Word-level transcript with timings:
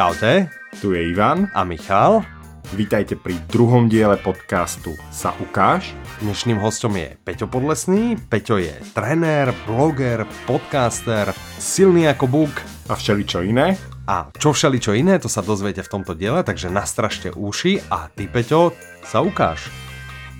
Čaute, 0.00 0.48
Tu 0.80 0.96
je 0.96 1.12
Ivan. 1.12 1.52
a 1.52 1.60
Michal. 1.60 2.24
Vítajte 2.72 3.20
pri 3.20 3.36
druhom 3.52 3.84
diele 3.84 4.16
podcastu 4.16 4.96
Sa 5.12 5.36
ukáž. 5.36 5.92
Dnešným 6.24 6.56
hostom 6.56 6.96
je 6.96 7.20
Peťo 7.20 7.44
Podlesný. 7.44 8.16
Peťo 8.16 8.56
je 8.56 8.72
tréner, 8.96 9.52
bloger, 9.68 10.24
podcaster, 10.48 11.36
silný 11.60 12.08
ako 12.08 12.32
buk 12.32 12.54
A 12.88 12.96
všeličo 12.96 13.44
iné. 13.44 13.76
a 14.08 14.32
čo 14.40 14.56
všeličo 14.56 14.96
iné, 14.96 15.20
to 15.20 15.28
sa 15.28 15.44
dozviete 15.44 15.84
v 15.84 15.92
tomto 15.92 16.16
diele, 16.16 16.40
takže 16.48 16.72
nastražte 16.72 17.28
uši 17.36 17.84
a 17.92 18.08
ty, 18.08 18.24
Peťo, 18.24 18.72
sa 19.04 19.20
ukáž. 19.20 19.68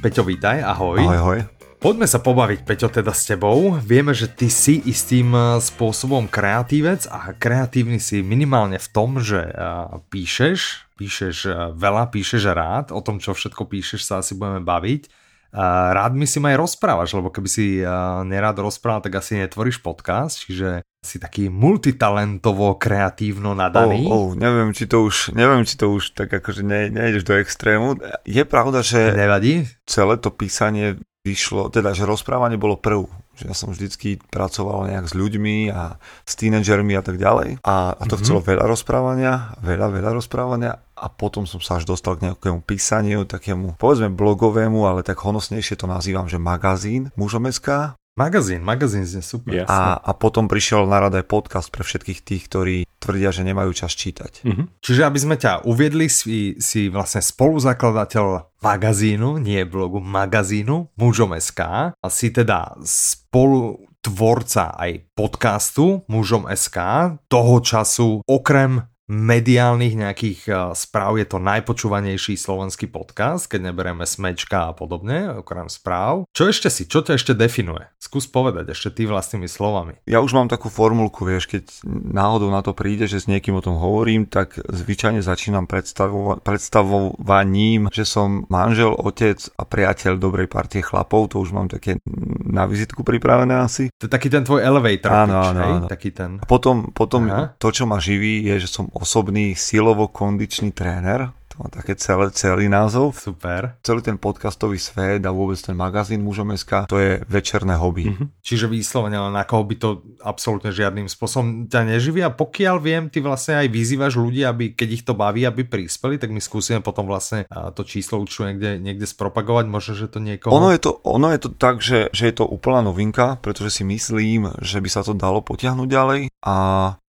Peťo, 0.01 0.24
vítaj, 0.24 0.65
ahoj. 0.65 1.05
Ahoj, 1.05 1.21
ahoj. 1.21 1.60
Poďme 1.80 2.05
sa 2.05 2.20
pobaviť, 2.20 2.69
Peťo, 2.69 2.93
teda 2.93 3.09
s 3.16 3.25
tebou. 3.25 3.73
Vieme, 3.80 4.12
že 4.12 4.29
ty 4.29 4.52
si 4.52 4.84
istým 4.84 5.33
eh, 5.33 5.57
spôsobom 5.65 6.29
kreatívec 6.29 7.09
a 7.09 7.33
kreatívny 7.33 7.97
si 7.97 8.21
minimálne 8.21 8.77
v 8.77 8.88
tom, 8.93 9.16
že 9.16 9.48
eh, 9.48 9.88
píšeš, 10.12 10.93
píšeš 11.01 11.37
eh, 11.48 11.73
veľa, 11.73 12.12
píšeš 12.12 12.52
rád, 12.52 12.93
o 12.93 13.01
tom, 13.01 13.16
čo 13.16 13.33
všetko 13.33 13.65
píšeš, 13.65 14.05
sa 14.05 14.21
asi 14.21 14.37
budeme 14.37 14.61
baviť. 14.61 15.33
Rád 15.51 16.15
mi 16.15 16.30
si 16.30 16.38
ma 16.38 16.55
aj 16.55 16.62
rozprávaš, 16.62 17.11
lebo 17.11 17.35
keby 17.35 17.48
si 17.51 17.83
nerád 18.23 18.62
rozprával, 18.62 19.02
tak 19.02 19.19
asi 19.19 19.35
netvoríš 19.35 19.83
podcast, 19.83 20.47
čiže 20.47 20.87
si 21.02 21.19
taký 21.19 21.51
multitalentovo, 21.51 22.79
kreatívno 22.79 23.59
nadaný. 23.59 24.07
Oh, 24.07 24.30
oh, 24.30 24.38
neviem, 24.38 24.71
či 24.71 24.87
to 24.87 25.02
už, 25.02 25.35
neviem, 25.35 25.66
či 25.66 25.74
to 25.74 25.91
už 25.91 26.15
tak 26.15 26.30
akože 26.30 26.62
ne, 26.62 26.87
nejdeš 26.95 27.27
do 27.27 27.35
extrému. 27.35 27.99
Je 28.23 28.47
pravda, 28.47 28.87
že 28.87 29.10
Nevadí? 29.10 29.66
celé 29.90 30.23
to 30.23 30.30
písanie 30.30 31.02
vyšlo, 31.21 31.68
teda, 31.68 31.93
že 31.93 32.09
rozprávanie 32.09 32.57
bolo 32.57 32.80
prv. 32.80 33.04
Že 33.37 33.45
ja 33.52 33.57
som 33.57 33.73
vždycky 33.73 34.21
pracoval 34.32 34.88
nejak 34.88 35.07
s 35.09 35.15
ľuďmi 35.16 35.73
a 35.73 36.01
s 36.24 36.32
tínedžermi 36.37 36.96
a 36.96 37.02
tak 37.04 37.21
ďalej. 37.21 37.60
A, 37.65 37.93
a 37.93 38.02
to 38.04 38.16
mm-hmm. 38.16 38.21
chcelo 38.24 38.40
veľa 38.40 38.65
rozprávania, 38.65 39.32
veľa, 39.60 39.88
veľa 39.93 40.10
rozprávania 40.16 40.80
a 41.01 41.07
potom 41.09 41.49
som 41.49 41.60
sa 41.60 41.80
až 41.80 41.88
dostal 41.88 42.21
k 42.21 42.29
nejakému 42.29 42.60
písaniu, 42.65 43.24
takému, 43.24 43.80
povedzme 43.80 44.12
blogovému, 44.12 44.85
ale 44.85 45.01
tak 45.01 45.21
honosnejšie 45.24 45.80
to 45.80 45.88
nazývam, 45.88 46.29
že 46.29 46.37
magazín 46.37 47.09
mužom.sk 47.16 47.96
Magazín, 48.19 48.61
magazín 48.66 49.07
je 49.07 49.23
super. 49.23 49.55
Jasné. 49.55 49.71
a, 49.71 49.97
a 49.97 50.11
potom 50.13 50.51
prišiel 50.51 50.85
na 50.85 50.99
rad 50.99 51.15
aj 51.15 51.30
podcast 51.30 51.69
pre 51.71 51.87
všetkých 51.87 52.21
tých, 52.21 52.43
ktorí 52.51 52.77
tvrdia, 53.01 53.33
že 53.33 53.47
nemajú 53.47 53.73
čas 53.73 53.97
čítať. 53.97 54.45
Mhm. 54.45 54.83
Čiže 54.83 55.02
aby 55.07 55.19
sme 55.19 55.37
ťa 55.41 55.65
uviedli, 55.65 56.11
si, 56.11 56.59
si 56.61 56.91
vlastne 56.93 57.25
spoluzakladateľ 57.25 58.59
magazínu, 58.61 59.41
nie 59.41 59.65
blogu, 59.65 60.02
magazínu 60.05 60.93
Mužom.sk 61.01 61.61
a 61.97 62.07
si 62.13 62.29
teda 62.29 62.77
spolutvorca 62.85 64.77
aj 64.77 65.06
podcastu 65.17 66.05
Mužom.sk. 66.11 66.77
Toho 67.25 67.55
času 67.65 68.21
okrem 68.28 68.90
mediálnych 69.11 69.99
nejakých 69.99 70.41
eh, 70.47 70.55
správ 70.78 71.19
je 71.19 71.27
to 71.27 71.43
najpočúvanejší 71.43 72.39
slovenský 72.39 72.87
podcast, 72.87 73.50
keď 73.50 73.75
neberieme 73.75 74.06
smečka 74.06 74.71
a 74.71 74.72
podobne, 74.72 75.43
okrem 75.43 75.67
správ. 75.67 76.31
Čo 76.31 76.47
ešte 76.47 76.71
si, 76.71 76.87
čo 76.87 77.03
ťa 77.03 77.19
ešte 77.19 77.34
definuje? 77.34 77.91
Skús 77.99 78.31
povedať 78.31 78.71
ešte 78.71 78.94
ty 78.94 79.03
vlastnými 79.11 79.50
slovami. 79.50 79.99
Ja 80.06 80.22
už 80.22 80.33
mám 80.39 80.47
takú 80.47 80.71
formulku, 80.71 81.27
vieš, 81.27 81.50
keď 81.50 81.67
náhodou 81.91 82.55
na 82.55 82.62
to 82.62 82.71
príde, 82.71 83.11
že 83.11 83.19
s 83.19 83.27
niekým 83.27 83.59
o 83.59 83.65
tom 83.65 83.83
hovorím, 83.83 84.31
tak 84.31 84.55
zvyčajne 84.62 85.21
začínam 85.21 85.67
predstavo- 85.67 86.39
predstavovaním, 86.39 87.91
že 87.91 88.06
som 88.06 88.47
manžel, 88.47 88.95
otec 88.95 89.43
a 89.59 89.67
priateľ 89.67 90.22
dobrej 90.22 90.47
partie 90.47 90.87
chlapov, 90.87 91.34
to 91.34 91.43
už 91.43 91.50
mám 91.50 91.67
také 91.67 91.99
na 92.47 92.69
vizitku 92.71 93.03
pripravené 93.03 93.59
asi. 93.59 93.91
To 93.99 94.07
je 94.07 94.13
taký 94.13 94.31
ten 94.31 94.47
tvoj 94.47 94.63
elevator 94.63 95.11
Áno, 95.11 95.34
pitch, 95.34 95.51
áno, 95.51 95.61
áno. 95.61 95.87
Taký 95.91 96.11
ten... 96.15 96.31
A 96.39 96.47
potom, 96.47 96.95
potom 96.95 97.27
Aha. 97.27 97.55
to, 97.59 97.69
čo 97.75 97.84
ma 97.89 97.99
živí, 97.99 98.47
je, 98.47 98.67
že 98.67 98.69
som 98.71 98.87
osobný 99.00 99.56
silovo-kondičný 99.56 100.77
tréner. 100.77 101.33
Má 101.60 101.69
také 101.69 101.93
celé, 101.93 102.32
celý 102.32 102.72
názov. 102.72 103.12
Super. 103.21 103.76
Celý 103.84 104.00
ten 104.00 104.16
podcastový 104.16 104.81
svet 104.81 105.21
a 105.28 105.31
vôbec 105.31 105.60
ten 105.60 105.76
magazín 105.76 106.25
mužom.sk, 106.25 106.88
to 106.88 106.97
je 106.97 107.21
večerné 107.28 107.76
hobby. 107.76 108.09
Mhm. 108.09 108.41
Čiže 108.41 108.65
vyslovene 108.65 109.21
len 109.21 109.37
na 109.37 109.44
koho 109.44 109.69
by 109.69 109.76
to 109.76 110.00
absolútne 110.25 110.72
žiadnym 110.72 111.04
spôsobom 111.04 111.69
ťa 111.69 111.84
neživí 111.84 112.25
a 112.25 112.32
pokiaľ 112.32 112.76
viem, 112.81 113.12
ty 113.12 113.21
vlastne 113.21 113.60
aj 113.60 113.69
vyzývaš 113.69 114.16
ľudí, 114.16 114.41
aby 114.41 114.72
keď 114.72 114.88
ich 114.88 115.04
to 115.04 115.12
baví, 115.12 115.44
aby 115.44 115.69
prispeli, 115.69 116.16
tak 116.16 116.32
my 116.32 116.41
skúsime 116.41 116.81
potom 116.81 117.04
vlastne 117.04 117.44
to 117.77 117.84
číslo 117.84 118.25
určite 118.25 118.56
niekde, 118.56 118.71
niekde 118.81 119.04
spropagovať, 119.04 119.69
možno, 119.69 119.92
že 120.00 120.09
to 120.09 120.16
niekoho... 120.16 120.56
Ono 120.56 120.72
je 120.72 120.81
to, 120.81 120.97
ono 121.04 121.28
je 121.28 121.41
to 121.44 121.50
tak, 121.53 121.84
že, 121.84 122.09
že 122.16 122.32
je 122.32 122.34
to 122.41 122.48
úplná 122.48 122.81
novinka, 122.81 123.37
pretože 123.44 123.77
si 123.77 123.82
myslím, 123.84 124.56
že 124.65 124.81
by 124.81 124.88
sa 124.88 125.04
to 125.04 125.12
dalo 125.12 125.44
potiahnuť 125.44 125.88
ďalej 125.92 126.21
a 126.41 126.56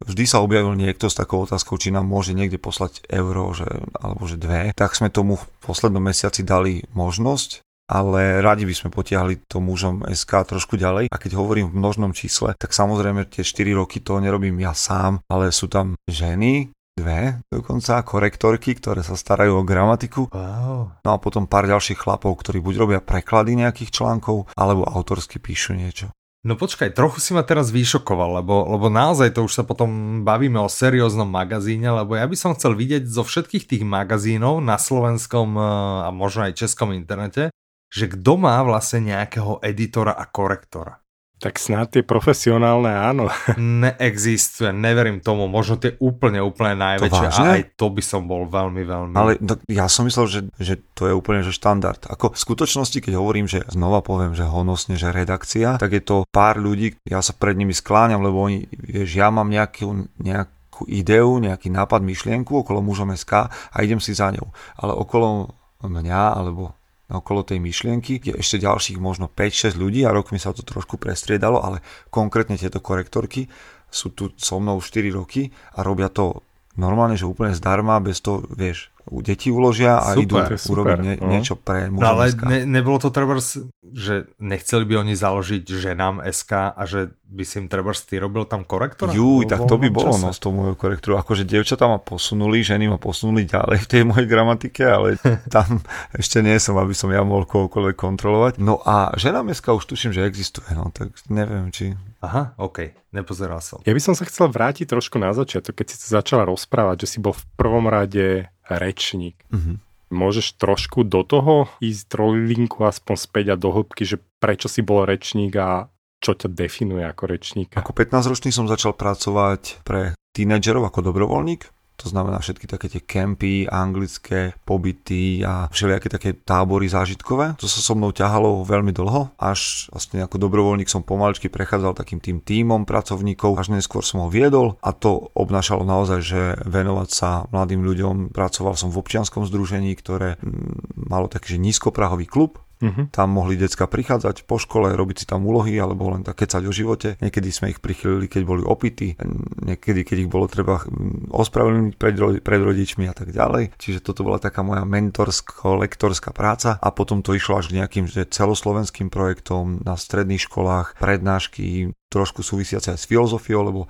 vždy 0.03 0.23
sa 0.27 0.43
objavil 0.43 0.75
niekto 0.75 1.07
s 1.07 1.15
takou 1.15 1.47
otázkou, 1.47 1.79
či 1.79 1.95
nám 1.95 2.03
môže 2.03 2.35
niekde 2.35 2.59
poslať 2.59 3.07
euro, 3.07 3.55
že, 3.55 3.69
alebo 3.95 4.27
že 4.27 4.40
dve. 4.41 4.73
Tak 4.73 4.97
sme 4.97 5.13
tomu 5.13 5.37
v 5.37 5.45
poslednom 5.61 6.01
mesiaci 6.01 6.41
dali 6.41 6.81
možnosť 6.97 7.61
ale 7.91 8.39
radi 8.39 8.63
by 8.63 8.71
sme 8.71 8.87
potiahli 8.87 9.51
to 9.51 9.59
mužom 9.59 10.07
SK 10.07 10.55
trošku 10.55 10.79
ďalej. 10.79 11.11
A 11.11 11.19
keď 11.19 11.35
hovorím 11.35 11.67
v 11.67 11.75
množnom 11.83 12.15
čísle, 12.15 12.55
tak 12.55 12.71
samozrejme 12.71 13.27
tie 13.27 13.43
4 13.43 13.75
roky 13.75 13.99
to 13.99 14.15
nerobím 14.23 14.63
ja 14.63 14.71
sám, 14.71 15.19
ale 15.27 15.51
sú 15.51 15.67
tam 15.67 15.99
ženy, 16.07 16.71
dve 16.95 17.39
dokonca, 17.51 18.03
korektorky, 18.03 18.75
ktoré 18.79 19.01
sa 19.01 19.15
starajú 19.15 19.59
o 19.59 19.67
gramatiku 19.67 20.27
Wow. 20.31 21.01
No 21.01 21.09
a 21.11 21.17
potom 21.17 21.49
pár 21.49 21.65
ďalších 21.65 21.97
chlapov, 21.97 22.37
ktorí 22.39 22.61
buď 22.61 22.75
robia 22.77 22.99
preklady 23.01 23.57
nejakých 23.57 23.91
článkov, 23.91 24.53
alebo 24.53 24.85
autorsky 24.85 25.41
píšu 25.41 25.73
niečo. 25.73 26.13
No 26.41 26.57
počkaj, 26.57 26.97
trochu 26.97 27.21
si 27.21 27.37
ma 27.37 27.45
teraz 27.45 27.69
vyšokoval, 27.69 28.41
lebo, 28.41 28.65
lebo 28.65 28.89
naozaj 28.89 29.37
to 29.37 29.45
už 29.45 29.61
sa 29.61 29.63
potom 29.65 30.21
bavíme 30.25 30.57
o 30.57 30.65
serióznom 30.65 31.29
magazíne, 31.29 31.93
lebo 31.93 32.17
ja 32.17 32.25
by 32.25 32.33
som 32.33 32.57
chcel 32.57 32.73
vidieť 32.73 33.05
zo 33.05 33.21
všetkých 33.21 33.69
tých 33.69 33.83
magazínov 33.85 34.57
na 34.57 34.81
slovenskom 34.81 35.53
eh, 35.53 35.63
a 36.05 36.09
možno 36.09 36.49
aj 36.49 36.57
českom 36.57 36.97
internete, 36.97 37.53
že 37.93 38.09
kto 38.09 38.41
má 38.41 38.57
vlastne 38.65 39.13
nejakého 39.13 39.61
editora 39.61 40.17
a 40.17 40.25
korektora. 40.25 41.00
Tak 41.41 41.57
snad 41.57 41.89
tie 41.89 42.05
profesionálne 42.05 42.93
áno. 42.93 43.25
Neexistuje, 43.57 44.69
neverím 44.69 45.25
tomu, 45.25 45.49
možno 45.49 45.81
tie 45.81 45.97
úplne, 45.97 46.37
úplne 46.37 46.77
najväčšie 46.77 47.25
a 47.25 47.31
vážne? 47.33 47.49
aj 47.49 47.61
to 47.73 47.89
by 47.89 48.03
som 48.05 48.29
bol 48.29 48.45
veľmi, 48.45 48.85
veľmi... 48.85 49.13
Ale 49.17 49.41
no, 49.41 49.57
ja 49.65 49.89
som 49.89 50.05
myslel, 50.05 50.29
že, 50.29 50.39
že 50.61 50.77
to 50.93 51.09
je 51.09 51.13
úplne 51.17 51.41
že 51.41 51.49
štandard. 51.49 51.97
Ako 52.05 52.37
v 52.37 52.39
skutočnosti, 52.45 53.01
keď 53.01 53.17
hovorím, 53.17 53.49
že 53.49 53.65
znova 53.73 54.05
poviem, 54.05 54.37
že 54.37 54.45
honosne, 54.45 55.01
že 55.01 55.09
redakcia, 55.09 55.81
tak 55.81 55.97
je 55.97 56.03
to 56.05 56.29
pár 56.29 56.61
ľudí, 56.61 56.93
ja 57.09 57.25
sa 57.25 57.33
pred 57.33 57.57
nimi 57.57 57.73
skláňam, 57.73 58.21
lebo 58.21 58.45
oni, 58.45 58.69
vieš, 58.77 59.17
ja 59.17 59.33
mám 59.33 59.49
nejakú, 59.49 60.13
nejakú 60.21 60.85
ideu, 60.85 61.41
nejaký 61.41 61.73
nápad, 61.73 62.05
myšlienku 62.05 62.53
okolo 62.53 62.85
mužom 62.85 63.17
SK 63.17 63.49
a 63.49 63.77
idem 63.81 63.97
si 63.97 64.13
za 64.13 64.29
ňou. 64.29 64.53
Ale 64.77 64.93
okolo 64.93 65.57
mňa, 65.81 66.37
alebo 66.37 66.77
okolo 67.11 67.43
tej 67.43 67.59
myšlienky 67.59 68.23
je 68.23 68.33
ešte 68.39 68.63
ďalších 68.63 68.97
možno 68.97 69.27
5-6 69.27 69.75
ľudí 69.75 70.07
a 70.07 70.15
rokmi 70.15 70.39
sa 70.39 70.55
to 70.55 70.63
trošku 70.63 70.95
prestriedalo, 70.95 71.59
ale 71.59 71.83
konkrétne 72.07 72.55
tieto 72.55 72.79
korektorky 72.79 73.51
sú 73.91 74.15
tu 74.15 74.31
so 74.39 74.57
mnou 74.63 74.79
4 74.79 75.11
roky 75.11 75.51
a 75.75 75.83
robia 75.83 76.07
to 76.07 76.39
normálne, 76.79 77.19
že 77.19 77.27
úplne 77.27 77.51
zdarma, 77.51 77.99
bez 77.99 78.23
toho, 78.23 78.47
vieš, 78.47 78.91
u 79.11 79.19
deti 79.19 79.51
uložia 79.51 79.99
a 79.99 80.15
Super, 80.15 80.23
idú 80.23 80.35
super, 80.55 80.71
urobiť 80.71 80.97
nie, 81.01 81.15
no. 81.19 81.27
niečo 81.33 81.57
pre 81.57 81.89
No 81.89 82.05
ale 82.15 82.31
mužom 82.31 82.47
ne, 82.47 82.59
nebolo 82.69 83.01
to 83.01 83.09
treba, 83.09 83.35
že 83.81 84.29
nechceli 84.37 84.85
by 84.87 85.03
oni 85.03 85.13
založiť 85.17 85.63
ženám 85.67 86.23
SK 86.23 86.51
a 86.77 86.83
že 86.85 87.11
by 87.31 87.43
si 87.47 87.63
im 87.63 87.71
treba 87.71 87.95
ty 87.95 88.19
robil 88.19 88.43
tam 88.43 88.67
korektora? 88.67 89.15
Juj, 89.15 89.47
vo 89.47 89.49
tak 89.49 89.63
to 89.63 89.79
by 89.79 89.87
bolo 89.87 90.11
čase? 90.11 90.23
no 90.27 90.29
z 90.35 90.39
toho 90.43 90.53
môjho 90.53 90.75
korektúru. 90.75 91.15
Akože 91.15 91.47
dievčatá 91.47 91.87
ma 91.87 91.95
posunuli, 91.95 92.59
ženy 92.59 92.91
ma 92.91 92.99
posunuli 92.99 93.47
ďalej 93.47 93.77
v 93.83 93.87
tej 93.87 94.01
mojej 94.03 94.27
gramatike, 94.27 94.83
ale 94.83 95.15
tam 95.55 95.79
ešte 96.11 96.43
nie 96.43 96.59
som, 96.59 96.75
aby 96.75 96.91
som 96.91 97.07
ja 97.07 97.23
mohol 97.23 97.47
kohokoľvek 97.47 97.95
kontrolovať. 97.95 98.53
No 98.59 98.83
a 98.83 99.15
žena 99.15 99.41
meska 99.47 99.71
už 99.71 99.87
tuším, 99.87 100.11
že 100.11 100.27
existuje, 100.27 100.67
no 100.75 100.91
tak 100.91 101.15
neviem, 101.31 101.71
či... 101.71 101.95
Aha, 102.21 102.53
OK, 102.59 102.93
nepozeral 103.15 103.63
som. 103.63 103.81
Ja 103.87 103.95
by 103.95 104.01
som 104.03 104.13
sa 104.13 104.27
chcel 104.27 104.51
vrátiť 104.51 104.91
trošku 104.91 105.17
na 105.17 105.31
začiatok, 105.31 105.81
keď 105.81 105.87
si 105.89 105.97
sa 105.97 106.21
začala 106.21 106.45
rozprávať, 106.45 107.07
že 107.07 107.17
si 107.17 107.17
bol 107.17 107.33
v 107.33 107.47
prvom 107.55 107.87
rade 107.87 108.51
rečník. 108.67 109.39
Mhm. 109.49 109.79
Môžeš 110.11 110.59
trošku 110.59 111.07
do 111.07 111.23
toho 111.23 111.71
ísť 111.79 112.19
trolinku 112.19 112.83
aspoň 112.83 113.15
späť 113.15 113.45
a 113.51 113.55
do 113.55 113.71
hĺbky, 113.71 114.03
že 114.03 114.19
prečo 114.43 114.67
si 114.67 114.83
bol 114.83 115.07
rečník 115.07 115.55
a 115.55 115.87
čo 116.21 116.37
ťa 116.37 116.53
definuje 116.53 117.01
ako 117.01 117.23
rečníka? 117.25 117.75
Ako 117.81 117.97
15-ročný 117.97 118.53
som 118.53 118.69
začal 118.69 118.93
pracovať 118.93 119.81
pre 119.81 120.13
tínedžerov 120.37 120.85
ako 120.87 121.11
dobrovoľník. 121.11 121.65
To 122.01 122.09
znamená 122.09 122.41
všetky 122.41 122.65
také 122.65 122.89
tie 122.89 123.01
kempy, 123.05 123.69
anglické 123.69 124.57
pobyty 124.65 125.45
a 125.45 125.69
všelijaké 125.69 126.09
také 126.09 126.33
tábory 126.33 126.89
zážitkové. 126.89 127.61
To 127.61 127.69
sa 127.69 127.77
so 127.77 127.93
mnou 127.93 128.09
ťahalo 128.09 128.65
veľmi 128.65 128.89
dlho, 128.89 129.37
až 129.37 129.85
vlastne 129.93 130.25
ako 130.25 130.41
dobrovoľník 130.41 130.89
som 130.89 131.05
pomaličky 131.05 131.45
prechádzal 131.53 131.93
takým 131.93 132.17
tým 132.17 132.41
tímom 132.41 132.89
pracovníkov, 132.89 133.53
až 133.53 133.77
neskôr 133.77 134.01
som 134.01 134.25
ho 134.25 134.33
viedol 134.33 134.81
a 134.81 134.89
to 134.97 135.29
obnášalo 135.37 135.85
naozaj, 135.85 136.19
že 136.25 136.41
venovať 136.65 137.09
sa 137.13 137.45
mladým 137.53 137.85
ľuďom. 137.85 138.33
Pracoval 138.33 138.73
som 138.73 138.89
v 138.89 138.97
občianskom 138.97 139.45
združení, 139.45 139.93
ktoré 139.93 140.41
mm, 140.41 141.05
malo 141.05 141.29
taký 141.29 141.53
že 141.53 141.61
nízkoprahový 141.61 142.25
klub, 142.25 142.57
Uh-huh. 142.81 143.05
Tam 143.13 143.29
mohli 143.29 143.55
decka 143.55 143.85
prichádzať 143.85 144.49
po 144.49 144.57
škole, 144.57 144.91
robiť 144.97 145.23
si 145.23 145.25
tam 145.29 145.45
úlohy 145.45 145.77
alebo 145.77 146.09
len 146.09 146.25
tak 146.25 146.41
kecať 146.41 146.65
o 146.65 146.73
živote. 146.73 147.15
Niekedy 147.21 147.49
sme 147.53 147.69
ich 147.71 147.79
prichylili, 147.79 148.25
keď 148.25 148.41
boli 148.43 148.65
opity, 148.65 149.13
niekedy, 149.61 150.01
keď 150.01 150.17
ich 150.25 150.31
bolo 150.31 150.49
treba 150.49 150.81
ospravedlniť 151.29 151.93
pred, 151.95 152.15
pred 152.41 152.61
rodičmi 152.61 153.05
a 153.05 153.13
tak 153.13 153.29
ďalej. 153.29 153.77
Čiže 153.77 154.01
toto 154.01 154.25
bola 154.25 154.41
taká 154.41 154.65
moja 154.65 154.81
mentorsko-lektorská 154.83 156.33
práca 156.33 156.81
a 156.81 156.89
potom 156.89 157.21
to 157.21 157.37
išlo 157.37 157.61
až 157.61 157.69
k 157.69 157.77
nejakým 157.77 158.09
že 158.09 158.25
celoslovenským 158.25 159.13
projektom 159.13 159.85
na 159.85 159.93
stredných 159.93 160.41
školách, 160.41 160.97
prednášky, 160.97 161.93
trošku 162.11 162.43
súvisiace 162.43 162.91
aj 162.91 162.99
s 162.99 163.07
filozofiou, 163.07 163.63
lebo 163.63 163.81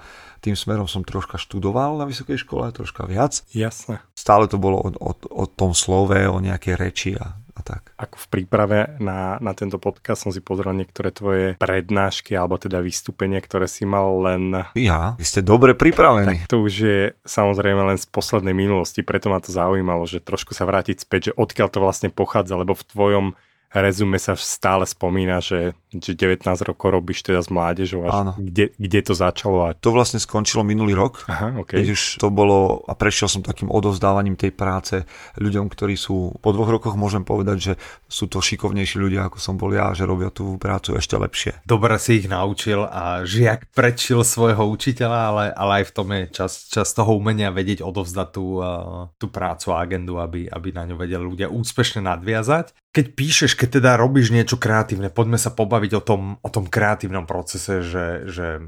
tým 0.45 0.53
smerom 0.53 0.85
som 0.85 1.01
troška 1.01 1.41
študoval 1.41 1.97
na 1.97 2.05
vysokej 2.05 2.45
škole, 2.45 2.69
troška 2.69 3.09
viac. 3.09 3.41
Jasne. 3.49 4.01
Stále 4.13 4.45
to 4.45 4.61
bolo 4.61 4.77
o, 4.77 4.89
o, 4.93 5.11
o 5.17 5.45
tom 5.49 5.73
slove, 5.73 6.17
o 6.29 6.37
nejakej 6.37 6.75
reči 6.77 7.11
a, 7.17 7.40
a 7.61 7.63
tak. 7.63 7.93
Ako 8.01 8.17
v 8.17 8.27
príprave 8.33 8.97
na, 8.97 9.37
na 9.37 9.53
tento 9.53 9.77
podcast 9.77 10.25
som 10.25 10.33
si 10.33 10.41
pozrel 10.41 10.73
niektoré 10.73 11.13
tvoje 11.13 11.53
prednášky 11.61 12.33
alebo 12.33 12.57
teda 12.57 12.81
vystúpenia, 12.81 13.37
ktoré 13.37 13.69
si 13.69 13.85
mal 13.85 14.09
len... 14.25 14.65
Ja, 14.73 15.13
vy 15.15 15.25
ste 15.25 15.45
dobre 15.45 15.77
pripravení. 15.77 16.41
Tak 16.41 16.49
to 16.49 16.65
už 16.65 16.73
je 16.73 16.99
samozrejme 17.21 17.85
len 17.85 18.01
z 18.01 18.09
poslednej 18.09 18.57
minulosti, 18.57 19.05
preto 19.05 19.29
ma 19.29 19.37
to 19.37 19.53
zaujímalo, 19.53 20.09
že 20.09 20.19
trošku 20.19 20.57
sa 20.57 20.65
vrátiť 20.65 21.05
späť, 21.05 21.21
že 21.31 21.37
odkiaľ 21.37 21.67
to 21.69 21.79
vlastne 21.79 22.09
pochádza, 22.09 22.57
lebo 22.57 22.73
v 22.73 22.87
tvojom 22.89 23.25
rezume 23.71 24.19
sa 24.19 24.35
stále 24.35 24.83
spomína, 24.83 25.39
že, 25.39 25.71
že 25.91 26.15
19 26.15 26.47
rokov 26.63 26.87
robíš 26.87 27.27
teda 27.27 27.43
s 27.43 27.51
mládežou. 27.51 28.07
Až 28.07 28.39
kde, 28.39 28.71
kde 28.79 28.99
to 29.03 29.11
začalo? 29.11 29.67
A... 29.67 29.75
To 29.75 29.91
vlastne 29.91 30.23
skončilo 30.23 30.63
minulý 30.63 30.95
rok. 30.95 31.27
Aha, 31.27 31.59
okay. 31.59 31.83
Keď 31.83 31.87
už 31.91 32.01
to 32.23 32.31
bolo 32.31 32.87
a 32.87 32.95
prešiel 32.95 33.27
som 33.27 33.43
takým 33.43 33.67
odovzdávaním 33.67 34.39
tej 34.39 34.55
práce 34.55 35.03
ľuďom, 35.35 35.67
ktorí 35.67 35.99
sú 35.99 36.39
po 36.39 36.55
dvoch 36.55 36.71
rokoch 36.71 36.95
môžem 36.95 37.27
povedať, 37.27 37.57
že 37.59 37.73
sú 38.07 38.31
to 38.31 38.39
šikovnejší 38.39 39.03
ľudia, 39.03 39.27
ako 39.27 39.37
som 39.43 39.59
bol 39.59 39.75
ja, 39.75 39.91
že 39.91 40.07
robia 40.07 40.31
tú 40.31 40.55
prácu 40.55 40.95
ešte 40.95 41.19
lepšie. 41.19 41.51
Dobre 41.67 41.99
si 41.99 42.23
ich 42.23 42.27
naučil 42.31 42.87
a 42.87 43.27
žiak 43.27 43.67
prečil 43.75 44.23
svojho 44.23 44.63
učiteľa, 44.71 45.19
ale, 45.27 45.45
ale 45.51 45.71
aj 45.83 45.85
v 45.91 45.95
tom 45.95 46.07
je 46.15 46.21
čas, 46.31 46.71
čas 46.71 46.87
toho 46.95 47.19
umenia 47.19 47.51
vedieť 47.51 47.83
odovzdať 47.83 48.27
tú, 48.31 48.63
uh, 48.63 49.11
tú 49.19 49.27
prácu 49.27 49.75
a 49.75 49.83
agendu, 49.83 50.23
aby, 50.23 50.47
aby 50.47 50.71
na 50.71 50.87
ňu 50.87 50.95
vedeli 50.95 51.23
ľudia 51.23 51.51
úspešne 51.51 51.99
nadviazať 52.07 52.71
keď 52.91 53.15
píšeš, 53.15 53.51
keď 53.55 53.79
teda 53.79 53.91
robíš 53.95 54.35
niečo 54.35 54.59
kreatívne, 54.59 55.07
poďme 55.07 55.39
sa 55.39 55.47
pobaviť 55.47 55.80
o 55.89 56.03
tom, 56.05 56.37
o 56.37 56.49
tom 56.53 56.69
kreatívnom 56.69 57.25
procese, 57.25 57.81
že, 57.81 58.29
že 58.29 58.61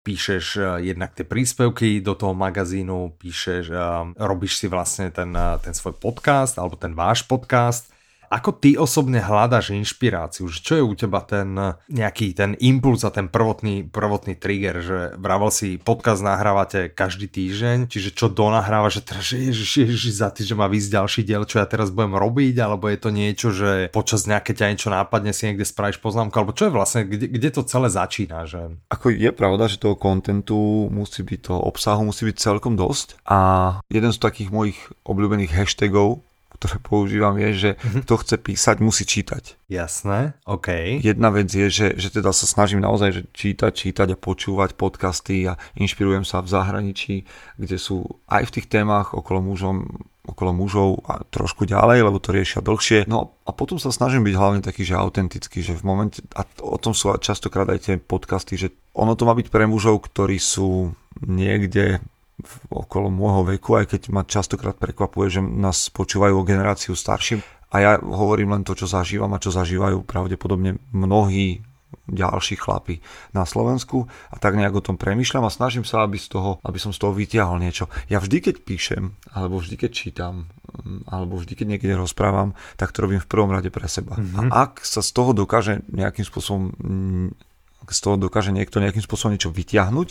píšeš 0.00 0.44
uh, 0.56 0.64
jednak 0.80 1.12
tie 1.12 1.28
príspevky 1.28 2.00
do 2.00 2.16
toho 2.16 2.32
magazínu, 2.32 3.20
píšeš, 3.20 3.68
uh, 3.68 4.08
robíš 4.16 4.56
si 4.56 4.66
vlastne 4.72 5.12
ten, 5.12 5.28
uh, 5.36 5.60
ten 5.60 5.76
svoj 5.76 6.00
podcast 6.00 6.56
alebo 6.56 6.80
ten 6.80 6.96
váš 6.96 7.28
podcast 7.28 7.92
ako 8.30 8.62
ty 8.62 8.78
osobne 8.78 9.18
hľadaš 9.18 9.74
inšpiráciu? 9.74 10.46
Čo 10.46 10.78
je 10.78 10.86
u 10.86 10.94
teba 10.94 11.18
ten 11.26 11.50
nejaký 11.90 12.30
ten 12.38 12.54
impuls 12.62 13.02
a 13.02 13.10
ten 13.10 13.26
prvotný, 13.26 13.90
prvotný 13.90 14.38
trigger, 14.38 14.76
že 14.78 14.98
vravel 15.18 15.50
si 15.50 15.82
podcast 15.82 16.22
nahrávate 16.22 16.94
každý 16.94 17.26
týždeň, 17.26 17.90
čiže 17.90 18.14
čo 18.14 18.30
donahráva, 18.30 18.86
že 18.86 19.02
teraz 19.02 19.34
ježiš, 19.34 19.82
ježiš, 19.82 20.22
za 20.22 20.30
týždeň 20.30 20.56
má 20.56 20.70
výsť 20.70 20.94
ďalší 20.94 21.20
diel, 21.26 21.42
čo 21.42 21.58
ja 21.58 21.66
teraz 21.66 21.90
budem 21.90 22.14
robiť, 22.14 22.54
alebo 22.62 22.86
je 22.86 22.98
to 23.02 23.10
niečo, 23.10 23.48
že 23.50 23.90
počas 23.90 24.30
nejaké 24.30 24.54
ťa 24.54 24.70
niečo 24.70 24.94
nápadne 24.94 25.34
si 25.34 25.50
niekde 25.50 25.66
spravíš 25.66 25.98
poznámku, 25.98 26.38
alebo 26.38 26.54
čo 26.54 26.70
je 26.70 26.72
vlastne, 26.72 27.02
kde, 27.10 27.26
kde 27.26 27.48
to 27.50 27.66
celé 27.66 27.90
začína? 27.90 28.46
Že... 28.46 28.78
Ako 28.94 29.10
je 29.10 29.30
pravda, 29.34 29.66
že 29.66 29.82
toho 29.82 29.98
kontentu 29.98 30.86
musí 30.94 31.26
byť, 31.26 31.50
toho 31.50 31.60
obsahu 31.66 32.06
musí 32.06 32.30
byť 32.30 32.36
celkom 32.38 32.78
dosť 32.78 33.18
a 33.26 33.38
jeden 33.90 34.14
z 34.14 34.22
takých 34.22 34.54
mojich 34.54 34.78
obľúbených 35.02 35.50
hashtagov 35.50 36.22
ktoré 36.60 36.76
používam, 36.84 37.40
je, 37.40 37.50
že 37.56 37.70
mm-hmm. 37.80 38.04
kto 38.04 38.14
chce 38.20 38.36
písať, 38.36 38.76
musí 38.84 39.08
čítať. 39.08 39.56
Jasné, 39.72 40.36
OK. 40.44 41.00
Jedna 41.00 41.32
vec 41.32 41.48
je, 41.48 41.72
že, 41.72 41.96
že 41.96 42.12
teda 42.12 42.36
sa 42.36 42.44
snažím 42.44 42.84
naozaj 42.84 43.10
že 43.16 43.22
čítať, 43.32 43.72
čítať 43.72 44.08
a 44.12 44.20
počúvať 44.20 44.76
podcasty 44.76 45.48
a 45.48 45.56
inšpirujem 45.80 46.28
sa 46.28 46.44
v 46.44 46.52
zahraničí, 46.52 47.24
kde 47.56 47.76
sú 47.80 48.04
aj 48.28 48.44
v 48.44 48.54
tých 48.60 48.68
témach 48.68 49.16
okolo 49.16 49.40
mužom, 49.40 49.88
okolo 50.28 50.52
mužov 50.52 51.00
a 51.08 51.24
trošku 51.32 51.64
ďalej, 51.64 52.04
lebo 52.04 52.20
to 52.20 52.36
riešia 52.36 52.60
dlhšie. 52.60 53.08
No 53.08 53.40
a 53.48 53.56
potom 53.56 53.80
sa 53.80 53.88
snažím 53.88 54.28
byť 54.28 54.34
hlavne 54.36 54.60
taký, 54.60 54.84
že 54.84 55.00
autentický, 55.00 55.64
že 55.64 55.72
v 55.72 55.82
momente, 55.88 56.20
a 56.36 56.44
o 56.60 56.76
tom 56.76 56.92
sú 56.92 57.08
častokrát 57.16 57.72
aj 57.72 57.78
tie 57.80 57.94
podcasty, 57.96 58.60
že 58.60 58.68
ono 58.92 59.16
to 59.16 59.24
má 59.24 59.32
byť 59.32 59.48
pre 59.48 59.64
mužov, 59.64 60.04
ktorí 60.12 60.36
sú 60.36 60.92
niekde 61.24 62.04
okolo 62.68 63.08
môjho 63.12 63.56
veku, 63.56 63.78
aj 63.78 63.96
keď 63.96 64.02
ma 64.12 64.22
častokrát 64.26 64.76
prekvapuje, 64.76 65.38
že 65.38 65.40
nás 65.42 65.88
počúvajú 65.92 66.34
o 66.40 66.46
generáciu 66.46 66.96
starším. 66.96 67.40
A 67.70 67.76
ja 67.78 67.92
hovorím 68.02 68.58
len 68.58 68.66
to, 68.66 68.74
čo 68.74 68.90
zažívam 68.90 69.30
a 69.30 69.42
čo 69.42 69.54
zažívajú 69.54 70.02
pravdepodobne 70.02 70.82
mnohí 70.90 71.62
ďalší 72.10 72.58
chlapi 72.58 72.98
na 73.30 73.46
Slovensku 73.46 74.10
a 74.30 74.36
tak 74.38 74.58
nejak 74.58 74.74
o 74.74 74.84
tom 74.84 74.98
premyšľam 74.98 75.46
a 75.46 75.54
snažím 75.54 75.86
sa, 75.86 76.02
aby, 76.02 76.18
z 76.18 76.34
toho, 76.34 76.58
aby 76.66 76.78
som 76.78 76.90
z 76.90 76.98
toho 76.98 77.14
vytiahol 77.14 77.62
niečo. 77.62 77.86
Ja 78.10 78.18
vždy, 78.18 78.50
keď 78.50 78.54
píšem, 78.66 79.14
alebo 79.30 79.62
vždy, 79.62 79.74
keď 79.78 79.90
čítam, 79.94 80.50
mm, 80.70 81.06
alebo 81.06 81.38
vždy, 81.38 81.54
keď 81.54 81.66
niekde 81.66 81.94
rozprávam, 81.94 82.58
tak 82.74 82.90
to 82.90 83.06
robím 83.06 83.22
v 83.22 83.30
prvom 83.30 83.54
rade 83.54 83.70
pre 83.70 83.86
seba. 83.86 84.18
Mm-hmm. 84.18 84.50
A 84.50 84.70
ak 84.70 84.82
sa 84.82 85.02
z 85.02 85.10
toho 85.14 85.30
dokáže 85.30 85.86
nejakým 85.90 86.26
spôsobom 86.26 86.74
mm, 86.74 87.28
z 87.90 88.00
toho 88.06 88.14
dokáže 88.14 88.54
niekto 88.54 88.78
nejakým 88.78 89.02
spôsobom 89.02 89.34
niečo 89.34 89.50
vytiahnuť, 89.50 90.08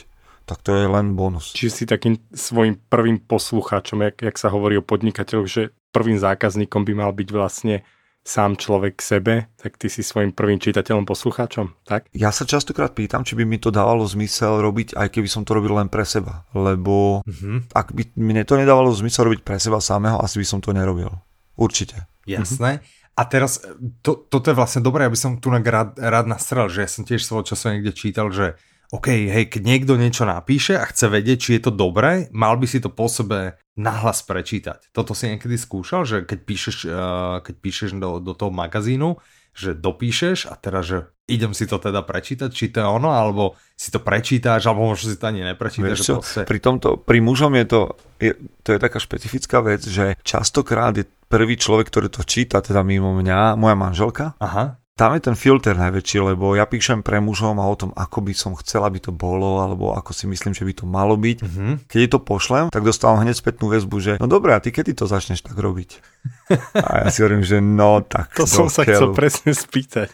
tak 0.49 0.65
to 0.65 0.73
je 0.73 0.89
len 0.89 1.13
bonus. 1.13 1.53
Čiže 1.53 1.71
si 1.71 1.83
takým 1.85 2.17
svojim 2.33 2.81
prvým 2.89 3.21
poslucháčom, 3.21 4.01
jak, 4.01 4.17
jak 4.17 4.35
sa 4.41 4.49
hovorí 4.49 4.81
o 4.81 4.83
podnikateľoch, 4.83 5.45
že 5.45 5.69
prvým 5.93 6.17
zákazníkom 6.17 6.81
by 6.89 6.93
mal 6.97 7.13
byť 7.13 7.29
vlastne 7.29 7.85
sám 8.25 8.59
človek 8.59 8.99
k 8.99 9.01
sebe, 9.01 9.35
tak 9.57 9.79
ty 9.79 9.87
si 9.87 10.05
svojim 10.05 10.35
prvým 10.35 10.61
čitateľom, 10.61 11.07
poslucháčom, 11.07 11.87
tak? 11.87 12.11
Ja 12.13 12.29
sa 12.29 12.45
častokrát 12.45 12.93
pýtam, 12.93 13.23
či 13.25 13.33
by 13.33 13.47
mi 13.47 13.57
to 13.57 13.73
dávalo 13.73 14.05
zmysel 14.05 14.59
robiť, 14.59 14.93
aj 14.93 15.07
keby 15.13 15.29
som 15.29 15.47
to 15.47 15.55
robil 15.57 15.73
len 15.73 15.89
pre 15.89 16.03
seba. 16.03 16.45
Lebo 16.53 17.25
mm-hmm. 17.25 17.73
ak 17.73 17.87
by 17.95 18.03
mne 18.19 18.43
to 18.45 18.59
nedávalo 18.59 18.91
zmysel 18.93 19.29
robiť 19.29 19.41
pre 19.41 19.57
seba 19.57 19.79
samého, 19.79 20.19
asi 20.19 20.37
by 20.41 20.45
som 20.45 20.59
to 20.59 20.75
nerobil. 20.75 21.09
Určite. 21.57 22.05
Jasné. 22.29 22.81
Mm-hmm. 22.81 22.97
A 23.19 23.21
teraz, 23.27 23.59
to, 23.99 24.15
toto 24.15 24.47
je 24.47 24.55
vlastne 24.55 24.79
dobré, 24.79 25.03
aby 25.03 25.17
som 25.19 25.35
tu 25.41 25.51
rád, 25.51 25.97
rád 25.99 26.25
nastrel, 26.29 26.71
že 26.71 26.87
ja 26.87 26.89
som 26.91 27.03
tiež 27.03 27.19
svojho 27.19 27.51
času 27.51 27.75
niekde 27.75 27.91
čítal, 27.91 28.31
že 28.31 28.55
OK, 28.89 29.29
hej, 29.29 29.53
keď 29.53 29.61
niekto 29.61 29.93
niečo 30.01 30.25
napíše 30.25 30.73
a 30.73 30.81
chce 30.89 31.13
vedieť, 31.13 31.37
či 31.37 31.49
je 31.57 31.69
to 31.69 31.71
dobré, 31.73 32.25
mal 32.33 32.57
by 32.57 32.65
si 32.65 32.81
to 32.81 32.89
po 32.89 33.05
sebe 33.05 33.61
nahlas 33.77 34.25
prečítať. 34.25 34.89
Toto 34.89 35.13
si 35.13 35.29
niekedy 35.29 35.61
skúšal, 35.61 36.09
že 36.09 36.25
keď 36.25 36.39
píšeš, 36.41 36.77
uh, 36.89 37.37
keď 37.45 37.55
píšeš 37.61 37.89
do, 38.01 38.17
do 38.17 38.33
toho 38.33 38.49
magazínu, 38.49 39.21
že 39.53 39.77
dopíšeš 39.77 40.49
a 40.49 40.57
teraz, 40.57 40.89
že 40.89 40.97
idem 41.29 41.53
si 41.53 41.69
to 41.69 41.77
teda 41.77 42.01
prečítať, 42.01 42.49
či 42.49 42.73
to 42.73 42.81
je 42.81 42.87
ono, 42.89 43.13
alebo 43.13 43.53
si 43.77 43.93
to 43.93 44.01
prečítáš, 44.01 44.65
alebo 44.65 44.89
možno 44.89 45.13
si 45.13 45.21
to 45.21 45.29
ani 45.29 45.45
neprečítaš. 45.45 45.85
Vieš 45.93 46.01
čo, 46.01 46.15
proste... 46.17 46.41
pri, 46.49 46.59
tomto, 46.63 46.97
pri 46.97 47.19
mužom 47.21 47.53
je 47.61 47.65
to, 47.69 47.81
je, 48.17 48.33
to 48.65 48.69
je 48.73 48.79
taká 48.81 48.97
špecifická 48.97 49.61
vec, 49.61 49.85
že 49.85 50.17
častokrát 50.25 50.97
je 50.97 51.05
prvý 51.29 51.61
človek, 51.61 51.93
ktorý 51.93 52.09
to 52.09 52.25
číta, 52.25 52.57
teda 52.65 52.81
mimo 52.81 53.13
mňa, 53.13 53.53
moja 53.53 53.77
manželka. 53.77 54.33
Aha 54.41 54.81
tam 54.99 55.15
je 55.15 55.31
ten 55.31 55.35
filter 55.39 55.79
najväčší, 55.79 56.35
lebo 56.35 56.59
ja 56.59 56.67
píšem 56.67 56.99
pre 56.99 57.23
mužom 57.23 57.55
a 57.55 57.71
o 57.71 57.75
tom, 57.79 57.95
ako 57.95 58.19
by 58.19 58.35
som 58.35 58.51
chcel, 58.59 58.83
aby 58.83 58.99
to 58.99 59.15
bolo, 59.15 59.63
alebo 59.63 59.95
ako 59.95 60.11
si 60.11 60.27
myslím, 60.27 60.51
že 60.51 60.67
by 60.67 60.73
to 60.75 60.83
malo 60.83 61.15
byť. 61.15 61.37
Mm-hmm. 61.39 61.71
Keď 61.87 61.99
to 62.11 62.19
pošlem, 62.19 62.67
tak 62.67 62.83
dostávam 62.83 63.23
hneď 63.23 63.39
spätnú 63.39 63.71
väzbu, 63.71 63.95
že 64.03 64.13
no 64.19 64.27
dobré, 64.27 64.51
a 64.51 64.59
ty 64.59 64.75
kedy 64.75 64.99
to 64.99 65.07
začneš 65.07 65.39
tak 65.39 65.55
robiť? 65.55 66.19
A 66.83 67.07
ja 67.07 67.15
si 67.15 67.23
hovorím, 67.23 67.47
že 67.47 67.63
no 67.63 68.03
tak. 68.03 68.35
To 68.35 68.43
som 68.43 68.67
sa 68.67 68.83
chcel 68.83 69.15
presne 69.15 69.55
spýtať. 69.55 70.11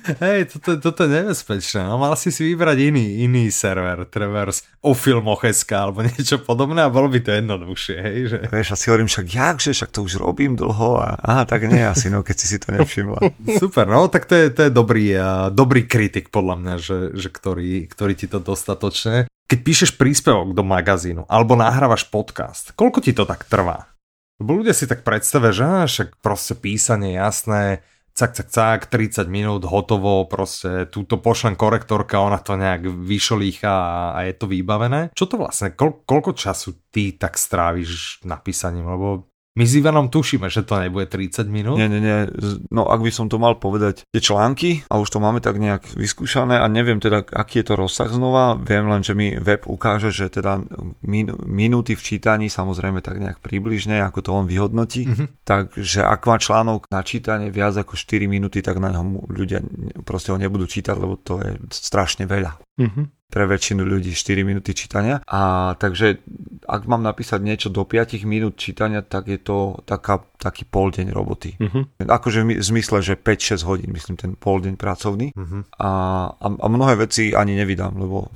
Hej, 0.00 0.56
toto, 0.56 0.80
toto 0.80 1.04
je 1.04 1.12
nebezpečné. 1.12 1.84
No, 1.84 2.00
mal 2.00 2.16
si 2.16 2.32
si 2.32 2.48
vybrať 2.48 2.78
iný, 2.88 3.20
iný 3.24 3.52
server, 3.52 4.08
Travers 4.08 4.64
o 4.80 4.96
filmoch 4.96 5.44
SK 5.44 5.70
alebo 5.76 6.00
niečo 6.00 6.40
podobné 6.40 6.80
a 6.80 6.92
bolo 6.92 7.12
by 7.12 7.20
to 7.20 7.36
jednoduchšie, 7.36 7.96
hej, 8.00 8.18
že... 8.32 8.38
Vieš, 8.48 8.68
asi 8.80 8.84
hovorím 8.88 9.08
však, 9.12 9.26
jakže, 9.28 9.70
však 9.76 9.90
to 9.92 10.00
už 10.00 10.16
robím 10.16 10.56
dlho 10.56 10.96
a 10.96 11.20
aha, 11.20 11.44
tak 11.44 11.68
nie 11.68 11.84
asi, 11.84 12.08
no, 12.08 12.24
keď 12.24 12.36
si 12.40 12.46
si 12.48 12.56
to 12.56 12.72
nevšimla. 12.72 13.20
Super, 13.62 13.84
no, 13.92 14.08
tak 14.08 14.24
to 14.24 14.34
je, 14.34 14.46
to 14.48 14.60
je 14.68 14.70
dobrý, 14.72 15.12
uh, 15.12 15.52
dobrý 15.52 15.84
kritik 15.84 16.32
podľa 16.32 16.56
mňa, 16.56 16.74
že, 16.80 16.98
že 17.12 17.28
ktorý, 17.28 17.84
ktorý 17.92 18.12
ti 18.16 18.24
to 18.24 18.40
dostatočne. 18.40 19.28
Keď 19.50 19.58
píšeš 19.60 19.90
príspevok 20.00 20.56
do 20.56 20.64
magazínu 20.64 21.28
alebo 21.28 21.58
nahrávaš 21.58 22.08
podcast, 22.08 22.72
koľko 22.72 23.04
ti 23.04 23.12
to 23.12 23.28
tak 23.28 23.44
trvá? 23.50 23.90
Lebo 24.40 24.64
ľudia 24.64 24.72
si 24.72 24.88
tak 24.88 25.04
predstavia, 25.04 25.52
že 25.52 25.68
však 25.84 26.24
proste 26.24 26.56
písanie 26.56 27.20
jasné, 27.20 27.84
cak, 28.20 28.36
cak, 28.36 28.48
cak, 28.52 28.80
30 28.92 29.32
minút, 29.32 29.64
hotovo, 29.64 30.28
proste 30.28 30.84
túto 30.92 31.16
pošlem 31.16 31.56
korektorka, 31.56 32.20
ona 32.20 32.36
to 32.36 32.60
nejak 32.60 32.84
vyšolícha 32.84 33.72
a, 33.72 34.00
a 34.12 34.18
je 34.28 34.34
to 34.36 34.44
vybavené. 34.44 35.08
Čo 35.16 35.24
to 35.24 35.40
vlastne, 35.40 35.72
koľ, 35.72 36.04
koľko 36.04 36.36
času 36.36 36.92
ty 36.92 37.16
tak 37.16 37.40
stráviš 37.40 38.20
napísaním, 38.28 38.92
lebo 38.92 39.29
My 39.60 39.68
s 39.68 39.76
Ivanom 39.76 40.08
tušíme, 40.08 40.48
že 40.48 40.64
to 40.64 40.80
nebude 40.80 41.04
30 41.04 41.44
minút. 41.52 41.76
Nie, 41.76 41.92
nie, 41.92 42.00
nie. 42.00 42.32
No 42.72 42.88
ak 42.88 43.04
by 43.04 43.12
som 43.12 43.28
to 43.28 43.36
mal 43.36 43.60
povedať, 43.60 44.08
tie 44.08 44.24
články, 44.24 44.88
a 44.88 44.96
už 44.96 45.12
to 45.12 45.20
máme 45.20 45.44
tak 45.44 45.60
nejak 45.60 45.84
vyskúšané 46.00 46.56
a 46.56 46.64
neviem 46.64 46.96
teda, 46.96 47.28
aký 47.28 47.60
je 47.60 47.68
to 47.68 47.74
rozsah 47.76 48.08
znova, 48.08 48.56
viem 48.56 48.88
len, 48.88 49.04
že 49.04 49.12
mi 49.12 49.36
web 49.36 49.68
ukáže, 49.68 50.08
že 50.08 50.32
teda 50.32 50.64
min, 51.04 51.28
minúty 51.44 51.92
v 51.92 52.00
čítaní, 52.00 52.48
samozrejme 52.48 53.04
tak 53.04 53.20
nejak 53.20 53.44
približne, 53.44 54.00
ako 54.00 54.18
to 54.24 54.30
on 54.32 54.48
vyhodnotí. 54.48 55.04
Mm-hmm. 55.04 55.44
Takže 55.44 56.08
ak 56.08 56.24
má 56.24 56.40
článok 56.40 56.88
na 56.88 57.04
čítanie 57.04 57.52
viac 57.52 57.76
ako 57.76 58.00
4 58.00 58.24
minúty, 58.32 58.64
tak 58.64 58.80
na 58.80 58.96
ňom 58.96 59.28
ľudia 59.28 59.60
proste 60.08 60.32
ho 60.32 60.40
nebudú 60.40 60.64
čítať, 60.64 60.96
lebo 60.96 61.20
to 61.20 61.36
je 61.44 61.60
strašne 61.68 62.24
veľa. 62.24 62.56
Mm-hmm 62.80 63.19
pre 63.30 63.46
väčšinu 63.46 63.86
ľudí 63.86 64.10
4 64.10 64.42
minúty 64.42 64.74
čítania. 64.74 65.22
A 65.30 65.72
takže 65.78 66.18
ak 66.66 66.82
mám 66.90 67.06
napísať 67.06 67.40
niečo 67.40 67.68
do 67.70 67.86
5 67.86 68.26
minút 68.26 68.58
čítania, 68.58 69.06
tak 69.06 69.30
je 69.30 69.38
to 69.38 69.78
taká, 69.86 70.26
taký 70.42 70.66
pol 70.66 70.90
deň 70.90 71.14
roboty. 71.14 71.54
Uh-huh. 71.56 71.86
Akože 72.02 72.42
v 72.42 72.58
zmysle, 72.58 73.00
že 73.00 73.14
5-6 73.14 73.62
hodín, 73.64 73.90
myslím, 73.94 74.18
ten 74.18 74.32
pol 74.34 74.58
deň 74.58 74.74
pracovný. 74.74 75.30
Uh-huh. 75.32 75.62
A, 75.78 75.90
a, 76.34 76.46
a 76.50 76.66
mnohé 76.66 76.98
veci 76.98 77.30
ani 77.32 77.54
nevydám, 77.54 77.94
lebo 77.94 78.28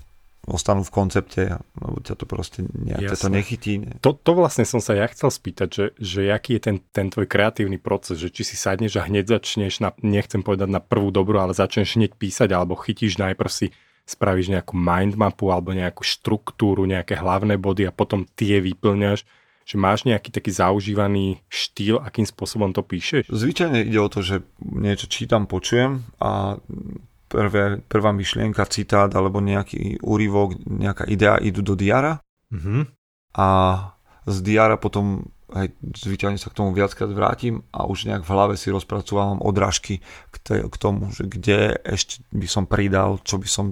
ostanú 0.44 0.84
v 0.84 0.92
koncepte, 0.92 1.42
lebo 1.80 1.96
ťa 2.04 2.14
to 2.20 2.24
proste 2.28 2.58
nejak 2.68 3.16
to 3.16 3.28
nechytí. 3.32 3.80
Ne? 3.80 3.96
To, 4.04 4.12
to 4.12 4.36
vlastne 4.36 4.68
som 4.68 4.80
sa 4.80 4.92
ja 4.92 5.08
chcel 5.08 5.32
spýtať, 5.32 5.68
že, 5.72 5.86
že 5.96 6.20
aký 6.28 6.60
je 6.60 6.62
ten, 6.70 6.76
ten 6.92 7.08
tvoj 7.08 7.24
kreatívny 7.24 7.80
proces, 7.80 8.20
že 8.20 8.28
či 8.28 8.44
si 8.44 8.56
sadneš 8.56 9.00
a 9.00 9.08
hneď 9.08 9.40
začneš, 9.40 9.80
na, 9.80 9.96
nechcem 10.04 10.44
povedať 10.44 10.68
na 10.68 10.84
prvú 10.84 11.08
dobru, 11.08 11.40
ale 11.40 11.56
začneš 11.56 11.96
hneď 11.96 12.20
písať, 12.20 12.52
alebo 12.52 12.76
chytíš 12.76 13.16
najprv 13.16 13.50
si 13.50 13.72
spravíš 14.04 14.52
nejakú 14.52 14.76
mindmapu 14.76 15.48
alebo 15.48 15.72
nejakú 15.72 16.04
štruktúru, 16.04 16.84
nejaké 16.84 17.16
hlavné 17.16 17.56
body 17.56 17.88
a 17.88 17.92
potom 17.92 18.28
tie 18.36 18.60
vyplňaš, 18.60 19.24
že 19.64 19.76
máš 19.80 20.04
nejaký 20.04 20.28
taký 20.28 20.52
zaužívaný 20.52 21.40
štýl, 21.48 21.96
akým 22.04 22.28
spôsobom 22.28 22.76
to 22.76 22.84
píšeš? 22.84 23.32
Zvyčajne 23.32 23.80
ide 23.80 23.96
o 23.96 24.12
to, 24.12 24.20
že 24.20 24.44
niečo 24.60 25.08
čítam, 25.08 25.48
počujem 25.48 26.04
a 26.20 26.60
prvé, 27.32 27.80
prvá 27.80 28.12
myšlienka, 28.12 28.68
citát 28.68 29.08
alebo 29.16 29.40
nejaký 29.40 30.04
úryvok, 30.04 30.60
nejaká 30.68 31.08
idea 31.08 31.40
idú 31.40 31.64
do 31.64 31.74
diara 31.74 32.20
mm-hmm. 32.52 32.82
a 33.40 33.48
z 34.28 34.36
diara 34.44 34.76
potom 34.76 35.32
aj 35.54 35.70
zvyčajne 35.80 36.40
sa 36.40 36.50
k 36.50 36.56
tomu 36.56 36.74
viackrát 36.74 37.08
vrátim 37.14 37.62
a 37.70 37.86
už 37.86 38.10
nejak 38.10 38.26
v 38.26 38.32
hlave 38.32 38.54
si 38.58 38.74
rozpracovávam 38.74 39.38
odrážky 39.44 40.02
k, 40.32 40.36
te, 40.42 40.54
k 40.66 40.76
tomu, 40.76 41.14
že 41.14 41.28
kde 41.28 41.78
ešte 41.84 42.24
by 42.34 42.48
som 42.50 42.64
pridal, 42.66 43.22
čo 43.22 43.38
by 43.38 43.48
som 43.48 43.66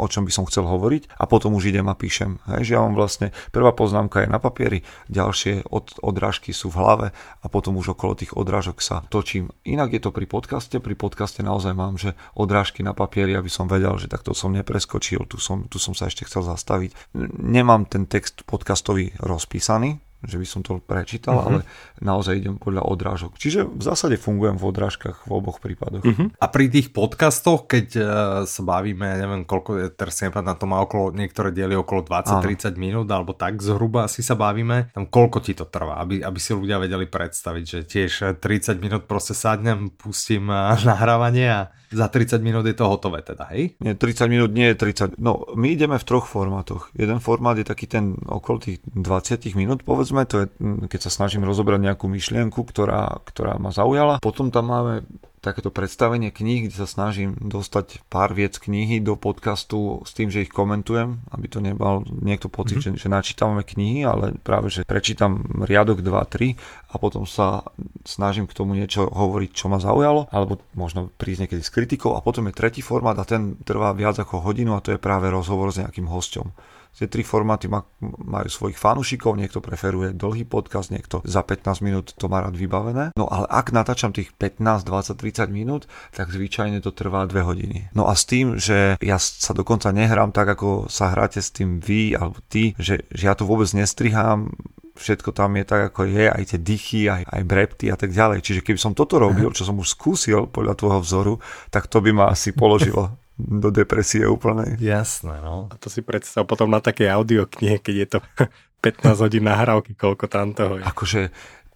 o 0.00 0.08
čom 0.08 0.24
by 0.24 0.32
som 0.32 0.48
chcel 0.48 0.64
hovoriť 0.64 1.20
a 1.20 1.28
potom 1.28 1.52
už 1.52 1.68
idem 1.68 1.84
a 1.92 1.94
píšem. 1.94 2.40
Hej, 2.48 2.72
že 2.72 2.72
ja 2.74 2.80
mám 2.80 2.96
vlastne, 2.96 3.36
prvá 3.52 3.76
poznámka 3.76 4.24
je 4.24 4.32
na 4.32 4.40
papieri, 4.40 4.80
ďalšie 5.12 5.68
od, 5.68 6.00
odrážky 6.00 6.56
sú 6.56 6.72
v 6.72 6.80
hlave 6.80 7.06
a 7.14 7.46
potom 7.52 7.76
už 7.76 7.92
okolo 7.92 8.16
tých 8.16 8.32
odrážok 8.32 8.80
sa 8.80 9.04
točím. 9.12 9.52
Inak 9.68 9.92
je 9.92 10.00
to 10.00 10.10
pri 10.10 10.24
podcaste, 10.24 10.80
pri 10.80 10.96
podcaste 10.96 11.44
naozaj 11.44 11.76
mám, 11.76 12.00
že 12.00 12.16
odrážky 12.32 12.80
na 12.80 12.96
papieri, 12.96 13.36
aby 13.36 13.52
som 13.52 13.68
vedel, 13.68 13.92
že 14.00 14.08
takto 14.08 14.32
som 14.32 14.56
nepreskočil, 14.56 15.28
tu 15.28 15.36
som, 15.36 15.68
tu 15.68 15.76
som 15.76 15.92
sa 15.92 16.08
ešte 16.08 16.24
chcel 16.24 16.42
zastaviť. 16.42 17.12
Nemám 17.36 17.84
ten 17.84 18.08
text 18.08 18.48
podcastový 18.48 19.12
rozpísaný, 19.20 20.00
že 20.20 20.36
by 20.36 20.46
som 20.46 20.60
to 20.60 20.76
prečítal, 20.84 21.40
uh-huh. 21.40 21.48
ale 21.48 21.60
naozaj 22.04 22.36
idem 22.36 22.56
podľa 22.60 22.84
odrážok. 22.84 23.40
Čiže 23.40 23.64
v 23.64 23.82
zásade 23.82 24.20
fungujem 24.20 24.60
v 24.60 24.64
odrážkach 24.68 25.24
v 25.24 25.30
oboch 25.32 25.64
prípadoch. 25.64 26.04
Uh-huh. 26.04 26.28
A 26.36 26.46
pri 26.52 26.68
tých 26.68 26.92
podcastoch, 26.92 27.64
keď 27.64 27.86
uh, 27.96 28.04
sa 28.44 28.62
bavíme, 28.64 29.16
neviem 29.16 29.42
koľko, 29.48 29.96
teraz 29.96 30.20
na 30.20 30.52
to 30.52 30.68
má 30.68 30.84
okolo, 30.84 31.16
niektoré 31.16 31.56
diely 31.56 31.72
okolo 31.72 32.04
20-30 32.04 32.76
minút, 32.76 33.08
alebo 33.08 33.32
tak 33.32 33.64
zhruba 33.64 34.04
asi 34.04 34.20
sa 34.20 34.36
bavíme, 34.36 34.92
tam 34.92 35.08
koľko 35.08 35.40
ti 35.40 35.56
to 35.56 35.64
trvá, 35.64 36.04
aby, 36.04 36.20
aby 36.20 36.38
si 36.38 36.52
ľudia 36.52 36.76
vedeli 36.76 37.08
predstaviť, 37.08 37.64
že 37.64 37.78
tiež 37.88 38.12
30 38.36 38.76
minút 38.76 39.08
proste 39.08 39.32
sadnem, 39.32 39.88
pustím 39.96 40.52
uh, 40.52 40.76
nahrávanie 40.90 41.48
a 41.48 41.62
za 41.90 42.06
30 42.06 42.38
minút 42.38 42.66
je 42.66 42.76
to 42.78 42.86
hotové 42.86 43.22
teda, 43.26 43.50
hej? 43.50 43.74
Nie, 43.82 43.98
30 43.98 44.30
minút 44.30 44.50
nie 44.54 44.70
je 44.70 44.76
30. 44.78 45.18
No, 45.18 45.42
my 45.58 45.74
ideme 45.74 45.98
v 45.98 46.06
troch 46.06 46.30
formátoch. 46.30 46.94
Jeden 46.94 47.18
formát 47.18 47.58
je 47.58 47.66
taký 47.66 47.90
ten 47.90 48.14
okolo 48.30 48.62
tých 48.62 48.78
20 48.86 49.58
minút, 49.58 49.82
povedzme, 49.82 50.22
to 50.24 50.46
je, 50.46 50.46
keď 50.86 51.00
sa 51.06 51.10
snažím 51.10 51.42
rozobrať 51.42 51.82
nejakú 51.82 52.06
myšlienku, 52.06 52.62
ktorá, 52.62 53.18
ktorá 53.26 53.58
ma 53.58 53.74
zaujala. 53.74 54.22
Potom 54.22 54.54
tam 54.54 54.70
máme 54.70 55.02
takéto 55.40 55.72
predstavenie 55.72 56.28
kníh, 56.28 56.68
kde 56.68 56.76
sa 56.76 56.88
snažím 56.88 57.32
dostať 57.40 58.04
pár 58.12 58.36
viec 58.36 58.60
knihy 58.60 59.00
do 59.00 59.16
podcastu 59.16 60.04
s 60.04 60.12
tým, 60.12 60.28
že 60.28 60.44
ich 60.44 60.52
komentujem, 60.52 61.24
aby 61.32 61.46
to 61.48 61.64
nemal 61.64 62.04
niekto 62.12 62.52
pocit, 62.52 62.84
mm-hmm. 62.84 63.00
že, 63.00 63.08
že 63.08 63.12
načítame 63.12 63.64
knihy, 63.64 64.04
ale 64.04 64.36
práve, 64.44 64.68
že 64.68 64.84
prečítam 64.84 65.40
riadok 65.64 66.04
2-3 66.04 66.60
a 66.92 66.94
potom 67.00 67.24
sa 67.24 67.64
snažím 68.04 68.44
k 68.44 68.56
tomu 68.56 68.76
niečo 68.76 69.08
hovoriť, 69.08 69.50
čo 69.56 69.72
ma 69.72 69.80
zaujalo, 69.80 70.28
alebo 70.28 70.60
možno 70.76 71.08
prísť 71.16 71.48
niekedy 71.48 71.62
s 71.64 71.72
kritikou 71.72 72.14
a 72.14 72.20
potom 72.20 72.44
je 72.52 72.54
tretí 72.54 72.84
formát 72.84 73.16
a 73.16 73.24
ten 73.24 73.56
trvá 73.64 73.96
viac 73.96 74.20
ako 74.20 74.44
hodinu 74.44 74.76
a 74.76 74.84
to 74.84 74.92
je 74.92 75.00
práve 75.00 75.32
rozhovor 75.32 75.72
s 75.72 75.80
nejakým 75.80 76.04
hosťom. 76.04 76.78
Tie 76.96 77.08
tri 77.08 77.24
formáty 77.24 77.64
majú 78.02 78.48
svojich 78.52 78.76
fanúšikov, 78.76 79.38
niekto 79.40 79.64
preferuje 79.64 80.12
dlhý 80.12 80.44
podcast, 80.44 80.92
niekto 80.92 81.24
za 81.24 81.40
15 81.40 81.80
minút 81.80 82.12
to 82.12 82.28
má 82.28 82.44
rád 82.44 82.60
vybavené. 82.60 83.16
No 83.16 83.24
ale 83.24 83.48
ak 83.48 83.72
natáčam 83.72 84.12
tých 84.12 84.36
15, 84.36 84.84
20, 84.84 85.16
30 85.16 85.48
minút, 85.48 85.88
tak 86.12 86.28
zvyčajne 86.28 86.84
to 86.84 86.92
trvá 86.92 87.24
2 87.24 87.40
hodiny. 87.40 87.78
No 87.96 88.04
a 88.04 88.12
s 88.12 88.28
tým, 88.28 88.60
že 88.60 89.00
ja 89.00 89.16
sa 89.16 89.56
dokonca 89.56 89.88
nehrám 89.96 90.34
tak, 90.36 90.52
ako 90.52 90.92
sa 90.92 91.16
hráte 91.16 91.40
s 91.40 91.48
tým 91.54 91.80
vy 91.80 92.12
alebo 92.12 92.36
ty, 92.52 92.76
že, 92.76 93.08
že 93.08 93.24
ja 93.30 93.34
to 93.38 93.48
vôbec 93.48 93.72
nestrihám, 93.72 94.52
všetko 95.00 95.32
tam 95.32 95.56
je 95.56 95.64
tak, 95.64 95.80
ako 95.90 96.04
je, 96.04 96.28
aj 96.28 96.42
tie 96.52 96.58
dychy, 96.60 97.08
aj, 97.08 97.24
aj 97.24 97.42
brepty 97.48 97.88
a 97.88 97.96
tak 97.96 98.12
ďalej. 98.12 98.44
Čiže 98.44 98.60
keby 98.60 98.76
som 98.76 98.92
toto 98.92 99.16
robil, 99.16 99.48
čo 99.56 99.64
som 99.64 99.80
už 99.80 99.96
skúsil 99.96 100.52
podľa 100.52 100.76
tvojho 100.76 101.00
vzoru, 101.00 101.34
tak 101.72 101.88
to 101.88 102.04
by 102.04 102.12
ma 102.12 102.28
asi 102.28 102.52
položilo 102.52 103.16
do 103.48 103.72
depresie 103.72 104.26
úplnej. 104.28 104.76
Jasné, 104.76 105.40
no. 105.40 105.70
A 105.72 105.74
to 105.80 105.88
si 105.88 106.04
predstav 106.04 106.44
potom 106.44 106.68
na 106.68 106.82
takej 106.82 107.08
audioknihe, 107.10 107.80
keď 107.80 107.94
je 107.94 108.06
to 108.06 108.18
15 108.84 109.24
hodín 109.24 109.44
nahrávky, 109.48 109.96
koľko 109.96 110.26
tam 110.28 110.52
toho 110.52 110.80
je. 110.80 110.84
Akože 110.84 111.20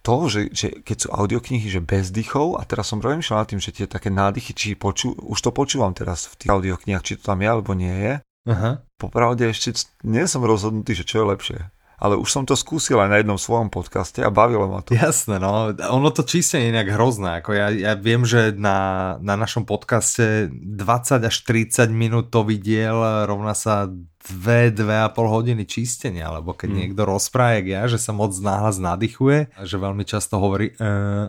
to, 0.05 0.15
že, 0.29 0.41
že 0.53 0.67
keď 0.85 0.97
sú 1.01 1.07
audioknihy, 1.09 1.65
že 1.65 1.81
bez 1.81 2.13
dychov, 2.13 2.61
a 2.61 2.63
teraz 2.63 2.93
som 2.93 3.01
rozmýšľal 3.01 3.41
nad 3.41 3.49
tým, 3.49 3.61
že 3.61 3.73
tie 3.73 3.89
také 3.89 4.13
nádychy, 4.13 4.53
či 4.53 4.77
poču, 4.77 5.17
už 5.17 5.39
to 5.41 5.49
počúvam 5.49 5.97
teraz 5.97 6.29
v 6.29 6.45
tých 6.45 6.51
audioknihách, 6.53 7.05
či 7.05 7.17
to 7.17 7.33
tam 7.33 7.41
je, 7.41 7.49
alebo 7.49 7.73
nie 7.73 7.93
je. 7.93 8.13
Aha. 8.45 8.85
Popravde 9.01 9.49
ešte 9.49 9.73
nie 10.05 10.29
som 10.29 10.45
rozhodnutý, 10.45 10.93
že 10.93 11.09
čo 11.09 11.25
je 11.25 11.29
lepšie 11.33 11.59
ale 11.99 12.19
už 12.19 12.27
som 12.27 12.43
to 12.43 12.57
skúsil 12.57 12.99
aj 12.99 13.09
na 13.09 13.17
jednom 13.23 13.39
svojom 13.39 13.71
podcaste 13.71 14.19
a 14.19 14.33
bavilo 14.33 14.67
ma 14.67 14.83
to. 14.83 14.95
Jasné, 14.95 15.39
no. 15.39 15.71
Ono 15.71 16.09
to 16.11 16.27
čistenie 16.27 16.69
je 16.71 16.75
nejak 16.75 16.91
hrozné. 16.95 17.39
Ako 17.39 17.55
ja, 17.55 17.71
ja 17.71 17.93
viem, 17.95 18.27
že 18.27 18.51
na, 18.55 19.15
na 19.23 19.39
našom 19.39 19.63
podcaste 19.63 20.51
20 20.51 21.23
až 21.23 21.35
30 21.47 21.87
minút 21.91 22.31
to 22.31 22.43
vidiel 22.43 23.25
rovná 23.25 23.55
sa 23.55 23.87
2, 24.25 24.73
2,5 24.73 25.13
hodiny 25.15 25.63
čistenia, 25.69 26.33
alebo 26.33 26.57
keď 26.57 26.69
hmm. 26.73 26.79
niekto 26.81 27.01
rozpráva, 27.05 27.61
jak 27.61 27.67
ja, 27.69 27.81
že 27.85 28.01
sa 28.01 28.11
moc 28.11 28.33
náhlas 28.41 28.81
nadýchuje, 28.81 29.53
že 29.61 29.75
veľmi 29.77 30.01
často 30.01 30.41
hovorí 30.41 30.73
e, 30.73 30.75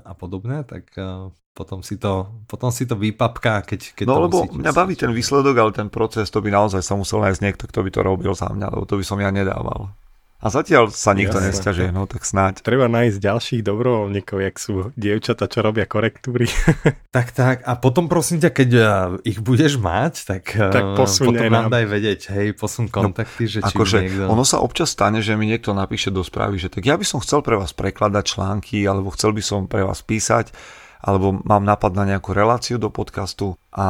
a 0.01 0.13
podobne, 0.17 0.65
tak 0.65 0.89
e, 0.97 1.29
potom 1.53 1.85
si 1.85 2.01
to, 2.01 2.45
potom 2.49 2.73
si 2.73 2.89
to 2.89 2.97
vypapká, 2.97 3.65
keď, 3.65 3.97
keď 3.97 4.05
No 4.09 4.29
lebo 4.29 4.49
mňa 4.49 4.73
baví 4.73 4.97
ten 4.97 5.13
výsledok, 5.13 5.55
ale 5.57 5.73
ten 5.77 5.89
proces, 5.93 6.33
to 6.33 6.41
by 6.41 6.49
naozaj 6.49 6.81
sa 6.81 6.97
musel 6.97 7.21
nájsť 7.21 7.41
niekto, 7.45 7.65
kto 7.69 7.81
by 7.85 7.91
to 7.93 8.01
robil 8.01 8.33
za 8.33 8.49
mňa, 8.49 8.73
lebo 8.73 8.85
to 8.89 8.97
by 8.97 9.05
som 9.05 9.21
ja 9.21 9.29
nedával. 9.29 9.93
A 10.37 10.53
zatiaľ 10.53 10.93
sa 10.93 11.17
nikto 11.17 11.41
Jasne. 11.41 11.49
nesťažuje, 11.49 11.89
no 11.97 12.05
tak 12.05 12.29
snáď. 12.29 12.61
Treba 12.61 12.93
nájsť 12.93 13.17
ďalších 13.17 13.63
dobrovoľníkov, 13.65 14.37
jak 14.45 14.57
sú 14.61 14.75
dievčata, 14.93 15.49
čo 15.49 15.65
robia 15.65 15.89
korektúry. 15.89 16.45
tak, 17.17 17.33
tak. 17.33 17.65
A 17.65 17.81
potom 17.81 18.05
prosím 18.05 18.45
ťa, 18.45 18.51
keď 18.53 18.71
uh, 18.77 18.87
ich 19.25 19.41
budeš 19.41 19.81
mať, 19.81 20.29
tak, 20.29 20.53
uh, 20.61 20.69
tak 20.69 20.85
potom 20.93 21.33
nám 21.33 21.73
daj 21.73 21.89
vedieť, 21.89 22.37
hej, 22.37 22.53
posun 22.53 22.93
no, 22.93 22.93
kontakty, 22.93 23.49
no, 23.49 23.53
že 23.57 23.59
či 23.65 23.75
akože 23.75 23.97
niekto... 24.05 24.23
Ono 24.29 24.45
sa 24.45 24.61
občas 24.61 24.93
stane, 24.93 25.25
že 25.25 25.41
mi 25.41 25.49
niekto 25.49 25.73
napíše 25.73 26.13
do 26.13 26.21
správy, 26.21 26.61
že 26.61 26.69
tak 26.69 26.85
ja 26.85 27.01
by 27.01 27.05
som 27.09 27.25
chcel 27.25 27.41
pre 27.41 27.57
vás 27.57 27.73
prekladať 27.73 28.37
články, 28.37 28.85
alebo 28.85 29.09
chcel 29.17 29.33
by 29.33 29.41
som 29.41 29.65
pre 29.65 29.89
vás 29.89 30.05
písať, 30.05 30.53
alebo 31.01 31.41
mám 31.49 31.65
nápad 31.65 31.97
na 31.97 32.05
nejakú 32.13 32.37
reláciu 32.37 32.77
do 32.77 32.93
podcastu 32.93 33.57
a 33.73 33.89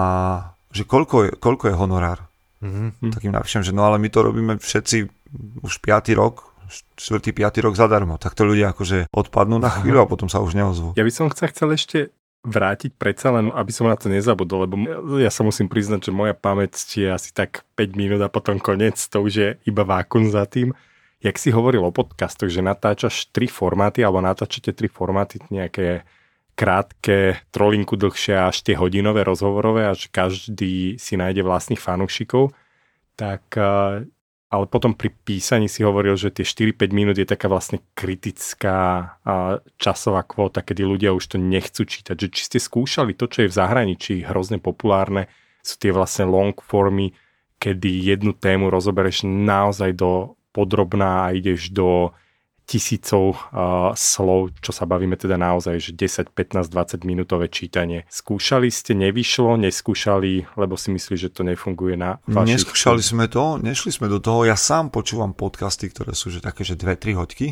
že 0.71 0.87
koľko 0.87 1.17
je, 1.27 1.31
koľko 1.43 1.65
je 1.73 1.75
honorár. 1.75 2.29
Mm-hmm. 2.61 3.13
Tak 3.13 3.21
im 3.25 3.35
napíšem, 3.35 3.63
že 3.65 3.73
no 3.73 3.85
ale 3.85 4.01
my 4.01 4.09
to 4.09 4.21
robíme 4.25 4.55
všetci 4.61 5.16
už 5.63 5.83
5. 5.83 6.15
rok, 6.19 6.53
4. 6.99 7.23
5. 7.23 7.65
rok 7.65 7.75
zadarmo. 7.79 8.19
Tak 8.19 8.35
to 8.35 8.43
ľudia 8.43 8.75
akože 8.75 9.11
odpadnú 9.15 9.63
na 9.63 9.71
chvíľu 9.71 10.03
a 10.03 10.11
potom 10.11 10.27
sa 10.27 10.43
už 10.43 10.59
neozvú. 10.59 10.93
Ja 10.99 11.07
by 11.07 11.13
som 11.15 11.31
sa 11.31 11.47
chcel 11.51 11.75
ešte 11.75 11.99
vrátiť 12.47 12.95
predsa 12.95 13.35
len, 13.35 13.51
aby 13.51 13.75
som 13.75 13.91
na 13.91 13.99
to 13.99 14.07
nezabudol, 14.07 14.71
lebo 14.71 14.75
ja 15.19 15.35
sa 15.35 15.43
musím 15.43 15.67
priznať, 15.67 16.11
že 16.11 16.13
moja 16.15 16.31
pamäť 16.31 16.79
je 16.95 17.11
asi 17.11 17.35
tak 17.35 17.67
5 17.75 17.99
minút 17.99 18.23
a 18.23 18.31
potom 18.31 18.63
koniec, 18.63 19.03
to 19.03 19.19
už 19.19 19.33
je 19.35 19.49
iba 19.67 19.83
vákun 19.83 20.31
za 20.31 20.47
tým. 20.47 20.71
Jak 21.19 21.43
si 21.43 21.51
hovoril 21.51 21.83
o 21.83 21.91
podcastoch, 21.91 22.47
že 22.47 22.63
natáčaš 22.63 23.35
tri 23.35 23.51
formáty, 23.51 24.07
alebo 24.07 24.23
natáčate 24.23 24.71
tri 24.71 24.87
formáty, 24.87 25.43
nejaké 25.51 26.07
krátke, 26.55 27.43
trolinku 27.51 27.99
dlhšie 27.99 28.39
až 28.39 28.63
tie 28.63 28.79
hodinové 28.79 29.27
rozhovorové, 29.27 29.91
až 29.91 30.07
každý 30.15 31.03
si 31.03 31.19
nájde 31.19 31.43
vlastných 31.43 31.83
fanúšikov, 31.83 32.55
tak 33.19 33.43
ale 34.57 34.67
potom 34.67 34.97
pri 34.97 35.13
písaní 35.13 35.69
si 35.69 35.85
hovoril, 35.85 36.17
že 36.17 36.33
tie 36.33 36.43
4-5 36.73 36.97
minút 36.97 37.17
je 37.21 37.29
taká 37.29 37.47
vlastne 37.53 37.85
kritická 37.93 39.13
časová 39.77 40.25
kvóta, 40.25 40.65
kedy 40.65 40.83
ľudia 40.83 41.13
už 41.13 41.37
to 41.37 41.37
nechcú 41.37 41.85
čítať. 41.85 42.17
Že 42.17 42.29
či 42.33 42.43
ste 42.49 42.59
skúšali 42.59 43.13
to, 43.13 43.29
čo 43.29 43.45
je 43.45 43.53
v 43.53 43.59
zahraničí 43.61 44.25
hrozne 44.25 44.57
populárne, 44.57 45.29
sú 45.61 45.77
tie 45.77 45.93
vlastne 45.93 46.25
long 46.25 46.57
formy, 46.57 47.13
kedy 47.61 48.17
jednu 48.17 48.33
tému 48.33 48.73
rozobereš 48.73 49.29
naozaj 49.29 49.93
do 49.93 50.35
podrobná 50.57 51.29
a 51.29 51.33
ideš 51.37 51.69
do 51.69 52.17
tisícov 52.67 53.39
uh, 53.55 53.95
slov, 53.95 54.51
čo 54.59 54.75
sa 54.75 54.85
bavíme 54.85 55.15
teda 55.15 55.39
naozaj, 55.39 55.79
že 55.79 55.91
10, 55.95 56.35
15, 56.35 56.67
20 56.67 57.07
minútové 57.07 57.47
čítanie. 57.47 58.03
Skúšali 58.11 58.69
ste, 58.75 58.99
nevyšlo, 58.99 59.55
neskúšali, 59.55 60.59
lebo 60.59 60.75
si 60.75 60.91
myslíš, 60.91 61.31
že 61.31 61.31
to 61.31 61.47
nefunguje 61.47 61.95
na 61.95 62.19
vašich... 62.27 62.67
Neskúšali 62.67 63.03
sme 63.07 63.31
to, 63.31 63.63
nešli 63.63 63.95
sme 63.95 64.11
do 64.11 64.19
toho. 64.19 64.43
Ja 64.43 64.59
sám 64.59 64.91
počúvam 64.91 65.31
podcasty, 65.31 65.87
ktoré 65.89 66.13
sú 66.19 66.35
že 66.35 66.43
také, 66.43 66.67
že 66.67 66.75
2-3 66.75 67.15
hoďky 67.15 67.47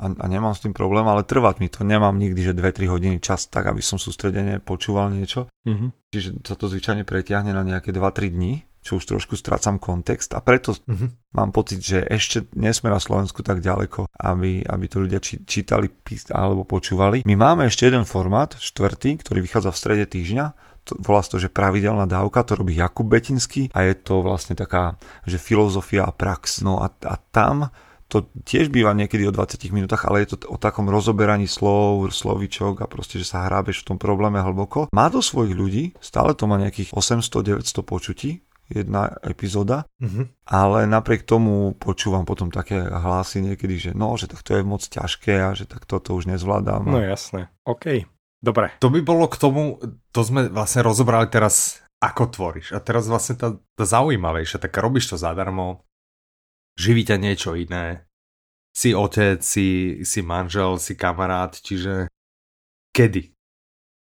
a, 0.00 0.08
a 0.08 0.26
nemám 0.26 0.56
s 0.56 0.64
tým 0.64 0.72
problém, 0.72 1.04
ale 1.04 1.22
trvať 1.22 1.60
mi 1.60 1.68
to. 1.68 1.84
Nemám 1.84 2.16
nikdy, 2.16 2.50
že 2.50 2.56
2-3 2.56 2.88
hodiny 2.88 3.16
čas 3.20 3.46
tak, 3.52 3.68
aby 3.68 3.84
som 3.84 4.00
sústredene 4.00 4.58
počúval 4.58 5.12
niečo. 5.12 5.52
Mm-hmm. 5.68 5.90
Čiže 6.10 6.28
sa 6.42 6.56
to 6.56 6.72
zvyčajne 6.72 7.04
pretiahne 7.04 7.52
na 7.52 7.62
nejaké 7.62 7.92
2-3 7.92 8.32
dní 8.32 8.64
čo 8.82 8.98
už 8.98 9.06
trošku 9.06 9.38
strácam 9.38 9.78
kontext 9.78 10.34
a 10.34 10.42
preto 10.42 10.74
uh-huh. 10.74 11.08
mám 11.38 11.54
pocit, 11.54 11.78
že 11.78 12.02
ešte 12.02 12.50
nie 12.58 12.74
sme 12.74 12.90
na 12.90 12.98
Slovensku 12.98 13.40
tak 13.46 13.62
ďaleko, 13.62 14.10
aby, 14.10 14.66
aby 14.66 14.84
to 14.90 15.06
ľudia 15.06 15.22
či, 15.22 15.40
čítali 15.46 15.86
alebo 16.34 16.66
počúvali. 16.66 17.22
My 17.22 17.38
máme 17.38 17.70
ešte 17.70 17.86
jeden 17.86 18.02
formát, 18.02 18.58
štvrtý, 18.58 19.22
ktorý 19.22 19.38
vychádza 19.40 19.70
v 19.70 19.80
strede 19.80 20.04
týždňa, 20.10 20.46
to, 20.82 20.98
volá 20.98 21.22
to, 21.22 21.38
že 21.38 21.46
pravidelná 21.46 22.10
dávka, 22.10 22.42
to 22.42 22.58
robí 22.58 22.74
Jakub 22.74 23.06
Betinský 23.06 23.70
a 23.70 23.86
je 23.86 23.94
to 23.94 24.18
vlastne 24.18 24.58
taká, 24.58 24.98
že 25.22 25.38
filozofia 25.38 26.02
a 26.02 26.10
prax. 26.10 26.66
No 26.66 26.82
a, 26.82 26.90
a 27.06 27.14
tam 27.30 27.70
to 28.10 28.28
tiež 28.44 28.68
býva 28.68 28.92
niekedy 28.92 29.24
o 29.24 29.32
20 29.32 29.72
minútach, 29.72 30.04
ale 30.04 30.26
je 30.26 30.36
to 30.36 30.52
o 30.52 30.60
takom 30.60 30.84
rozoberaní 30.92 31.48
slov, 31.48 32.12
slovičok 32.12 32.84
a 32.84 32.90
proste, 32.90 33.16
že 33.16 33.24
sa 33.24 33.48
hrábeš 33.48 33.80
v 33.80 33.94
tom 33.94 33.96
probléme 33.96 34.36
hlboko. 34.36 34.92
Má 34.92 35.08
to 35.08 35.24
svojich 35.24 35.56
ľudí, 35.56 35.84
stále 35.96 36.36
to 36.36 36.44
má 36.44 36.60
nejakých 36.60 36.92
800-900 36.92 37.72
počutí, 37.80 38.44
jedna 38.72 39.12
epizóda, 39.20 39.84
mm-hmm. 40.00 40.48
ale 40.48 40.88
napriek 40.88 41.28
tomu 41.28 41.76
počúvam 41.76 42.24
potom 42.24 42.48
také 42.48 42.80
hlasy 42.80 43.44
niekedy, 43.44 43.76
že 43.78 43.90
no, 43.92 44.16
že 44.16 44.26
tak 44.26 44.40
to 44.40 44.56
je 44.56 44.62
moc 44.64 44.82
ťažké 44.82 45.34
a 45.44 45.52
že 45.52 45.68
tak 45.68 45.84
toto 45.84 46.16
už 46.16 46.32
nezvládam. 46.32 46.88
No 46.88 46.98
jasné, 47.04 47.52
OK, 47.68 48.08
dobre. 48.40 48.72
To 48.80 48.88
by 48.88 49.00
bolo 49.04 49.28
k 49.28 49.36
tomu, 49.36 49.78
to 50.10 50.20
sme 50.24 50.48
vlastne 50.48 50.82
rozobrali 50.82 51.28
teraz, 51.28 51.84
ako 52.02 52.34
tvoríš. 52.34 52.74
A 52.74 52.82
teraz 52.82 53.06
vlastne 53.06 53.38
tá, 53.38 53.54
tá 53.78 53.84
zaujímavejšia, 53.86 54.58
tak 54.58 54.74
robíš 54.80 55.14
to 55.14 55.16
zadarmo, 55.20 55.86
živí 56.74 57.06
ťa 57.06 57.16
niečo 57.20 57.54
iné, 57.54 58.08
si 58.72 58.96
otec, 58.96 59.44
si, 59.44 60.00
si 60.02 60.20
manžel, 60.24 60.80
si 60.80 60.96
kamarát, 60.96 61.52
čiže 61.52 62.08
kedy? 62.96 63.31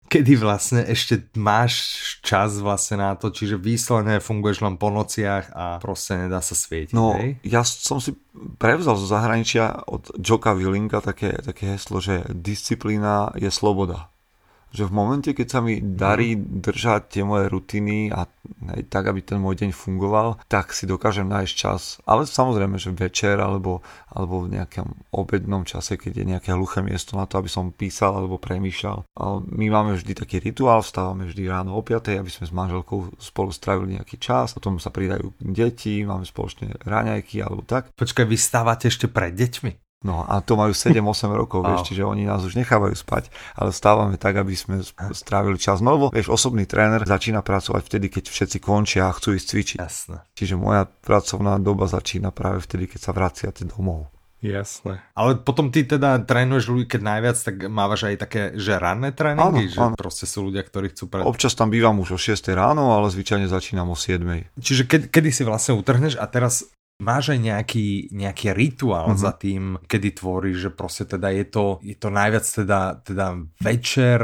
Kedy 0.10 0.42
vlastne 0.42 0.82
ešte 0.90 1.30
máš 1.38 1.96
čas 2.26 2.58
vlastne 2.58 3.00
na 3.00 3.14
to, 3.14 3.30
čiže 3.30 3.62
výsledne 3.62 4.18
funguješ 4.18 4.66
len 4.66 4.76
po 4.76 4.90
nociach 4.90 5.54
a 5.54 5.78
proste 5.78 6.26
nedá 6.26 6.42
sa 6.42 6.58
svietiť. 6.58 6.98
No, 6.98 7.14
hej? 7.16 7.38
ja 7.46 7.62
som 7.62 8.02
si 8.02 8.18
prevzal 8.58 8.98
zo 8.98 9.06
zahraničia 9.06 9.86
od 9.86 10.10
Joka 10.18 10.58
Willinga 10.58 11.00
také, 11.06 11.38
také 11.40 11.78
heslo, 11.78 12.02
že 12.02 12.26
disciplína 12.34 13.38
je 13.38 13.54
sloboda 13.54 14.10
že 14.70 14.86
v 14.86 14.94
momente, 14.94 15.34
keď 15.34 15.48
sa 15.50 15.60
mi 15.60 15.82
darí 15.82 16.38
držať 16.38 17.02
tie 17.18 17.24
moje 17.26 17.50
rutiny 17.50 18.14
a 18.14 18.30
aj 18.70 18.82
tak, 18.90 19.10
aby 19.10 19.22
ten 19.22 19.42
môj 19.42 19.66
deň 19.66 19.72
fungoval, 19.74 20.42
tak 20.50 20.74
si 20.74 20.90
dokážem 20.90 21.26
nájsť 21.30 21.54
čas. 21.54 21.82
Ale 22.06 22.26
samozrejme, 22.26 22.78
že 22.78 22.94
večer 22.94 23.38
alebo, 23.42 23.82
alebo 24.10 24.46
v 24.46 24.58
nejakom 24.58 24.90
obednom 25.14 25.66
čase, 25.66 25.98
keď 25.98 26.14
je 26.22 26.30
nejaké 26.36 26.50
hluché 26.54 26.82
miesto 26.86 27.18
na 27.18 27.26
to, 27.26 27.42
aby 27.42 27.50
som 27.50 27.74
písal 27.74 28.18
alebo 28.18 28.42
premýšľal. 28.42 29.06
My 29.50 29.66
máme 29.70 29.98
vždy 29.98 30.14
taký 30.18 30.42
rituál, 30.42 30.82
vstávame 30.82 31.30
vždy 31.30 31.50
ráno 31.50 31.78
o 31.78 31.82
5, 31.82 32.22
aby 32.22 32.32
sme 32.32 32.46
s 32.46 32.54
manželkou 32.54 33.18
spolu 33.18 33.50
strávili 33.54 33.98
nejaký 33.98 34.18
čas, 34.22 34.54
potom 34.54 34.78
sa 34.78 34.94
pridajú 34.94 35.34
deti, 35.42 36.06
máme 36.06 36.26
spoločne 36.26 36.78
raňajky 36.86 37.42
alebo 37.42 37.66
tak. 37.66 37.94
Počkaj, 37.98 38.26
vy 38.26 38.38
stávate 38.38 38.90
ešte 38.90 39.10
pred 39.10 39.34
deťmi? 39.34 39.89
No 40.00 40.24
a 40.24 40.40
to 40.40 40.56
majú 40.56 40.72
7-8 40.72 41.04
rokov, 41.44 41.68
vieš, 41.68 41.92
čiže 41.92 42.08
oni 42.08 42.24
nás 42.24 42.40
už 42.48 42.56
nechávajú 42.56 42.96
spať, 42.96 43.28
ale 43.60 43.76
stávame 43.76 44.16
tak, 44.16 44.40
aby 44.40 44.56
sme 44.56 44.80
strávili 45.12 45.60
čas. 45.60 45.84
No 45.84 46.00
lebo, 46.00 46.06
vieš, 46.16 46.32
osobný 46.32 46.64
tréner 46.64 47.04
začína 47.04 47.44
pracovať 47.44 47.84
vtedy, 47.84 48.08
keď 48.08 48.32
všetci 48.32 48.58
končia 48.64 49.12
a 49.12 49.16
chcú 49.16 49.36
ísť 49.36 49.48
cvičiť. 49.52 49.78
Jasné. 49.84 50.18
Čiže 50.40 50.56
moja 50.56 50.88
pracovná 50.88 51.60
doba 51.60 51.92
začína 51.92 52.32
práve 52.32 52.64
vtedy, 52.64 52.88
keď 52.88 53.00
sa 53.00 53.12
vraciate 53.12 53.68
domov. 53.68 54.08
Jasné. 54.40 55.04
Ale 55.20 55.36
potom 55.44 55.68
ty 55.68 55.84
teda 55.84 56.24
trénuješ 56.24 56.72
ľudí, 56.72 56.88
keď 56.88 57.02
najviac, 57.04 57.38
tak 57.44 57.56
mávaš 57.68 58.08
aj 58.08 58.16
také, 58.24 58.42
že 58.56 58.80
ranné 58.80 59.12
tréningy? 59.12 59.68
Áno, 59.68 59.76
že 59.76 59.80
áno. 59.84 59.96
proste 60.00 60.24
sú 60.24 60.48
ľudia, 60.48 60.64
ktorí 60.64 60.96
chcú... 60.96 61.12
Pred... 61.12 61.28
Občas 61.28 61.60
tam 61.60 61.68
bývam 61.68 62.00
už 62.00 62.16
o 62.16 62.20
6 62.20 62.48
ráno, 62.56 62.96
ale 62.96 63.12
zvyčajne 63.12 63.52
začínam 63.52 63.92
o 63.92 64.00
7. 64.00 64.24
Čiže 64.56 64.84
ke- 64.88 65.12
kedy 65.12 65.30
si 65.36 65.44
vlastne 65.44 65.76
utrhneš 65.76 66.16
a 66.16 66.24
teraz 66.32 66.72
Máš 67.00 67.32
aj 67.32 67.40
nejaký, 67.40 67.88
nejaký 68.12 68.52
rituál 68.52 69.16
mm-hmm. 69.16 69.24
za 69.24 69.32
tým, 69.32 69.80
kedy 69.88 70.20
tvoríš, 70.20 70.68
že 70.68 70.72
proste 70.76 71.08
teda 71.08 71.32
je 71.32 71.46
to, 71.48 71.66
je 71.80 71.96
to 71.96 72.12
najviac 72.12 72.44
teda, 72.44 73.00
teda 73.08 73.26
večer 73.64 74.20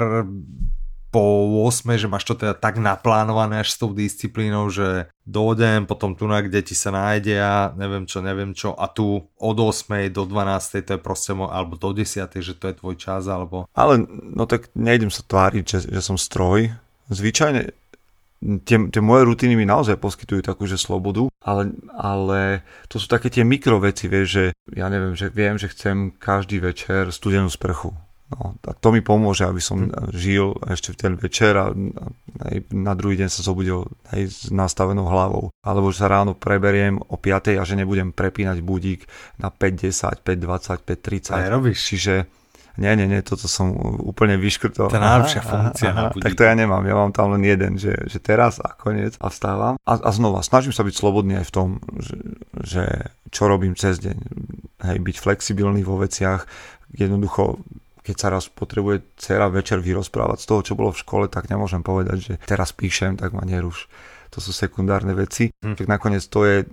po 1.16 1.48
8, 1.64 1.96
že 1.96 2.12
máš 2.12 2.28
to 2.28 2.36
teda 2.36 2.52
tak 2.60 2.76
naplánované 2.76 3.64
až 3.64 3.72
s 3.72 3.80
tou 3.80 3.96
disciplínou, 3.96 4.68
že 4.68 5.08
dojdem, 5.24 5.88
potom 5.88 6.12
tu 6.12 6.28
na 6.28 6.44
kde 6.44 6.60
ti 6.60 6.76
sa 6.76 6.92
nájdia, 6.92 7.72
neviem 7.80 8.04
čo, 8.04 8.20
neviem 8.20 8.52
čo 8.52 8.76
a 8.76 8.92
tu 8.92 9.24
od 9.40 9.56
8 9.56 10.12
do 10.12 10.28
12 10.28 10.84
to 10.84 10.92
je 10.92 11.00
proste 11.00 11.32
môj, 11.32 11.48
alebo 11.56 11.80
do 11.80 11.96
10, 11.96 12.28
že 12.28 12.54
to 12.60 12.68
je 12.68 12.76
tvoj 12.76 13.00
čas, 13.00 13.32
alebo... 13.32 13.64
Ale 13.72 14.04
no 14.12 14.44
tak 14.44 14.68
nejdem 14.76 15.08
sa 15.08 15.24
tváriť, 15.24 15.64
že, 15.64 15.80
že 15.88 16.02
som 16.04 16.20
stroj. 16.20 16.76
Zvyčajne 17.08 17.72
tie, 18.42 18.78
tie 18.90 19.02
moje 19.02 19.24
rutiny 19.26 19.54
mi 19.56 19.66
naozaj 19.66 19.98
poskytujú 19.98 20.42
takú, 20.46 20.68
že 20.70 20.80
slobodu, 20.80 21.28
ale, 21.42 21.74
ale 21.96 22.66
to 22.90 23.02
sú 23.02 23.08
také 23.10 23.32
tie 23.32 23.46
mikroveci, 23.46 24.10
vieš, 24.10 24.28
že 24.28 24.46
ja 24.74 24.88
neviem, 24.92 25.14
že 25.14 25.32
viem, 25.32 25.56
že 25.56 25.72
chcem 25.72 26.14
každý 26.16 26.62
večer 26.62 27.10
studenú 27.10 27.48
sprchu. 27.48 27.96
No, 28.26 28.58
a 28.58 28.74
to 28.74 28.90
mi 28.90 29.06
pomôže, 29.06 29.46
aby 29.46 29.62
som 29.62 29.86
žil 30.10 30.58
ešte 30.66 30.98
v 30.98 30.98
ten 30.98 31.14
večer 31.14 31.54
a 31.62 31.70
aj 32.42 32.56
na 32.74 32.98
druhý 32.98 33.22
deň 33.22 33.30
sa 33.30 33.46
zobudil 33.46 33.86
aj 34.10 34.22
s 34.26 34.40
nastavenou 34.50 35.06
hlavou. 35.06 35.54
Alebo 35.62 35.94
že 35.94 36.02
sa 36.02 36.10
ráno 36.10 36.34
preberiem 36.34 36.98
o 36.98 37.22
5 37.22 37.62
a 37.62 37.64
že 37.64 37.78
nebudem 37.78 38.10
prepínať 38.18 38.66
budík 38.66 39.06
na 39.38 39.54
5.10, 39.54 40.26
5.20, 40.26 41.38
5.30. 41.38 41.38
Aj 41.38 41.54
robíš. 41.54 41.78
Čiže 41.86 42.14
nie, 42.76 42.92
nie, 43.00 43.08
nie, 43.08 43.22
toto 43.24 43.48
som 43.48 43.72
úplne 44.04 44.36
vyškrtol. 44.36 44.92
Tá 44.92 45.00
najlepšia 45.00 45.42
funkcia 45.42 45.90
aha, 45.96 46.04
aha, 46.12 46.20
Tak 46.20 46.36
to 46.36 46.44
ja 46.44 46.54
nemám, 46.56 46.84
ja 46.84 46.96
mám 46.96 47.16
tam 47.16 47.32
len 47.36 47.44
jeden, 47.48 47.80
že, 47.80 47.96
že 48.12 48.20
teraz 48.20 48.60
a 48.60 48.76
koniec 48.76 49.16
a 49.24 49.32
vstávam. 49.32 49.80
A, 49.88 49.94
a 49.96 50.10
znova, 50.12 50.44
snažím 50.44 50.76
sa 50.76 50.84
byť 50.84 50.96
slobodný 50.96 51.40
aj 51.40 51.46
v 51.48 51.54
tom, 51.56 51.68
že, 52.00 52.20
že 52.60 52.84
čo 53.32 53.48
robím 53.48 53.80
cez 53.80 54.04
deň. 54.04 54.18
Hej, 54.92 54.98
byť 55.00 55.16
flexibilný 55.24 55.88
vo 55.88 56.00
veciach, 56.04 56.44
jednoducho 56.92 57.64
keď 58.06 58.16
sa 58.22 58.30
raz 58.30 58.46
potrebuje 58.46 59.18
dcera 59.18 59.50
večer 59.50 59.82
vyrozprávať 59.82 60.38
z 60.38 60.46
toho, 60.46 60.62
čo 60.62 60.78
bolo 60.78 60.94
v 60.94 61.02
škole, 61.02 61.26
tak 61.26 61.50
nemôžem 61.50 61.82
povedať, 61.82 62.18
že 62.22 62.34
teraz 62.46 62.70
píšem, 62.70 63.18
tak 63.18 63.34
ma 63.34 63.42
neruš. 63.42 63.90
To 64.30 64.38
sú 64.38 64.54
sekundárne 64.54 65.18
veci. 65.18 65.50
Hm. 65.66 65.74
Tak 65.74 65.90
nakoniec 65.90 66.22
to 66.30 66.46
je, 66.46 66.70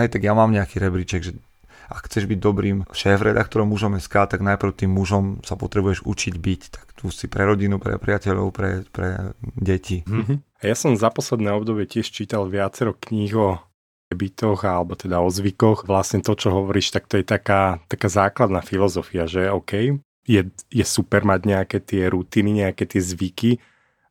aj 0.00 0.08
tak 0.08 0.24
ja 0.24 0.32
mám 0.32 0.48
nejaký 0.48 0.80
rebríček, 0.80 1.20
že 1.20 1.36
ak 1.90 2.06
chceš 2.06 2.30
byť 2.30 2.38
dobrým 2.38 2.86
šéf-redaktorom 2.86 3.66
mužom 3.74 3.98
SK, 3.98 4.30
tak 4.30 4.40
najprv 4.46 4.72
tým 4.72 4.94
mužom 4.94 5.42
sa 5.42 5.58
potrebuješ 5.58 6.06
učiť 6.06 6.34
byť. 6.38 6.60
Tak 6.70 6.86
tu 6.94 7.10
si 7.10 7.26
pre 7.26 7.42
rodinu, 7.42 7.82
pre 7.82 7.98
priateľov, 7.98 8.54
pre, 8.54 8.86
pre 8.94 9.34
deti. 9.58 10.06
Mm-hmm. 10.06 10.62
Ja 10.62 10.76
som 10.78 10.94
za 10.94 11.10
posledné 11.10 11.50
obdobie 11.50 11.90
tiež 11.90 12.06
čítal 12.14 12.46
viacero 12.46 12.94
kníh 12.94 13.34
o 13.34 13.58
bytoch 14.10 14.66
alebo 14.66 14.94
teda 14.94 15.18
o 15.18 15.30
zvykoch. 15.30 15.86
Vlastne 15.86 16.22
to, 16.22 16.34
čo 16.38 16.54
hovoríš, 16.54 16.94
tak 16.94 17.06
to 17.10 17.18
je 17.18 17.26
taká, 17.26 17.82
taká 17.90 18.08
základná 18.10 18.62
filozofia, 18.62 19.26
že 19.26 19.50
OK, 19.50 20.02
je, 20.26 20.42
je 20.70 20.84
super 20.86 21.26
mať 21.26 21.40
nejaké 21.46 21.78
tie 21.82 22.06
rutiny, 22.10 22.62
nejaké 22.66 22.86
tie 22.86 23.02
zvyky, 23.02 23.58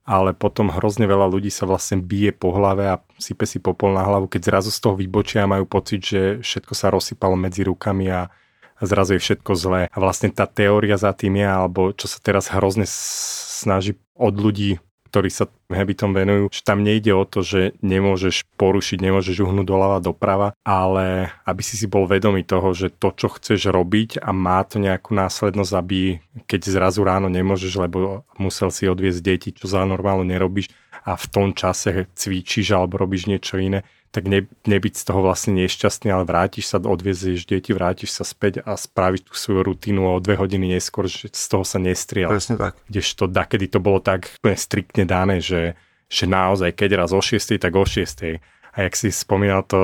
ale 0.10 0.34
potom 0.34 0.74
hrozne 0.74 1.06
veľa 1.06 1.30
ľudí 1.30 1.54
sa 1.54 1.70
vlastne 1.70 2.02
bije 2.02 2.34
po 2.34 2.50
hlave 2.50 2.90
a 2.90 2.96
sype 3.22 3.46
si 3.46 3.62
popol 3.62 3.94
na 3.94 4.02
hlavu, 4.02 4.26
keď 4.26 4.50
zrazu 4.50 4.74
z 4.74 4.82
toho 4.82 4.98
vybočia 4.98 5.46
a 5.46 5.52
majú 5.54 5.70
pocit, 5.70 6.02
že 6.02 6.22
všetko 6.42 6.74
sa 6.74 6.90
rozsypalo 6.90 7.38
medzi 7.38 7.62
rukami 7.62 8.10
a 8.10 8.34
zrazu 8.82 9.22
je 9.22 9.22
všetko 9.22 9.52
zlé. 9.54 9.82
A 9.94 9.98
vlastne 10.02 10.34
tá 10.34 10.50
teória 10.50 10.98
za 10.98 11.14
tým 11.14 11.38
je, 11.38 11.46
alebo 11.46 11.94
čo 11.94 12.10
sa 12.10 12.18
teraz 12.18 12.50
hrozne 12.50 12.90
snaží 12.90 14.02
od 14.18 14.34
ľudí 14.34 14.82
ktorí 15.10 15.30
sa 15.34 15.50
habitom 15.74 16.14
venujú, 16.14 16.54
že 16.54 16.62
tam 16.62 16.86
nejde 16.86 17.12
o 17.18 17.26
to, 17.26 17.42
že 17.42 17.74
nemôžeš 17.82 18.46
porušiť, 18.56 18.98
nemôžeš 19.02 19.42
uhnúť 19.42 19.66
doľava 19.66 20.00
doprava, 20.00 20.54
ale 20.62 21.34
aby 21.44 21.62
si 21.66 21.76
si 21.76 21.90
bol 21.90 22.06
vedomý 22.06 22.46
toho, 22.46 22.72
že 22.78 22.94
to, 22.94 23.10
čo 23.14 23.34
chceš 23.34 23.74
robiť 23.74 24.22
a 24.22 24.30
má 24.30 24.62
to 24.66 24.78
nejakú 24.78 25.18
následnosť, 25.18 25.74
aby 25.74 26.22
keď 26.46 26.62
zrazu 26.70 27.02
ráno 27.02 27.28
nemôžeš, 27.28 27.74
lebo 27.82 28.24
musel 28.38 28.70
si 28.70 28.86
odviezť 28.86 29.22
deti, 29.22 29.50
čo 29.52 29.66
za 29.66 29.82
normálne 29.84 30.30
nerobíš, 30.30 30.70
a 31.06 31.16
v 31.16 31.26
tom 31.32 31.48
čase 31.56 32.12
cvičíš 32.14 32.76
alebo 32.76 33.00
robíš 33.00 33.32
niečo 33.32 33.56
iné, 33.56 33.88
tak 34.10 34.26
ne, 34.26 34.50
nebyť 34.66 34.94
z 34.98 35.04
toho 35.06 35.22
vlastne 35.22 35.54
nešťastný, 35.54 36.10
ale 36.10 36.26
vrátiš 36.26 36.74
sa, 36.74 36.82
odviezieš 36.82 37.46
deti, 37.46 37.72
vrátiš 37.78 38.18
sa 38.18 38.26
späť 38.26 38.66
a 38.66 38.74
spravíš 38.74 39.30
tú 39.30 39.34
svoju 39.38 39.62
rutínu 39.70 40.02
o 40.02 40.18
dve 40.18 40.34
hodiny 40.34 40.74
neskôr, 40.74 41.06
že 41.06 41.30
z 41.30 41.46
toho 41.46 41.62
sa 41.62 41.78
nestrial. 41.78 42.34
Presne 42.34 42.58
tak. 42.58 42.74
Kdežto 42.90 43.30
da, 43.30 43.46
kedy 43.46 43.66
to 43.70 43.80
bolo 43.82 44.02
tak 44.02 44.34
striktne 44.42 45.06
dané, 45.06 45.38
že, 45.38 45.78
že 46.10 46.26
naozaj 46.26 46.74
keď 46.74 47.06
raz 47.06 47.14
o 47.14 47.22
6, 47.22 47.62
tak 47.62 47.74
o 47.78 47.86
6. 47.86 48.42
A 48.70 48.78
jak 48.86 48.94
si 48.98 49.10
spomínal 49.14 49.66
to, 49.66 49.78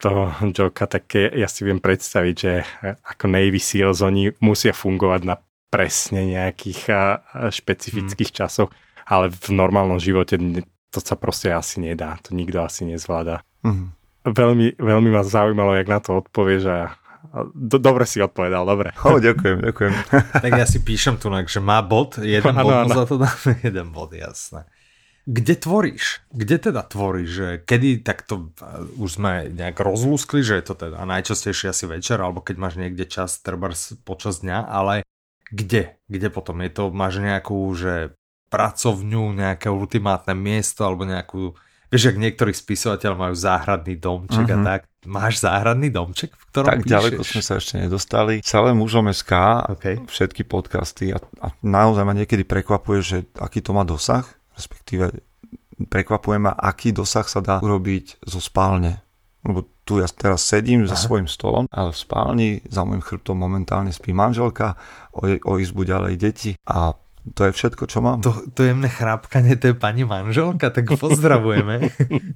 to 0.00 0.32
Joka, 0.52 0.88
tak 0.88 1.12
ja 1.16 1.48
si 1.48 1.64
viem 1.64 1.80
predstaviť, 1.80 2.34
že 2.36 2.52
ako 3.04 3.28
Navy 3.28 3.60
Seals 3.60 4.00
oni 4.00 4.32
musia 4.40 4.72
fungovať 4.72 5.20
na 5.24 5.36
presne 5.68 6.24
nejakých 6.24 6.80
špecifických 7.52 8.30
mm. 8.32 8.36
časoch, 8.40 8.70
ale 9.04 9.28
v 9.28 9.48
normálnom 9.52 10.00
živote 10.00 10.38
to 10.92 10.98
sa 11.02 11.18
proste 11.18 11.52
asi 11.52 11.82
nedá, 11.82 12.16
to 12.24 12.32
nikto 12.32 12.62
asi 12.64 12.88
nezvláda. 12.88 13.44
Mm. 13.66 13.90
Veľmi, 14.26 14.78
veľmi 14.78 15.10
ma 15.10 15.22
zaujímalo, 15.22 15.74
jak 15.78 15.86
na 15.90 15.98
to 16.02 16.18
odpovieš 16.18 16.62
a 16.66 16.78
do, 17.54 17.76
dobre 17.76 18.06
si 18.06 18.22
odpovedal, 18.22 18.64
dobre. 18.64 18.94
Oh, 19.02 19.18
ďakujem, 19.18 19.58
ďakujem. 19.60 19.92
tak 20.44 20.52
ja 20.54 20.66
si 20.66 20.80
píšem 20.80 21.18
tu, 21.18 21.28
že 21.28 21.60
má 21.60 21.82
bod, 21.82 22.22
jeden 22.22 22.54
ano, 22.54 22.64
bod, 22.64 22.74
ano. 22.74 22.94
za 22.94 23.04
to 23.04 23.16
dáme 23.18 23.50
jeden 23.66 23.88
bod, 23.90 24.14
jasné. 24.14 24.64
Kde 25.26 25.58
tvoríš? 25.58 26.22
Kde 26.30 26.70
teda 26.70 26.86
tvoríš? 26.86 27.66
Kedy 27.66 28.06
takto 28.06 28.54
uh, 28.62 28.86
už 29.02 29.18
sme 29.18 29.50
nejak 29.50 29.74
rozlúskli, 29.74 30.46
že 30.46 30.62
je 30.62 30.64
to 30.70 30.74
teda 30.78 31.02
najčastejšie 31.02 31.74
asi 31.74 31.84
večer, 31.90 32.22
alebo 32.22 32.38
keď 32.38 32.56
máš 32.62 32.74
niekde 32.78 33.10
čas, 33.10 33.42
trebárs 33.42 33.98
počas 34.06 34.46
dňa, 34.46 34.70
ale 34.70 35.02
kde? 35.50 35.98
Kde 36.06 36.28
potom? 36.30 36.62
Je 36.62 36.70
to, 36.70 36.94
máš 36.94 37.18
nejakú, 37.18 37.58
že 37.74 38.14
pracovňu, 38.54 39.34
nejaké 39.34 39.66
ultimátne 39.66 40.38
miesto, 40.38 40.86
alebo 40.86 41.02
nejakú 41.02 41.58
Vieš, 41.86 42.10
ak 42.10 42.16
niektorí 42.18 42.50
spisovateľ 42.50 43.12
majú 43.14 43.34
záhradný 43.38 43.94
domček 43.98 44.46
uh-huh. 44.46 44.56
a 44.56 44.58
mhm. 44.58 44.66
tak. 44.66 44.80
Máš 45.06 45.38
záhradný 45.38 45.94
domček, 45.94 46.34
v 46.34 46.44
ktorom 46.50 46.66
Tak 46.66 46.78
píšeš? 46.82 46.90
ďaleko 46.90 47.22
sme 47.22 47.42
sa 47.46 47.54
ešte 47.62 47.74
nedostali. 47.78 48.42
Celé 48.42 48.74
mužom 48.74 49.06
SK, 49.06 49.32
okay. 49.70 49.94
všetky 50.02 50.42
podcasty 50.42 51.14
a, 51.14 51.22
a 51.38 51.54
naozaj 51.62 52.02
ma 52.02 52.10
niekedy 52.10 52.42
prekvapuje, 52.42 52.98
že 53.06 53.18
aký 53.38 53.62
to 53.62 53.70
má 53.70 53.86
dosah, 53.86 54.26
respektíve 54.58 55.14
prekvapuje 55.86 56.42
ma, 56.42 56.58
aký 56.58 56.90
dosah 56.90 57.22
sa 57.30 57.38
dá 57.38 57.62
urobiť 57.62 58.26
zo 58.26 58.42
spálne. 58.42 59.06
Lebo 59.46 59.62
tu 59.86 60.02
ja 60.02 60.10
teraz 60.10 60.42
sedím 60.42 60.82
Aha. 60.82 60.90
za 60.90 60.96
svojim 60.98 61.30
stolom, 61.30 61.70
ale 61.70 61.94
v 61.94 61.98
spálni 62.02 62.48
za 62.66 62.82
môjim 62.82 63.06
chrbtom 63.06 63.38
momentálne 63.38 63.94
spí 63.94 64.10
manželka, 64.10 64.74
o, 65.14 65.22
o 65.22 65.52
izbu 65.62 65.86
ďalej 65.86 66.14
deti 66.18 66.50
a 66.66 66.98
to 67.34 67.50
je 67.50 67.52
všetko, 67.52 67.90
čo 67.90 67.98
mám. 67.98 68.22
To, 68.22 68.30
to 68.54 68.62
jemné 68.62 68.86
chrápkanie, 68.86 69.58
to 69.58 69.72
je 69.72 69.74
pani 69.74 70.06
manželka, 70.06 70.70
tak 70.70 70.86
pozdravujeme. 70.94 71.90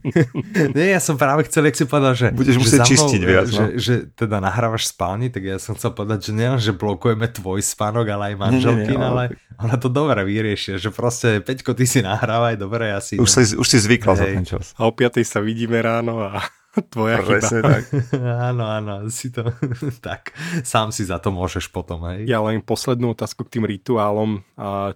Nie, 0.76 0.98
ja 0.98 1.00
som 1.00 1.14
práve 1.14 1.46
chcel, 1.46 1.70
jak 1.70 1.78
si 1.78 1.84
povedal, 1.86 2.18
že... 2.18 2.34
Budeš 2.34 2.58
že 2.58 2.62
musieť 2.66 2.80
čistiť 2.90 3.22
viac. 3.22 3.46
No? 3.46 3.54
Že, 3.54 3.66
že, 3.78 3.94
teda 4.18 4.42
nahrávaš 4.42 4.90
spálni, 4.90 5.30
tak 5.30 5.46
ja 5.46 5.62
som 5.62 5.78
chcel 5.78 5.94
povedať, 5.94 6.30
že 6.30 6.32
nie 6.34 6.48
že 6.58 6.74
blokujeme 6.74 7.30
tvoj 7.30 7.62
spánok, 7.62 8.06
ale 8.10 8.34
aj 8.34 8.36
manželky, 8.42 8.92
ale 8.98 9.38
ona 9.62 9.78
to 9.78 9.86
dobre 9.86 10.18
vyriešia, 10.26 10.82
že 10.82 10.90
proste 10.90 11.38
Peťko, 11.38 11.78
ty 11.78 11.86
si 11.86 12.02
nahrávaj, 12.02 12.58
dobre, 12.58 12.90
ja 12.90 12.98
si... 12.98 13.14
Už, 13.14 13.30
si, 13.30 13.54
už 13.54 13.66
si 13.66 13.78
zvykla 13.78 14.18
za 14.18 14.26
ten 14.26 14.42
čas. 14.42 14.74
A 14.74 14.88
o 14.88 14.92
5 14.92 15.22
sa 15.22 15.38
vidíme 15.38 15.78
ráno 15.78 16.26
a 16.26 16.42
Tvoja 16.92 17.18
Presne 17.22 17.58
chyba. 17.60 17.68
tak. 17.70 17.82
áno, 18.50 18.64
áno, 18.66 18.94
si 19.10 19.34
to 19.34 19.46
tak. 20.06 20.34
Sám 20.62 20.94
si 20.94 21.06
za 21.06 21.18
to 21.18 21.34
môžeš 21.34 21.70
potom, 21.70 22.06
hej. 22.10 22.26
Ja 22.30 22.38
len 22.42 22.62
poslednú 22.62 23.14
otázku 23.14 23.46
k 23.46 23.58
tým 23.58 23.64
rituálom, 23.66 24.44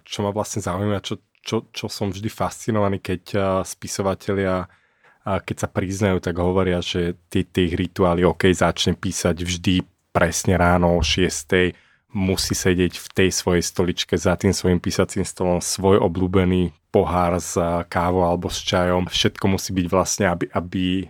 čo 0.07 0.17
ma 0.23 0.31
vlastne 0.31 0.63
zaujíma, 0.63 1.03
čo, 1.03 1.19
čo, 1.43 1.67
čo 1.69 1.85
som 1.91 2.11
vždy 2.11 2.29
fascinovaný, 2.31 3.03
keď 3.03 3.23
spisovatelia 3.67 4.67
keď 5.25 5.57
sa 5.57 5.69
priznajú, 5.69 6.21
tak 6.21 6.37
hovoria, 6.37 6.85
že 6.85 7.17
tie, 7.33 7.41
tie 7.41 7.73
rituály, 7.73 8.21
OK, 8.21 8.45
začne 8.53 8.93
písať 8.93 9.41
vždy 9.41 9.81
presne 10.13 10.53
ráno 10.53 10.93
o 10.93 11.01
6. 11.01 11.73
Musí 12.13 12.53
sedieť 12.53 12.93
v 13.01 13.07
tej 13.09 13.29
svojej 13.33 13.65
stoličke 13.65 14.15
za 14.15 14.37
tým 14.37 14.53
svojim 14.53 14.77
písacím 14.77 15.25
stolom, 15.25 15.59
svoj 15.59 15.97
obľúbený 15.99 16.71
pohár 16.93 17.41
s 17.41 17.57
kávou 17.89 18.23
alebo 18.23 18.47
s 18.47 18.61
čajom. 18.63 19.09
Všetko 19.09 19.45
musí 19.49 19.73
byť 19.75 19.87
vlastne, 19.89 20.25
aby, 20.29 20.45
aby 20.53 21.09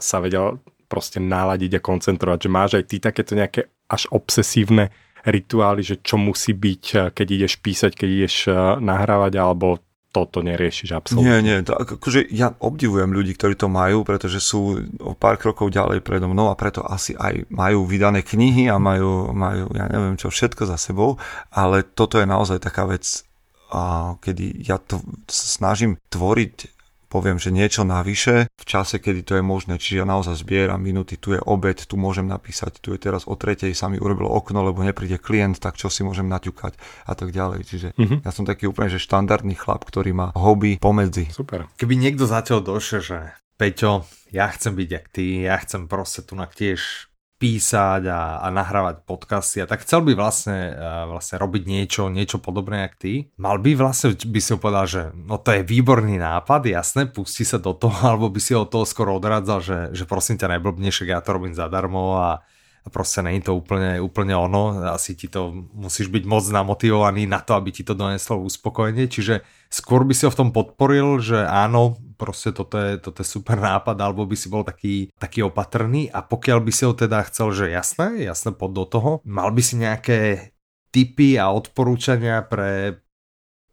sa 0.00 0.18
vedel 0.18 0.58
proste 0.90 1.22
naladiť 1.22 1.78
a 1.78 1.84
koncentrovať, 1.84 2.38
že 2.42 2.50
máš 2.50 2.70
aj 2.80 2.84
ty 2.90 2.96
takéto 2.98 3.38
nejaké 3.38 3.70
až 3.86 4.10
obsesívne 4.10 4.90
rituály, 5.22 5.84
že 5.84 6.00
čo 6.02 6.18
musí 6.18 6.56
byť, 6.56 6.84
eh, 6.96 7.00
keď 7.14 7.26
ideš 7.30 7.62
písať, 7.62 7.92
keď 7.94 8.08
ideš 8.08 8.34
eh, 8.50 8.54
nahrávať, 8.80 9.32
alebo 9.38 9.78
toto 10.10 10.42
neriešiš 10.42 10.90
absolútne. 10.90 11.22
Nie, 11.22 11.38
nie, 11.38 11.56
to, 11.62 11.70
akože 11.78 12.26
ja 12.34 12.50
obdivujem 12.50 13.14
ľudí, 13.14 13.38
ktorí 13.38 13.54
to 13.54 13.70
majú, 13.70 14.02
pretože 14.02 14.42
sú 14.42 14.82
o 14.98 15.14
pár 15.14 15.38
krokov 15.38 15.70
ďalej 15.70 16.02
predo 16.02 16.26
mnou 16.26 16.50
a 16.50 16.58
preto 16.58 16.82
asi 16.82 17.14
aj 17.14 17.46
majú 17.46 17.86
vydané 17.86 18.26
knihy 18.26 18.66
a 18.66 18.82
majú, 18.82 19.30
majú 19.30 19.70
ja 19.70 19.86
neviem 19.86 20.18
čo, 20.18 20.26
všetko 20.26 20.66
za 20.66 20.74
sebou, 20.74 21.14
ale 21.54 21.86
toto 21.86 22.18
je 22.18 22.26
naozaj 22.26 22.58
taká 22.58 22.90
vec, 22.90 23.22
a 23.70 24.18
kedy 24.18 24.66
ja 24.66 24.82
to 24.82 24.98
snažím 25.30 25.94
tvoriť 26.10 26.79
poviem, 27.10 27.42
že 27.42 27.50
niečo 27.50 27.82
navyše 27.82 28.46
v 28.46 28.64
čase, 28.64 29.02
kedy 29.02 29.26
to 29.26 29.32
je 29.36 29.44
možné. 29.44 29.82
Čiže 29.82 30.00
ja 30.00 30.06
naozaj 30.06 30.38
zbieram 30.46 30.78
minúty, 30.78 31.18
tu 31.18 31.34
je 31.34 31.42
obed, 31.42 31.74
tu 31.74 31.98
môžem 31.98 32.30
napísať, 32.30 32.78
tu 32.78 32.94
je 32.94 33.02
teraz 33.02 33.26
o 33.26 33.34
tretej 33.34 33.74
sa 33.74 33.90
mi 33.90 33.98
urobilo 33.98 34.30
okno, 34.30 34.62
lebo 34.62 34.86
nepríde 34.86 35.18
klient, 35.18 35.58
tak 35.58 35.74
čo 35.74 35.90
si 35.90 36.06
môžem 36.06 36.30
naťukať 36.30 36.78
a 37.10 37.12
tak 37.18 37.34
ďalej. 37.34 37.66
Čiže 37.66 37.88
mm-hmm. 37.98 38.22
ja 38.22 38.30
som 38.30 38.46
taký 38.46 38.70
úplne, 38.70 38.94
že 38.94 39.02
štandardný 39.02 39.58
chlap, 39.58 39.82
ktorý 39.82 40.14
má 40.14 40.30
hobby 40.38 40.78
pomedzi. 40.78 41.26
Super. 41.34 41.66
Keby 41.74 41.98
niekto 41.98 42.30
zatiaľ 42.30 42.62
došiel, 42.62 43.02
že 43.02 43.18
Peťo, 43.58 44.08
ja 44.32 44.48
chcem 44.48 44.72
byť 44.72 44.88
jak 44.88 45.06
ty, 45.12 45.44
ja 45.44 45.60
chcem 45.60 45.84
proste 45.84 46.24
tu 46.24 46.32
na 46.38 46.48
tiež 46.48 47.09
písať 47.40 48.04
a, 48.04 48.44
a 48.44 48.46
nahrávať 48.52 49.08
podcasty 49.08 49.64
a 49.64 49.66
tak 49.66 49.80
chcel 49.80 50.04
by 50.04 50.12
vlastne, 50.12 50.76
vlastne 51.08 51.40
robiť 51.40 51.62
niečo, 51.64 52.12
niečo 52.12 52.36
podobné 52.36 52.84
jak 52.84 53.00
ty. 53.00 53.12
Mal 53.40 53.56
by 53.56 53.80
vlastne, 53.80 54.12
by 54.12 54.40
si 54.44 54.52
povedal, 54.60 54.84
že 54.84 55.02
no 55.16 55.40
to 55.40 55.56
je 55.56 55.64
výborný 55.64 56.20
nápad, 56.20 56.68
jasné, 56.68 57.08
pustí 57.08 57.48
sa 57.48 57.56
do 57.56 57.72
toho, 57.72 57.96
alebo 58.12 58.28
by 58.28 58.36
si 58.36 58.52
od 58.52 58.68
toho 58.68 58.84
skoro 58.84 59.16
odradzal, 59.16 59.58
že, 59.64 59.78
že 59.96 60.04
prosím 60.04 60.36
ťa 60.36 60.60
neblbneš, 60.60 61.08
ja 61.08 61.24
to 61.24 61.32
robím 61.32 61.56
zadarmo 61.56 62.20
a, 62.20 62.44
a 62.84 62.88
proste 62.92 63.24
není 63.24 63.40
to 63.40 63.56
úplne, 63.56 63.96
úplne 64.04 64.36
ono, 64.36 64.84
asi 64.92 65.16
ti 65.16 65.32
to 65.32 65.64
musíš 65.72 66.12
byť 66.12 66.28
moc 66.28 66.44
namotivovaný 66.44 67.24
na 67.24 67.40
to, 67.40 67.56
aby 67.56 67.72
ti 67.72 67.88
to 67.88 67.96
doneslo 67.96 68.36
uspokojenie, 68.44 69.08
čiže 69.08 69.40
skôr 69.72 70.04
by 70.04 70.12
si 70.12 70.28
ho 70.28 70.30
v 70.30 70.44
tom 70.44 70.50
podporil, 70.52 71.24
že 71.24 71.40
áno, 71.40 71.96
proste 72.20 72.52
toto 72.52 72.76
je, 72.76 73.00
toto 73.00 73.24
je 73.24 73.28
super 73.32 73.56
nápad, 73.56 73.96
alebo 73.96 74.28
by 74.28 74.36
si 74.36 74.52
bol 74.52 74.60
taký, 74.60 75.08
taký 75.16 75.48
opatrný. 75.48 76.12
A 76.12 76.20
pokiaľ 76.20 76.60
by 76.60 76.72
si 76.76 76.84
ho 76.84 76.92
teda 76.92 77.24
chcel, 77.32 77.56
že 77.56 77.72
jasné, 77.72 78.28
jasné 78.28 78.52
pod 78.52 78.76
do 78.76 78.84
toho, 78.84 79.24
mal 79.24 79.48
by 79.48 79.62
si 79.64 79.80
nejaké 79.80 80.52
tipy 80.92 81.40
a 81.40 81.48
odporúčania 81.48 82.44
pre, 82.44 83.00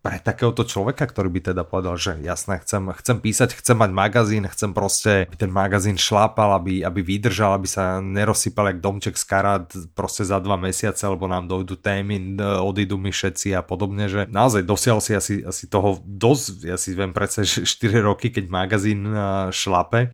pre 0.01 0.21
takéhoto 0.21 0.63
človeka, 0.63 1.10
ktorý 1.10 1.27
by 1.33 1.41
teda 1.51 1.63
povedal, 1.67 1.97
že 1.99 2.15
jasné, 2.21 2.62
chcem, 2.63 2.93
chcem 2.95 3.17
písať, 3.17 3.49
chcem 3.60 3.75
mať 3.75 3.91
magazín, 3.91 4.45
chcem 4.47 4.71
proste, 4.71 5.27
aby 5.27 5.38
ten 5.38 5.51
magazín 5.51 5.97
šlápal, 5.99 6.55
aby, 6.55 6.86
aby 6.86 7.01
vydržal, 7.01 7.57
aby 7.57 7.67
sa 7.67 7.99
nerozsypal 7.99 8.71
jak 8.71 8.79
domček 8.79 9.15
z 9.17 9.25
karát 9.25 9.65
proste 9.97 10.23
za 10.23 10.38
dva 10.39 10.55
mesiace, 10.55 11.03
lebo 11.10 11.25
nám 11.25 11.49
dojdu 11.49 11.75
témy, 11.81 12.39
odídu 12.62 12.95
mi 12.95 13.10
všetci 13.12 13.57
a 13.57 13.65
podobne, 13.65 14.07
že 14.07 14.29
naozaj 14.29 14.63
dosial 14.63 15.01
si 15.01 15.17
asi, 15.17 15.41
asi 15.43 15.65
toho 15.67 15.99
dosť, 16.05 16.69
ja 16.69 16.77
si 16.77 16.93
viem 16.93 17.12
predsa 17.12 17.43
4 17.43 17.65
roky, 17.99 18.29
keď 18.29 18.45
magazín 18.47 19.12
šlape, 19.49 20.13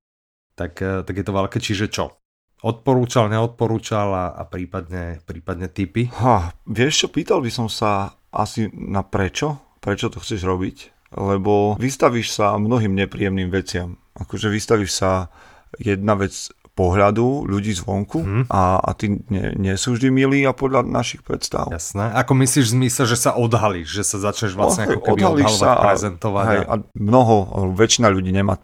tak, 0.58 0.80
tak 0.80 1.14
je 1.14 1.26
to 1.26 1.34
veľké, 1.34 1.58
čiže 1.60 1.92
čo? 1.92 2.18
Odporúčal, 2.64 3.28
neodporúčal 3.28 4.08
a, 4.16 4.26
a 4.40 4.48
prípadne, 4.48 5.20
prípadne 5.28 5.68
typy? 5.68 6.08
Ha, 6.16 6.56
vieš 6.64 7.04
čo, 7.04 7.08
pýtal 7.12 7.44
by 7.44 7.52
som 7.52 7.68
sa 7.68 8.16
asi 8.32 8.72
na 8.72 9.04
prečo, 9.04 9.73
prečo 9.84 10.08
to 10.08 10.24
chceš 10.24 10.48
robiť, 10.48 11.12
lebo 11.20 11.76
vystavíš 11.76 12.32
sa 12.32 12.56
mnohým 12.56 12.96
nepríjemným 12.96 13.52
veciam. 13.52 14.00
Akože 14.16 14.48
vystavíš 14.48 14.92
sa 14.96 15.28
jedna 15.76 16.16
vec 16.16 16.32
pohľadu 16.74 17.46
ľudí 17.46 17.70
zvonku 17.78 18.26
hmm. 18.26 18.44
a, 18.50 18.82
a 18.82 18.90
tí 18.98 19.22
nie, 19.30 19.54
nie 19.62 19.76
sú 19.78 19.94
vždy 19.94 20.10
milí 20.10 20.42
a 20.42 20.58
podľa 20.58 20.82
našich 20.82 21.22
predstav. 21.22 21.70
Jasné. 21.70 22.10
Ako 22.18 22.34
myslíš 22.34 22.66
v 22.66 22.74
zmysle, 22.82 23.04
že 23.06 23.18
sa 23.18 23.38
odhalíš, 23.38 23.94
že 23.94 24.02
sa 24.02 24.18
začneš 24.18 24.58
vlastne 24.58 24.90
ako 24.90 25.14
keby 25.14 25.46
odhalovať, 25.46 25.62
sa 25.62 25.78
prezentovať? 25.78 26.46
Hej, 26.50 26.62
a 26.66 26.74
mnoho, 26.98 27.36
väčšina 27.78 28.10
ľudí 28.10 28.34
nemá 28.34 28.58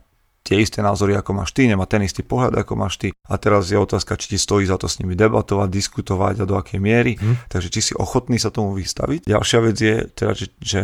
tie 0.49 0.57
isté 0.65 0.81
názory, 0.81 1.13
ako 1.13 1.38
máš 1.38 1.53
ty, 1.53 1.69
nemá 1.69 1.85
ten 1.85 2.01
istý 2.01 2.25
pohľad, 2.25 2.65
ako 2.65 2.73
máš 2.73 2.97
ty. 2.97 3.13
A 3.29 3.38
teraz 3.38 3.69
je 3.69 3.77
otázka, 3.77 4.17
či 4.17 4.33
ti 4.33 4.38
stojí 4.41 4.65
za 4.65 4.81
to 4.81 4.89
s 4.89 4.97
nimi 4.97 5.13
debatovať, 5.13 5.69
diskutovať 5.69 6.41
a 6.41 6.49
do 6.49 6.57
akej 6.57 6.81
miery. 6.81 7.13
Hmm. 7.21 7.38
Takže 7.45 7.69
či 7.69 7.79
si 7.85 7.93
ochotný 7.93 8.41
sa 8.41 8.49
tomu 8.49 8.73
vystaviť. 8.73 9.29
Ďalšia 9.29 9.59
vec 9.62 9.77
je 9.77 9.95
teda, 10.09 10.33
že, 10.33 10.45
že 10.57 10.81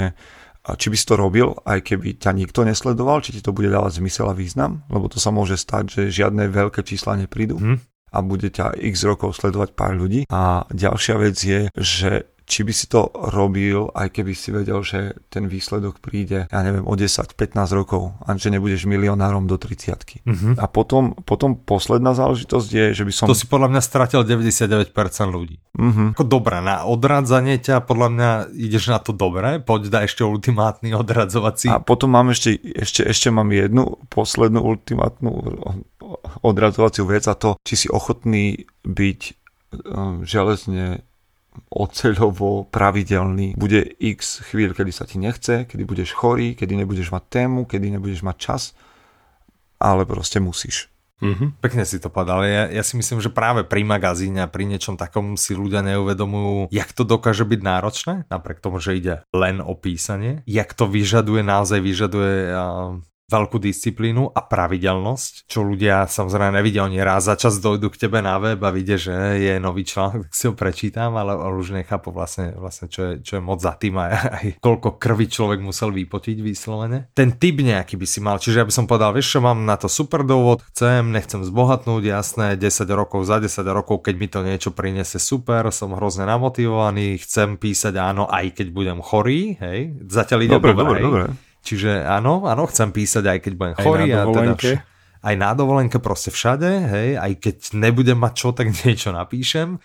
či 0.66 0.88
by 0.94 0.98
si 0.98 1.06
to 1.06 1.16
robil, 1.18 1.58
aj 1.66 1.82
keby 1.82 2.22
ťa 2.22 2.38
nikto 2.38 2.62
nesledoval, 2.62 3.26
či 3.26 3.38
ti 3.38 3.42
to 3.42 3.54
bude 3.54 3.70
dávať 3.70 4.02
zmysel 4.02 4.30
a 4.30 4.38
význam, 4.38 4.86
lebo 4.90 5.10
to 5.10 5.18
sa 5.18 5.30
môže 5.34 5.58
stať, 5.58 5.84
že 5.90 6.02
žiadne 6.14 6.46
veľké 6.50 6.86
čísla 6.86 7.18
neprídu. 7.18 7.58
Hmm 7.58 7.82
a 8.16 8.24
bude 8.24 8.48
ťa 8.48 8.80
x 8.80 9.04
rokov 9.04 9.36
sledovať 9.36 9.76
pár 9.76 10.00
ľudí. 10.00 10.24
A 10.32 10.64
ďalšia 10.72 11.16
vec 11.20 11.36
je, 11.36 11.68
že 11.76 12.32
či 12.46 12.62
by 12.62 12.74
si 12.74 12.86
to 12.86 13.10
robil, 13.14 13.90
aj 13.98 14.14
keby 14.14 14.38
si 14.38 14.54
vedel, 14.54 14.86
že 14.86 15.18
ten 15.34 15.50
výsledok 15.50 15.98
príde, 15.98 16.46
ja 16.46 16.60
neviem, 16.62 16.86
o 16.86 16.94
10-15 16.94 17.34
rokov 17.74 18.14
a 18.22 18.38
že 18.38 18.54
nebudeš 18.54 18.86
milionárom 18.86 19.50
do 19.50 19.58
30 19.58 19.98
Mhm. 20.26 20.62
A 20.62 20.66
potom, 20.70 21.18
potom 21.26 21.58
posledná 21.58 22.14
záležitosť 22.14 22.70
je, 22.70 22.86
že 22.94 23.04
by 23.04 23.12
som... 23.14 23.26
To 23.26 23.38
si 23.38 23.50
podľa 23.50 23.74
mňa 23.74 23.82
stratil 23.82 24.22
99% 24.22 24.94
ľudí. 25.34 25.58
Mhm. 25.74 26.14
Ako 26.14 26.26
dobré, 26.26 26.62
na 26.62 26.86
odradzanie 26.86 27.58
ťa 27.58 27.82
podľa 27.82 28.10
mňa 28.14 28.30
ideš 28.54 28.94
na 28.94 29.00
to 29.02 29.12
dobre, 29.16 29.58
poď 29.64 29.90
daj 29.90 30.04
ešte 30.12 30.22
ultimátny 30.22 30.94
odradzovací. 30.94 31.72
A 31.72 31.82
potom 31.82 32.14
mám 32.14 32.30
ešte, 32.30 32.60
ešte, 32.62 33.02
ešte 33.08 33.34
mám 33.34 33.50
jednu 33.50 33.98
poslednú 34.14 34.62
ultimátnu 34.62 35.32
odradzovaciu 36.46 37.10
vec 37.10 37.26
a 37.26 37.34
to, 37.34 37.58
či 37.66 37.86
si 37.86 37.88
ochotný 37.90 38.70
byť 38.86 39.20
um, 39.90 40.22
železne 40.22 41.02
oceľovo 41.72 42.68
pravidelný. 42.70 43.56
Bude 43.56 43.96
x 44.00 44.46
chvíľ, 44.52 44.76
kedy 44.76 44.92
sa 44.92 45.08
ti 45.08 45.18
nechce, 45.18 45.68
kedy 45.68 45.84
budeš 45.84 46.16
chorý, 46.16 46.54
kedy 46.54 46.80
nebudeš 46.80 47.12
mať 47.12 47.24
tému, 47.30 47.66
kedy 47.66 47.96
nebudeš 47.96 48.22
mať 48.24 48.38
čas, 48.38 48.64
ale 49.80 50.08
proste 50.08 50.40
musíš. 50.40 50.90
Mhm. 51.24 51.64
Pekne 51.64 51.88
si 51.88 51.96
to 52.04 52.12
povedal. 52.12 52.44
Ja, 52.44 52.68
ja 52.68 52.84
si 52.84 53.00
myslím, 53.00 53.24
že 53.24 53.32
práve 53.32 53.64
pri 53.64 53.88
magazíne 53.88 54.44
a 54.44 54.52
pri 54.52 54.68
niečom 54.68 55.00
takom 55.00 55.40
si 55.40 55.56
ľudia 55.56 55.80
neuvedomujú, 55.80 56.68
jak 56.76 56.92
to 56.92 57.08
dokáže 57.08 57.48
byť 57.48 57.62
náročné, 57.64 58.14
napriek 58.28 58.60
tomu, 58.60 58.84
že 58.84 59.00
ide 59.00 59.16
len 59.32 59.64
o 59.64 59.74
písanie, 59.80 60.44
jak 60.44 60.76
to 60.76 60.92
vyžaduje, 60.92 61.40
naozaj 61.40 61.80
vyžaduje 61.80 62.52
uh, 62.52 63.00
veľkú 63.26 63.58
disciplínu 63.58 64.34
a 64.34 64.42
pravidelnosť, 64.46 65.50
čo 65.50 65.66
ľudia 65.66 66.06
samozrejme 66.06 66.62
nevidia, 66.62 66.86
oni 66.86 67.02
raz 67.02 67.26
za 67.26 67.34
čas 67.34 67.58
dojdu 67.58 67.90
k 67.90 68.06
tebe 68.06 68.22
na 68.22 68.38
web 68.38 68.62
a 68.62 68.70
vidia, 68.70 69.00
že 69.00 69.14
je 69.42 69.54
nový 69.58 69.82
článok, 69.82 70.24
tak 70.30 70.34
si 70.34 70.46
ho 70.46 70.54
prečítam, 70.54 71.18
ale, 71.18 71.34
ale 71.34 71.56
už 71.58 71.74
nechápu 71.74 72.14
vlastne, 72.14 72.54
vlastne 72.54 72.90
čo, 72.90 73.02
je, 73.02 73.14
čo 73.26 73.40
je 73.40 73.42
moc 73.42 73.62
za 73.62 73.74
tým 73.74 73.98
a 73.98 74.14
aj 74.42 74.62
koľko 74.62 75.02
krvi 75.02 75.26
človek 75.30 75.60
musel 75.62 75.90
vypotiť 75.90 76.38
vyslovene. 76.42 77.14
Ten 77.18 77.38
typ 77.40 77.62
nejaký 77.62 77.98
by 77.98 78.08
si 78.08 78.20
mal, 78.22 78.38
čiže 78.38 78.62
ja 78.62 78.68
by 78.68 78.74
som 78.74 78.86
povedal, 78.86 79.16
vieš 79.16 79.38
čo, 79.38 79.40
mám 79.42 79.66
na 79.66 79.80
to 79.80 79.90
super 79.90 80.22
dôvod, 80.22 80.62
chcem, 80.74 81.10
nechcem 81.10 81.42
zbohatnúť, 81.42 82.04
jasné, 82.06 82.48
10 82.60 82.86
rokov 82.94 83.26
za 83.26 83.42
10 83.42 83.66
rokov, 83.74 84.06
keď 84.06 84.16
mi 84.18 84.28
to 84.30 84.46
niečo 84.46 84.70
prinese 84.76 85.18
super, 85.18 85.66
som 85.74 85.98
hrozne 85.98 86.30
namotivovaný, 86.30 87.18
chcem 87.22 87.58
písať 87.58 87.98
áno, 87.98 88.30
aj 88.30 88.54
keď 88.54 88.68
budem 88.70 89.00
chorý, 89.02 89.58
hej, 89.58 89.98
zatiaľ 90.06 90.40
ide 90.46 90.54
Dobre, 90.56 90.72
dobre, 90.72 91.00
dobre, 91.04 91.28
dobre. 91.28 91.45
Čiže 91.66 92.06
áno, 92.06 92.46
áno, 92.46 92.70
chcem 92.70 92.94
písať 92.94 93.26
aj 93.26 93.40
keď 93.42 93.54
budem 93.58 93.74
Aj 93.74 93.82
chorý. 93.82 94.06
na 94.06 94.06
a 94.06 94.10
teda 94.10 94.26
dovolenke? 94.30 94.72
aj 95.26 95.36
na 95.42 95.52
dovolenke 95.58 95.98
proste 95.98 96.30
všade, 96.30 96.70
hej, 96.86 97.10
aj 97.18 97.32
keď 97.42 97.56
nebudem 97.74 98.14
mať 98.22 98.34
čo, 98.38 98.50
tak 98.54 98.70
niečo 98.86 99.10
napíšem. 99.10 99.82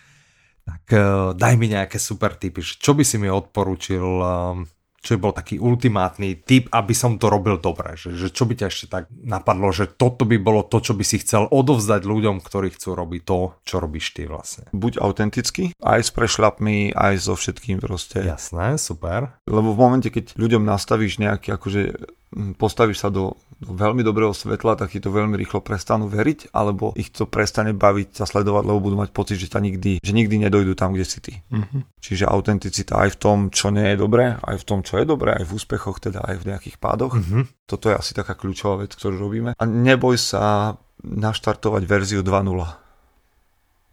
Tak 0.60 0.84
uh, 0.92 1.32
daj 1.32 1.56
mi 1.56 1.72
nejaké 1.72 1.96
super 1.96 2.36
tipy, 2.36 2.60
čo 2.60 2.92
by 2.92 3.00
si 3.00 3.16
mi 3.16 3.32
odporučil, 3.32 4.04
um, 4.04 4.68
čo 5.00 5.16
bol 5.16 5.32
taký 5.32 5.56
ultimátny 5.56 6.44
tip, 6.44 6.68
aby 6.70 6.92
som 6.92 7.16
to 7.16 7.32
robil 7.32 7.56
dobre, 7.56 7.96
že, 7.96 8.12
že 8.14 8.28
čo 8.28 8.44
by 8.44 8.54
ťa 8.60 8.66
ešte 8.68 8.86
tak 8.92 9.04
napadlo, 9.10 9.72
že 9.72 9.88
toto 9.88 10.28
by 10.28 10.36
bolo 10.36 10.60
to, 10.60 10.84
čo 10.84 10.92
by 10.92 11.04
si 11.04 11.24
chcel 11.24 11.48
odovzdať 11.48 12.04
ľuďom, 12.04 12.44
ktorí 12.44 12.76
chcú 12.76 12.92
robiť 12.92 13.22
to, 13.24 13.38
čo 13.64 13.76
robíš 13.80 14.12
ty 14.12 14.28
vlastne. 14.28 14.68
Buď 14.76 15.00
autentický, 15.00 15.72
aj 15.80 16.00
s 16.04 16.10
prešľapmi, 16.12 16.92
aj 16.92 17.14
so 17.16 17.32
všetkým 17.32 17.80
proste. 17.80 18.20
Jasné, 18.20 18.76
super. 18.76 19.40
Lebo 19.48 19.72
v 19.72 19.80
momente, 19.80 20.12
keď 20.12 20.36
ľuďom 20.36 20.68
nastavíš 20.68 21.16
nejaký, 21.16 21.56
akože 21.56 21.82
postavíš 22.30 23.02
sa 23.02 23.10
do, 23.10 23.34
do 23.58 23.74
veľmi 23.74 24.06
dobrého 24.06 24.30
svetla, 24.30 24.78
tak 24.78 24.94
ti 24.94 25.02
to 25.02 25.10
veľmi 25.10 25.34
rýchlo 25.34 25.58
prestanú 25.58 26.06
veriť, 26.06 26.54
alebo 26.54 26.94
ich 26.94 27.10
to 27.10 27.26
prestane 27.26 27.74
baviť 27.74 28.22
sa 28.22 28.24
sledovať, 28.24 28.62
lebo 28.70 28.78
budú 28.78 28.96
mať 29.02 29.10
pocit, 29.10 29.36
že, 29.42 29.50
ťa 29.50 29.58
nikdy, 29.58 29.92
že 29.98 30.12
nikdy 30.14 30.46
nedojdu 30.46 30.78
tam, 30.78 30.94
kde 30.94 31.06
si 31.06 31.18
ty. 31.18 31.42
Mhm. 31.50 31.98
Čiže 31.98 32.30
autenticita 32.30 33.02
aj 33.02 33.18
v 33.18 33.20
tom, 33.20 33.38
čo 33.50 33.74
nie 33.74 33.84
je 33.92 33.96
dobré, 33.98 34.38
aj 34.38 34.56
v 34.62 34.66
tom, 34.66 34.80
čo 34.86 35.02
je 35.02 35.04
dobré, 35.04 35.34
aj 35.34 35.44
v 35.44 35.54
úspechoch, 35.58 35.98
teda 35.98 36.22
aj 36.22 36.36
v 36.40 36.46
nejakých 36.54 36.76
pádoch. 36.78 37.18
Mhm. 37.18 37.66
Toto 37.66 37.90
je 37.90 37.98
asi 37.98 38.14
taká 38.14 38.38
kľúčová 38.38 38.86
vec, 38.86 38.94
ktorú 38.94 39.18
robíme. 39.18 39.50
A 39.58 39.62
neboj 39.66 40.14
sa 40.14 40.74
naštartovať 41.02 41.82
verziu 41.88 42.20
2.0. 42.22 42.79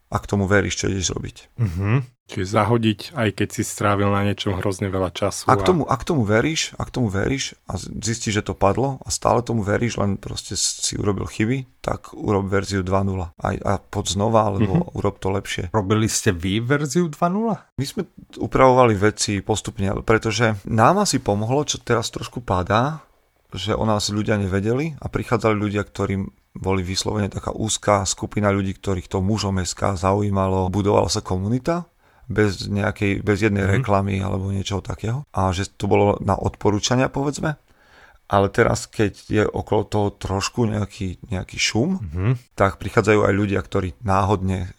Ak 0.08 0.24
tomu 0.24 0.48
veríš, 0.48 0.80
čo 0.80 0.92
ideš 0.92 1.12
robiť. 1.16 1.38
Mhm. 1.60 2.18
Čiže 2.28 2.60
zahodiť, 2.60 3.00
aj 3.16 3.30
keď 3.40 3.48
si 3.56 3.64
strávil 3.64 4.12
na 4.12 4.20
niečom 4.28 4.60
hrozne 4.60 4.92
veľa 4.92 5.16
času. 5.16 5.48
Ak 5.48 5.64
tomu, 5.64 5.88
ak 5.88 6.04
tomu 6.04 6.28
veríš, 6.28 6.76
ak 6.76 6.92
tomu 6.92 7.08
veríš 7.08 7.56
a 7.72 7.80
zistíš, 7.80 8.44
že 8.44 8.52
to 8.52 8.52
padlo 8.52 9.00
a 9.00 9.08
stále 9.08 9.40
tomu 9.40 9.64
veríš, 9.64 9.96
len 9.96 10.20
proste 10.20 10.60
si 10.60 11.00
urobil 11.00 11.24
chyby, 11.24 11.64
tak 11.80 12.12
urob 12.12 12.52
verziu 12.52 12.84
2.0. 12.84 13.32
Aj, 13.32 13.56
a 13.64 13.80
pod 13.80 14.12
znova, 14.12 14.52
alebo 14.52 14.76
mm-hmm. 14.76 15.00
urob 15.00 15.16
to 15.24 15.32
lepšie. 15.32 15.72
Robili 15.72 16.12
ste 16.12 16.36
vy 16.36 16.60
verziu 16.60 17.08
2.0? 17.08 17.80
My 17.80 17.86
sme 17.88 18.04
upravovali 18.36 18.92
veci 19.00 19.40
postupne, 19.40 19.96
pretože 20.04 20.60
nám 20.68 21.08
asi 21.08 21.24
pomohlo, 21.24 21.64
čo 21.64 21.80
teraz 21.80 22.12
trošku 22.12 22.44
padá, 22.44 23.08
že 23.56 23.72
o 23.72 23.88
nás 23.88 24.12
ľudia 24.12 24.36
nevedeli 24.36 25.00
a 25.00 25.08
prichádzali 25.08 25.56
ľudia, 25.56 25.88
ktorým 25.88 26.28
boli 26.58 26.82
vyslovene 26.82 27.30
taká 27.30 27.54
úzká 27.54 28.04
skupina 28.04 28.50
ľudí, 28.50 28.74
ktorých 28.74 29.08
to 29.08 29.22
mužom 29.22 29.62
SK 29.62 29.96
zaujímalo, 29.96 30.68
budovala 30.68 31.08
sa 31.08 31.22
komunita 31.22 31.86
bez 32.28 32.68
nejakej, 32.68 33.24
bez 33.24 33.40
jednej 33.40 33.64
Mhm. 33.64 33.72
reklamy 33.80 34.20
alebo 34.20 34.52
niečoho 34.52 34.84
takého 34.84 35.24
a 35.32 35.48
že 35.56 35.70
to 35.72 35.88
bolo 35.88 36.20
na 36.20 36.36
odporúčania 36.36 37.08
povedzme. 37.08 37.56
Ale 38.28 38.52
teraz, 38.52 38.92
keď 38.92 39.14
je 39.32 39.44
okolo 39.48 39.88
toho 39.88 40.08
trošku 40.12 40.68
nejaký, 40.68 41.24
nejaký 41.32 41.56
šum, 41.56 42.04
Mhm. 42.04 42.60
tak 42.60 42.76
prichádzajú 42.76 43.24
aj 43.24 43.34
ľudia, 43.34 43.64
ktorí 43.64 43.96
náhodne 44.04 44.76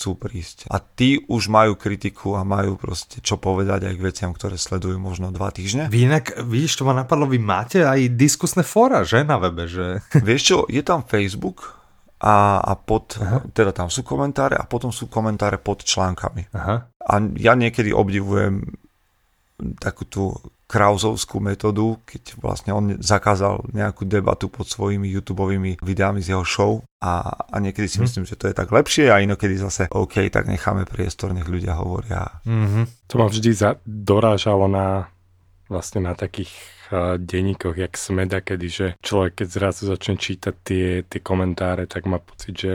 chcú 0.00 0.16
prísť. 0.16 0.64
A 0.72 0.80
tí 0.80 1.20
už 1.28 1.52
majú 1.52 1.76
kritiku 1.76 2.40
a 2.40 2.48
majú 2.48 2.80
proste 2.80 3.20
čo 3.20 3.36
povedať 3.36 3.84
aj 3.84 3.94
k 4.00 4.04
veciam, 4.08 4.32
ktoré 4.32 4.56
sledujú 4.56 4.96
možno 4.96 5.28
dva 5.28 5.52
týždne. 5.52 5.92
Vy 5.92 6.08
inak, 6.08 6.40
vidíš, 6.40 6.80
to 6.80 6.88
ma 6.88 6.96
napadlo, 6.96 7.28
vy 7.28 7.36
máte 7.36 7.84
aj 7.84 8.16
diskusné 8.16 8.64
fóra, 8.64 9.04
že, 9.04 9.20
na 9.28 9.36
webe, 9.36 9.68
že... 9.68 10.00
Vieš 10.24 10.40
čo, 10.40 10.56
je 10.72 10.80
tam 10.80 11.04
Facebook 11.04 11.76
a, 12.16 12.64
a 12.64 12.72
pod, 12.80 13.20
Aha. 13.20 13.44
teda 13.52 13.76
tam 13.76 13.92
sú 13.92 14.00
komentáre 14.00 14.56
a 14.56 14.64
potom 14.64 14.88
sú 14.88 15.12
komentáre 15.12 15.60
pod 15.60 15.84
článkami. 15.84 16.48
Aha. 16.56 16.88
A 16.88 17.14
ja 17.36 17.52
niekedy 17.52 17.92
obdivujem 17.92 18.64
takú 19.76 20.08
tú 20.08 20.32
krauzovskú 20.70 21.42
metódu, 21.42 21.98
keď 22.06 22.38
vlastne 22.38 22.70
on 22.70 22.94
zakázal 23.02 23.66
nejakú 23.74 24.06
debatu 24.06 24.46
pod 24.46 24.70
svojimi 24.70 25.10
youtube 25.10 25.42
videami 25.82 26.22
z 26.22 26.30
jeho 26.38 26.46
show 26.46 26.72
a, 27.02 27.26
a 27.50 27.56
niekedy 27.58 27.90
si 27.90 27.98
Hm. 27.98 28.02
myslím, 28.06 28.24
že 28.24 28.38
to 28.38 28.46
je 28.46 28.54
tak 28.54 28.70
lepšie 28.70 29.10
a 29.10 29.18
inokedy 29.18 29.58
zase 29.58 29.90
OK, 29.90 30.30
tak 30.30 30.46
necháme 30.46 30.86
priestor, 30.86 31.34
nech 31.34 31.50
ľudia 31.50 31.74
hovoria. 31.74 32.38
Mhm. 32.46 33.10
To 33.10 33.14
ma 33.18 33.26
vždy 33.26 33.50
za, 33.50 33.74
dorážalo 33.82 34.70
na 34.70 35.10
vlastne 35.66 36.02
na 36.02 36.14
takých 36.14 36.50
uh, 36.90 37.14
denníkoch, 37.14 37.78
jak 37.78 37.94
Smeda, 37.94 38.42
kedy, 38.42 38.66
že 38.66 38.86
človek, 38.98 39.42
keď 39.42 39.48
zrazu 39.48 39.86
začne 39.86 40.18
čítať 40.18 40.54
tie, 40.62 40.86
tie 41.06 41.20
komentáre, 41.22 41.86
tak 41.86 42.10
má 42.10 42.18
pocit, 42.18 42.54
že, 42.58 42.74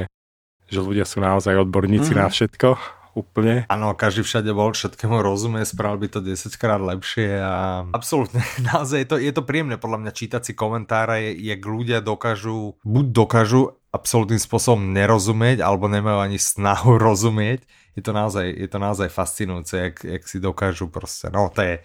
že 0.66 0.80
ľudia 0.80 1.04
sú 1.04 1.20
naozaj 1.20 1.60
odborníci 1.60 2.16
Mhm. 2.16 2.20
na 2.20 2.28
všetko, 2.32 2.70
úplne. 3.16 3.64
Áno, 3.72 3.96
každý 3.96 4.28
všade 4.28 4.52
bol, 4.52 4.76
všetkému 4.76 5.24
rozumie, 5.24 5.64
spravil 5.64 6.04
by 6.04 6.08
to 6.12 6.20
10 6.20 6.52
krát 6.60 6.84
lepšie 6.84 7.40
a 7.40 7.88
absolútne, 7.96 8.44
naozaj 8.70 9.00
je 9.02 9.08
to, 9.08 9.16
je 9.18 9.32
to 9.32 9.48
príjemné 9.48 9.80
podľa 9.80 10.06
mňa 10.06 10.12
čítať 10.12 10.42
si 10.44 10.54
komentáre, 10.54 11.32
jak 11.34 11.64
ľudia 11.64 12.04
dokážu, 12.04 12.76
buď 12.84 13.06
dokážu 13.16 13.80
absolútnym 13.96 14.38
spôsobom 14.38 14.92
nerozumieť, 14.92 15.64
alebo 15.64 15.88
nemajú 15.88 16.20
ani 16.20 16.36
snahu 16.36 17.00
rozumieť. 17.08 17.64
Je 17.96 18.04
to 18.04 18.12
naozaj, 18.12 18.44
je 18.44 18.68
to 18.68 18.78
naozaj 18.78 19.08
fascinujúce, 19.08 19.74
jak, 19.80 19.96
jak 20.04 20.24
si 20.28 20.44
dokážu 20.44 20.92
proste, 20.92 21.32
no 21.32 21.48
to 21.48 21.64
je, 21.64 21.76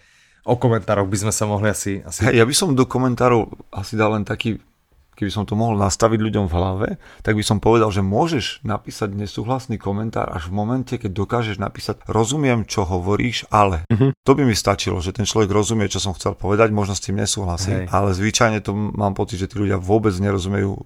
o 0.43 0.57
komentároch 0.57 1.07
by 1.07 1.17
sme 1.17 1.33
sa 1.33 1.47
mohli 1.47 1.71
asi... 1.71 2.01
asi... 2.03 2.27
Ja 2.33 2.43
by 2.43 2.51
som 2.51 2.75
do 2.75 2.83
komentárov 2.83 3.47
asi 3.71 3.93
dal 3.95 4.17
len 4.17 4.25
taký, 4.25 4.59
keby 5.15 5.31
som 5.31 5.43
to 5.45 5.53
mohol 5.53 5.77
nastaviť 5.77 6.19
ľuďom 6.19 6.45
v 6.49 6.55
hlave, 6.55 6.87
tak 7.21 7.37
by 7.37 7.43
som 7.45 7.61
povedal, 7.61 7.91
že 7.93 8.01
môžeš 8.01 8.65
napísať 8.65 9.13
nesúhlasný 9.13 9.77
komentár 9.77 10.31
až 10.31 10.49
v 10.49 10.57
momente, 10.57 10.97
keď 10.97 11.11
dokážeš 11.13 11.57
napísať 11.61 12.01
rozumiem, 12.07 12.65
čo 12.65 12.87
hovoríš, 12.87 13.45
ale. 13.53 13.85
Mhm. 13.91 14.17
To 14.25 14.31
by 14.33 14.43
mi 14.47 14.55
stačilo, 14.55 14.97
že 15.03 15.13
ten 15.13 15.27
človek 15.27 15.51
rozumie, 15.51 15.91
čo 15.91 16.01
som 16.01 16.15
chcel 16.15 16.33
povedať, 16.37 16.73
možno 16.73 16.95
s 16.97 17.03
tým 17.03 17.19
nesúhlasí, 17.19 17.73
Hej. 17.73 17.85
ale 17.91 18.15
zvyčajne 18.15 18.63
to 18.63 18.71
mám 18.73 19.13
pocit, 19.13 19.41
že 19.41 19.49
tí 19.51 19.59
ľudia 19.59 19.77
vôbec 19.81 20.13
nerozumejú, 20.17 20.77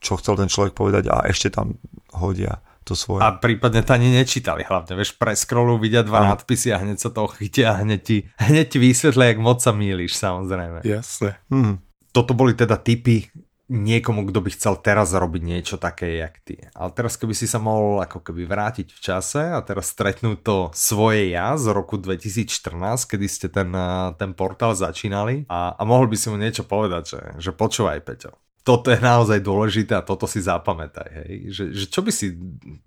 čo 0.00 0.12
chcel 0.20 0.34
ten 0.36 0.48
človek 0.52 0.76
povedať 0.76 1.08
a 1.08 1.24
ešte 1.24 1.48
tam 1.48 1.80
hodia 2.12 2.60
to 2.84 2.92
svoje. 2.92 3.24
A 3.24 3.32
prípadne 3.32 3.80
to 3.80 3.96
ani 3.96 4.12
nečítali 4.12 4.60
hlavne, 4.60 4.92
vieš, 4.92 5.16
preskrolu 5.16 5.80
vidia 5.80 6.04
dva 6.04 6.20
Áno. 6.20 6.36
nadpisy 6.36 6.68
a 6.76 6.84
hneď 6.84 7.00
sa 7.00 7.08
toho 7.08 7.32
chytia 7.32 7.72
a 7.72 7.80
hneď 7.80 8.00
ti, 8.04 8.16
hneď 8.36 8.66
ti 8.68 8.78
vysvetlia, 8.78 9.32
jak 9.32 9.40
moc 9.40 9.64
sa 9.64 9.72
mýliš, 9.72 10.12
samozrejme. 10.20 10.84
Jasné. 10.84 11.40
Mhm. 11.48 11.74
Toto 12.14 12.30
boli 12.30 12.54
teda 12.54 12.78
typy 12.78 13.26
niekomu, 13.66 14.28
kto 14.28 14.44
by 14.44 14.50
chcel 14.52 14.74
teraz 14.78 15.16
robiť 15.16 15.42
niečo 15.42 15.76
také, 15.80 16.20
jak 16.20 16.36
ty. 16.44 16.62
Ale 16.76 16.92
teraz 16.92 17.16
keby 17.16 17.32
si 17.32 17.48
sa 17.48 17.56
mohol 17.58 18.04
ako 18.04 18.20
keby 18.20 18.44
vrátiť 18.44 18.92
v 18.92 19.00
čase 19.00 19.40
a 19.50 19.58
teraz 19.64 19.90
stretnúť 19.90 20.38
to 20.44 20.56
svoje 20.76 21.32
ja 21.32 21.56
z 21.56 21.72
roku 21.72 21.96
2014, 21.96 23.08
kedy 23.08 23.26
ste 23.26 23.48
ten, 23.48 23.72
eh, 23.72 24.12
ten 24.20 24.36
portál 24.36 24.76
začínali 24.76 25.48
a, 25.48 25.74
a 25.74 25.82
mohol 25.82 26.06
by 26.06 26.16
si 26.16 26.28
mu 26.28 26.36
niečo 26.36 26.62
povedať, 26.62 27.02
že, 27.08 27.20
že 27.40 27.50
počúvaj 27.56 28.04
Peťo, 28.04 28.36
toto 28.64 28.88
je 28.88 28.96
naozaj 28.96 29.44
dôležité 29.44 29.92
a 29.92 30.00
toto 30.00 30.24
si 30.24 30.40
zapamätaj, 30.40 31.08
hej. 31.20 31.52
Že, 31.52 31.64
že 31.76 31.84
čo 31.92 32.00
by 32.00 32.08
si 32.08 32.32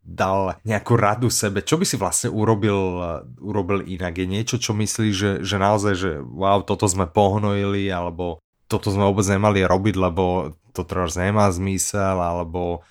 dal 0.02 0.58
nejakú 0.66 0.98
radu 0.98 1.30
sebe, 1.30 1.62
čo 1.62 1.78
by 1.78 1.86
si 1.86 2.02
vlastne 2.02 2.34
urobil, 2.34 2.98
urobil 3.38 3.86
inak? 3.86 4.18
Je 4.18 4.26
niečo, 4.26 4.58
čo 4.58 4.74
myslíš, 4.74 5.14
že, 5.14 5.32
že 5.46 5.56
naozaj, 5.62 5.94
že 5.94 6.12
wow, 6.18 6.66
toto 6.66 6.90
sme 6.90 7.06
pohnojili, 7.06 7.94
alebo 7.94 8.42
toto 8.68 8.92
sme 8.92 9.08
vôbec 9.08 9.26
nemali 9.28 9.64
robiť, 9.64 9.96
lebo 9.96 10.54
to 10.76 10.84
teraz 10.84 11.16
nemá 11.18 11.50
zmysel, 11.50 12.20
alebo 12.20 12.86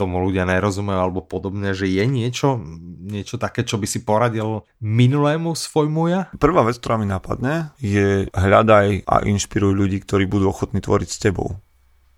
tomu 0.00 0.16
ľudia 0.24 0.48
nerozumejú 0.48 0.96
alebo 0.96 1.20
podobne, 1.20 1.76
že 1.76 1.84
je 1.84 2.04
niečo, 2.08 2.56
niečo 3.04 3.36
také, 3.36 3.68
čo 3.68 3.76
by 3.76 3.84
si 3.84 4.00
poradil 4.00 4.64
minulému 4.80 5.52
svojmu 5.52 6.02
ja? 6.08 6.20
Prvá 6.40 6.64
vec, 6.64 6.80
ktorá 6.80 6.96
mi 6.96 7.04
napadne, 7.04 7.76
je 7.84 8.32
hľadaj 8.32 9.04
a 9.04 9.14
inšpiruj 9.28 9.76
ľudí, 9.76 10.00
ktorí 10.00 10.24
budú 10.24 10.48
ochotní 10.48 10.80
tvoriť 10.80 11.08
s 11.08 11.20
tebou. 11.20 11.60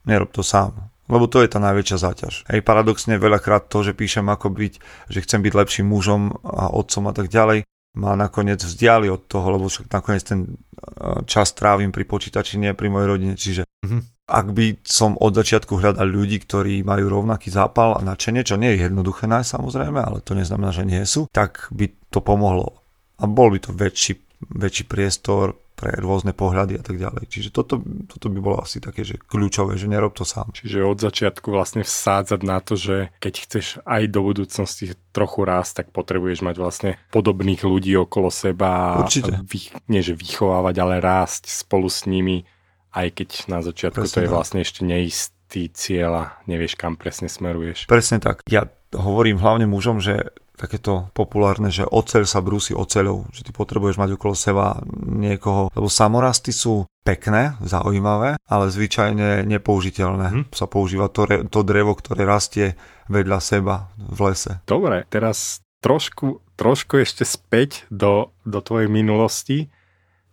Nerob 0.06 0.30
to 0.30 0.46
sám. 0.46 0.94
Lebo 1.06 1.30
to 1.30 1.42
je 1.42 1.50
tá 1.50 1.62
najväčšia 1.62 1.98
záťaž. 2.02 2.34
Hej, 2.50 2.66
paradoxne 2.66 3.18
veľakrát 3.18 3.70
to, 3.70 3.86
že 3.86 3.94
píšem 3.94 4.26
ako 4.26 4.50
byť, 4.50 4.72
že 5.10 5.22
chcem 5.22 5.38
byť 5.42 5.52
lepším 5.54 5.86
mužom 5.90 6.34
a 6.42 6.70
otcom 6.70 7.10
a 7.10 7.14
tak 7.14 7.30
ďalej, 7.30 7.62
ma 7.96 8.12
nakoniec 8.14 8.60
vzdiali 8.60 9.08
od 9.08 9.24
toho, 9.26 9.46
lebo 9.56 9.72
však 9.72 9.88
nakoniec 9.88 10.22
ten 10.22 10.40
eh, 10.46 11.24
čas 11.24 11.56
trávim 11.56 11.90
pri 11.90 12.04
počítači, 12.04 12.60
nie 12.60 12.76
pri 12.76 12.88
mojej 12.92 13.08
rodine, 13.08 13.34
čiže 13.34 13.64
mm-hmm 13.64 14.16
ak 14.26 14.46
by 14.50 14.82
som 14.82 15.14
od 15.14 15.38
začiatku 15.38 15.78
hľadal 15.78 16.10
ľudí, 16.10 16.42
ktorí 16.42 16.82
majú 16.82 17.06
rovnaký 17.06 17.46
zápal 17.46 17.94
a 17.94 18.02
nadšenie, 18.02 18.42
čo 18.42 18.58
nie 18.58 18.74
je 18.74 18.90
jednoduché 18.90 19.30
nájsť 19.30 19.50
samozrejme, 19.54 20.02
ale 20.02 20.18
to 20.18 20.34
neznamená, 20.34 20.74
že 20.74 20.82
nie 20.82 20.98
sú, 21.06 21.30
tak 21.30 21.70
by 21.70 21.94
to 22.10 22.18
pomohlo. 22.18 22.82
A 23.22 23.30
bol 23.30 23.54
by 23.54 23.62
to 23.62 23.70
väčší, 23.70 24.18
väčší 24.50 24.90
priestor 24.90 25.54
pre 25.76 25.92
rôzne 26.00 26.32
pohľady 26.32 26.80
a 26.80 26.82
tak 26.82 26.96
ďalej. 26.96 27.28
Čiže 27.28 27.52
toto, 27.52 27.84
toto 28.08 28.26
by 28.32 28.38
bolo 28.40 28.64
asi 28.64 28.80
také, 28.80 29.04
že 29.04 29.20
kľúčové, 29.20 29.76
že 29.76 29.86
nerob 29.86 30.16
to 30.16 30.24
sám. 30.24 30.56
Čiže 30.56 30.88
od 30.88 30.98
začiatku 30.98 31.52
vlastne 31.52 31.84
vsádzať 31.84 32.40
na 32.40 32.64
to, 32.64 32.80
že 32.80 33.12
keď 33.20 33.34
chceš 33.44 33.66
aj 33.84 34.02
do 34.08 34.24
budúcnosti 34.24 34.96
trochu 35.12 35.44
rásť, 35.44 35.84
tak 35.84 35.86
potrebuješ 35.92 36.40
mať 36.40 36.56
vlastne 36.56 36.90
podobných 37.12 37.60
ľudí 37.60 37.92
okolo 38.00 38.32
seba. 38.32 39.04
Určite. 39.04 39.36
A 39.36 39.44
vy, 39.44 39.68
nie, 39.92 40.00
že 40.00 40.16
vychovávať, 40.16 40.74
ale 40.80 41.04
rásť 41.04 41.52
spolu 41.52 41.92
s 41.92 42.08
nimi 42.08 42.48
aj 42.96 43.08
keď 43.12 43.30
na 43.52 43.60
začiatku 43.60 44.08
presne 44.08 44.14
to 44.16 44.20
je 44.24 44.28
tak. 44.28 44.34
vlastne 44.34 44.60
ešte 44.64 44.80
neistý 44.80 45.62
cieľ 45.68 46.10
a 46.16 46.24
nevieš, 46.48 46.80
kam 46.80 46.96
presne 46.96 47.28
smeruješ. 47.28 47.84
Presne 47.84 48.24
tak. 48.24 48.40
Ja 48.48 48.72
hovorím 48.96 49.36
hlavne 49.36 49.68
mužom, 49.68 50.00
že 50.00 50.32
takéto 50.56 51.12
populárne, 51.12 51.68
že 51.68 51.84
oceľ 51.84 52.24
sa 52.24 52.40
brúsi 52.40 52.72
oceľou, 52.72 53.28
že 53.30 53.44
ty 53.44 53.52
potrebuješ 53.52 54.00
mať 54.00 54.10
okolo 54.16 54.34
seba 54.34 54.80
niekoho, 55.04 55.68
lebo 55.76 55.86
samorasty 55.86 56.50
sú 56.50 56.88
pekné, 57.06 57.54
zaujímavé, 57.62 58.40
ale 58.42 58.72
zvyčajne 58.72 59.46
nepoužiteľné. 59.46 60.26
Hm. 60.26 60.44
Sa 60.50 60.66
používa 60.66 61.06
to, 61.12 61.28
to 61.46 61.60
drevo, 61.62 61.94
ktoré 61.94 62.26
rastie 62.26 62.74
vedľa 63.06 63.38
seba 63.38 63.92
v 63.94 64.32
lese. 64.32 64.58
Dobre, 64.66 65.06
teraz 65.06 65.62
trošku, 65.84 66.42
trošku 66.58 66.98
ešte 66.98 67.22
späť 67.22 67.86
do, 67.92 68.34
do 68.42 68.58
tvojej 68.58 68.90
minulosti 68.90 69.70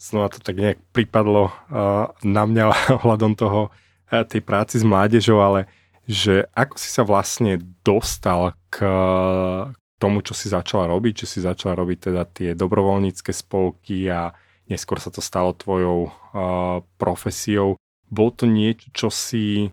znova 0.01 0.33
to 0.33 0.43
tak 0.43 0.59
nejak 0.59 0.79
pripadlo 0.91 1.47
uh, 1.47 2.11
na 2.25 2.43
mňa 2.43 2.63
ohľadom 2.99 3.37
toho 3.37 3.69
uh, 3.69 4.25
tej 4.25 4.41
práci 4.41 4.81
s 4.81 4.85
mládežou, 4.87 5.39
ale 5.39 5.69
že 6.03 6.51
ako 6.51 6.75
si 6.75 6.89
sa 6.91 7.07
vlastne 7.07 7.63
dostal 7.79 8.51
k 8.67 8.83
tomu, 10.03 10.19
čo 10.19 10.35
si 10.35 10.51
začala 10.51 10.91
robiť, 10.91 11.23
že 11.23 11.27
si 11.31 11.39
začala 11.39 11.79
robiť 11.79 12.11
teda 12.11 12.23
tie 12.27 12.49
dobrovoľnícke 12.59 13.31
spolky 13.31 14.11
a 14.11 14.35
neskôr 14.67 14.99
sa 14.99 15.07
to 15.07 15.23
stalo 15.23 15.55
tvojou 15.55 16.11
uh, 16.11 16.83
profesiou. 16.99 17.79
Bol 18.11 18.35
to 18.35 18.43
niečo, 18.43 18.91
čo 18.91 19.07
si, 19.07 19.71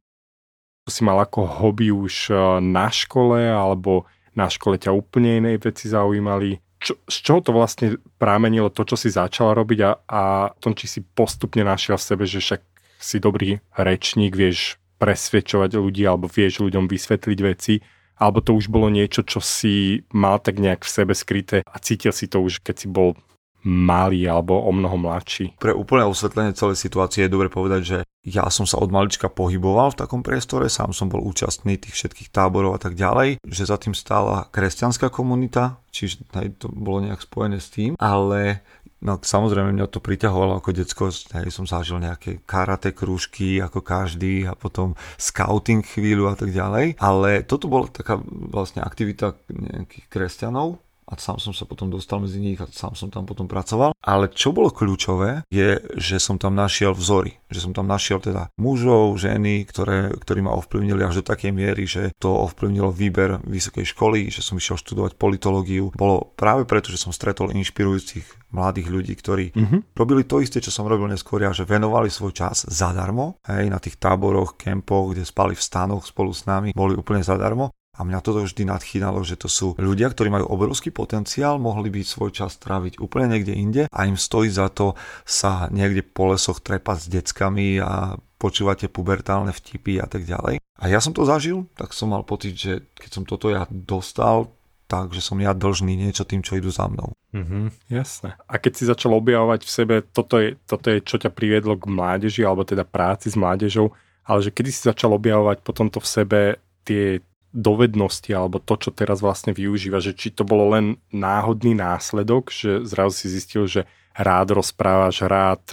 čo 0.87 0.91
si 0.95 1.03
mal 1.03 1.19
ako 1.19 1.67
hobby 1.67 1.91
už 1.91 2.31
uh, 2.31 2.63
na 2.63 2.95
škole, 2.95 3.43
alebo 3.43 4.07
na 4.39 4.47
škole 4.47 4.79
ťa 4.79 4.95
úplne 4.95 5.43
inej 5.43 5.59
veci 5.59 5.91
zaujímali? 5.91 6.63
čo, 6.81 6.97
z 7.05 7.17
čoho 7.21 7.41
to 7.45 7.53
vlastne 7.53 8.01
prámenilo 8.17 8.73
to, 8.73 8.89
čo 8.89 8.97
si 8.97 9.13
začala 9.13 9.53
robiť 9.53 9.79
a, 9.85 9.91
a 10.09 10.23
tom, 10.57 10.73
či 10.73 10.89
si 10.89 11.01
postupne 11.05 11.61
našiel 11.61 12.01
v 12.01 12.09
sebe, 12.09 12.25
že 12.25 12.41
však 12.41 12.61
si 12.97 13.21
dobrý 13.21 13.61
rečník, 13.77 14.33
vieš 14.33 14.81
presvedčovať 14.97 15.77
ľudí 15.77 16.05
alebo 16.09 16.29
vieš 16.29 16.65
ľuďom 16.65 16.89
vysvetliť 16.89 17.39
veci, 17.45 17.85
alebo 18.21 18.45
to 18.45 18.53
už 18.53 18.69
bolo 18.69 18.93
niečo, 18.93 19.25
čo 19.25 19.41
si 19.41 20.05
mal 20.13 20.37
tak 20.39 20.61
nejak 20.61 20.85
v 20.85 20.93
sebe 20.93 21.15
skryté 21.17 21.65
a 21.65 21.77
cítil 21.81 22.13
si 22.13 22.29
to 22.29 22.45
už, 22.45 22.61
keď 22.61 22.77
si 22.77 22.89
bol 22.93 23.17
malý 23.65 24.25
alebo 24.25 24.57
o 24.57 24.73
mnoho 24.73 24.97
mladší. 24.97 25.57
Pre 25.61 25.73
úplné 25.77 26.09
osvetlenie 26.09 26.57
celej 26.57 26.81
situácie 26.81 27.29
je 27.29 27.33
dobre 27.33 27.53
povedať, 27.53 27.83
že 27.85 27.99
ja 28.25 28.49
som 28.53 28.65
sa 28.65 28.81
od 28.81 28.93
malička 28.93 29.33
pohyboval 29.33 29.93
v 29.93 30.01
takom 30.01 30.21
priestore, 30.25 30.69
sám 30.69 30.93
som 30.93 31.09
bol 31.09 31.25
účastný 31.25 31.77
tých 31.77 31.97
všetkých 31.97 32.33
táborov 32.33 32.77
a 32.77 32.81
tak 32.81 32.97
ďalej, 32.97 33.41
že 33.45 33.69
za 33.69 33.77
tým 33.81 33.97
stála 33.97 34.49
kresťanská 34.53 35.09
komunita, 35.13 35.81
čiže 35.93 36.25
to 36.61 36.69
bolo 36.73 37.05
nejak 37.05 37.21
spojené 37.21 37.61
s 37.61 37.73
tým, 37.73 37.97
ale 38.01 38.65
No 39.01 39.17
samozrejme 39.17 39.73
mňa 39.73 39.89
to 39.89 40.05
priťahovalo 40.05 40.61
ako 40.61 40.77
decko, 40.77 41.09
hej, 41.09 41.49
som 41.49 41.65
zažil 41.65 41.97
nejaké 42.05 42.45
karate 42.45 42.93
krúžky 42.93 43.57
ako 43.57 43.81
každý 43.81 44.45
a 44.45 44.53
potom 44.53 44.93
scouting 45.17 45.81
chvíľu 45.81 46.29
a 46.29 46.37
tak 46.37 46.53
ďalej, 46.53 47.01
ale 47.01 47.41
toto 47.49 47.73
bola 47.73 47.89
taká 47.89 48.21
vlastne 48.29 48.85
aktivita 48.85 49.41
nejakých 49.49 50.05
kresťanov, 50.13 50.85
a 51.11 51.19
sám 51.19 51.43
som 51.43 51.51
sa 51.51 51.67
potom 51.67 51.91
dostal 51.91 52.23
medzi 52.23 52.39
nich 52.39 52.57
a 52.63 52.71
sám 52.71 52.95
som 52.95 53.11
tam 53.11 53.27
potom 53.27 53.51
pracoval. 53.51 53.91
Ale 53.99 54.31
čo 54.31 54.55
bolo 54.55 54.71
kľúčové, 54.71 55.43
je, 55.51 55.83
že 55.99 56.23
som 56.23 56.39
tam 56.39 56.55
našiel 56.55 56.95
vzory. 56.95 57.43
Že 57.51 57.61
som 57.67 57.73
tam 57.75 57.91
našiel 57.91 58.23
teda 58.23 58.55
mužov, 58.55 59.19
ženy, 59.19 59.67
ktoré, 59.67 60.15
ktorí 60.15 60.41
ma 60.47 60.55
ovplyvnili 60.55 61.03
až 61.03 61.21
do 61.21 61.25
takej 61.27 61.51
miery, 61.51 61.85
že 61.91 62.15
to 62.23 62.31
ovplyvnilo 62.31 62.95
výber 62.95 63.43
vysokej 63.43 63.91
školy, 63.91 64.31
že 64.31 64.47
som 64.47 64.55
išiel 64.55 64.79
študovať 64.79 65.19
politológiu. 65.19 65.91
Bolo 65.99 66.31
práve 66.39 66.63
preto, 66.63 66.95
že 66.95 67.03
som 67.03 67.11
stretol 67.11 67.51
inšpirujúcich 67.51 68.55
mladých 68.55 68.89
ľudí, 68.91 69.15
ktorí 69.15 69.47
mm-hmm. 69.55 69.81
robili 69.95 70.23
to 70.27 70.43
isté, 70.43 70.59
čo 70.59 70.75
som 70.75 70.87
robil 70.87 71.07
neskôr 71.11 71.43
ja, 71.43 71.55
že 71.55 71.67
venovali 71.67 72.11
svoj 72.11 72.35
čas 72.35 72.67
zadarmo, 72.67 73.39
hej, 73.47 73.71
na 73.71 73.79
tých 73.79 73.99
táboroch, 73.99 74.59
kempoch, 74.59 75.15
kde 75.15 75.23
spali 75.23 75.55
v 75.55 75.63
stanoch 75.63 76.03
spolu 76.07 76.35
s 76.35 76.47
nami, 76.51 76.75
boli 76.75 76.99
úplne 76.99 77.23
zadarmo 77.23 77.71
a 78.01 78.09
mňa 78.09 78.25
toto 78.25 78.41
vždy 78.41 78.65
nadchýnalo, 78.65 79.21
že 79.21 79.37
to 79.37 79.45
sú 79.45 79.77
ľudia, 79.77 80.09
ktorí 80.09 80.33
majú 80.33 80.49
obrovský 80.49 80.89
potenciál, 80.89 81.61
mohli 81.61 81.93
by 81.93 82.01
svoj 82.01 82.33
čas 82.33 82.57
tráviť 82.57 82.97
úplne 82.97 83.37
niekde 83.37 83.53
inde 83.53 83.83
a 83.93 84.09
im 84.09 84.17
stojí 84.17 84.49
za 84.49 84.73
to 84.73 84.97
sa 85.29 85.69
niekde 85.69 86.01
po 86.01 86.33
lesoch 86.33 86.65
trepať 86.65 86.97
s 86.97 87.07
deckami 87.13 87.77
a 87.77 88.17
počúvate 88.41 88.89
pubertálne 88.89 89.53
vtipy 89.53 90.01
a 90.01 90.09
tak 90.09 90.25
ďalej. 90.25 90.65
A 90.81 90.85
ja 90.89 90.97
som 91.05 91.13
to 91.13 91.29
zažil, 91.29 91.69
tak 91.77 91.93
som 91.93 92.09
mal 92.09 92.25
pocit, 92.25 92.57
že 92.57 92.89
keď 92.97 93.11
som 93.13 93.25
toto 93.29 93.53
ja 93.53 93.69
dostal, 93.69 94.49
tak, 94.89 95.13
že 95.13 95.21
som 95.21 95.37
ja 95.37 95.53
dlžný 95.53 95.95
niečo 95.95 96.25
tým, 96.25 96.41
čo 96.41 96.57
idú 96.57 96.73
za 96.73 96.89
mnou. 96.89 97.13
Mm-hmm, 97.37 97.93
jasné. 97.93 98.35
A 98.49 98.59
keď 98.59 98.73
si 98.75 98.89
začal 98.89 99.13
objavovať 99.15 99.61
v 99.63 99.71
sebe, 99.71 99.95
toto 100.03 100.41
je, 100.41 100.57
toto 100.67 100.89
je, 100.91 101.05
čo 101.05 101.21
ťa 101.21 101.31
priviedlo 101.31 101.77
k 101.77 101.87
mládeži, 101.87 102.43
alebo 102.43 102.67
teda 102.67 102.83
práci 102.83 103.31
s 103.31 103.39
mládežou, 103.39 103.93
ale 104.27 104.41
že 104.43 104.51
kedy 104.51 104.71
si 104.73 104.83
začal 104.89 105.15
objavovať 105.15 105.63
potom 105.63 105.87
to 105.93 106.03
v 106.03 106.09
sebe 106.11 106.41
tie 106.83 107.23
dovednosti 107.51 108.31
alebo 108.31 108.63
to, 108.63 108.79
čo 108.79 108.91
teraz 108.95 109.19
vlastne 109.19 109.51
využíva, 109.51 109.99
že 109.99 110.15
či 110.15 110.31
to 110.31 110.47
bolo 110.47 110.75
len 110.75 111.03
náhodný 111.11 111.75
následok, 111.75 112.55
že 112.55 112.87
zrazu 112.87 113.15
si 113.15 113.27
zistil, 113.27 113.67
že 113.67 113.91
rád 114.15 114.55
rozprávaš, 114.55 115.27
rád 115.27 115.65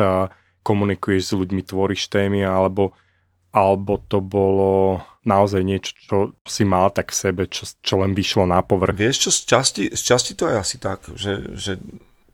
komunikuješ 0.66 1.32
s 1.32 1.38
ľuďmi, 1.38 1.62
tvoríš 1.64 2.12
témy, 2.12 2.44
alebo, 2.44 2.92
alebo 3.56 4.02
to 4.10 4.20
bolo 4.20 5.00
naozaj 5.24 5.64
niečo, 5.64 5.92
čo 5.96 6.18
si 6.44 6.68
mal 6.68 6.92
tak 6.92 7.12
v 7.12 7.20
sebe, 7.20 7.44
čo, 7.48 7.64
čo 7.84 8.04
len 8.04 8.12
vyšlo 8.12 8.44
na 8.44 8.60
povrch. 8.60 8.96
Vieš 8.96 9.16
čo, 9.28 9.30
z 9.32 9.40
časti, 9.48 9.84
z 9.92 10.02
časti 10.02 10.32
to 10.36 10.52
je 10.52 10.56
asi 10.60 10.78
tak, 10.80 11.08
že, 11.16 11.56
že 11.56 11.80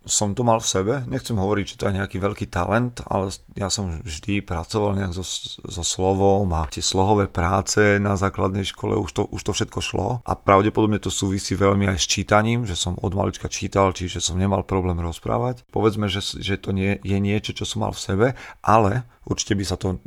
som 0.04 0.36
to 0.36 0.44
mal 0.44 0.60
v 0.60 0.68
sebe. 0.68 0.94
Nechcem 1.08 1.36
hovoriť, 1.36 1.66
že 1.66 1.78
to 1.80 1.88
je 1.88 1.98
nejaký 2.00 2.18
veľký 2.20 2.46
talent, 2.52 3.00
ale 3.08 3.32
ja 3.56 3.72
som 3.72 4.04
vždy 4.04 4.44
pracoval 4.44 5.00
nejak 5.00 5.16
so, 5.16 5.26
so 5.64 5.84
slovom 5.84 6.48
a 6.52 6.68
tie 6.68 6.84
slohové 6.84 7.32
práce 7.32 7.98
na 8.04 8.20
základnej 8.20 8.68
škole, 8.68 9.00
už 9.00 9.12
to, 9.16 9.24
už 9.32 9.42
to 9.42 9.52
všetko 9.56 9.80
šlo. 9.80 10.08
A 10.28 10.36
pravdepodobne 10.36 11.00
to 11.00 11.08
súvisí 11.08 11.56
veľmi 11.56 11.88
aj 11.88 11.98
s 12.00 12.08
čítaním, 12.08 12.68
že 12.68 12.76
som 12.76 13.00
od 13.00 13.16
malička 13.16 13.48
čítal, 13.48 13.96
čiže 13.96 14.20
som 14.20 14.36
nemal 14.36 14.68
problém 14.68 15.00
rozprávať. 15.00 15.64
Povedzme, 15.72 16.12
že, 16.12 16.20
že 16.20 16.60
to 16.60 16.76
nie, 16.76 17.00
je 17.00 17.18
niečo, 17.20 17.56
čo 17.56 17.64
som 17.64 17.88
mal 17.88 17.96
v 17.96 18.04
sebe, 18.04 18.28
ale 18.60 19.08
určite 19.24 19.56
by 19.56 19.64
sa 19.64 19.80
to 19.80 20.04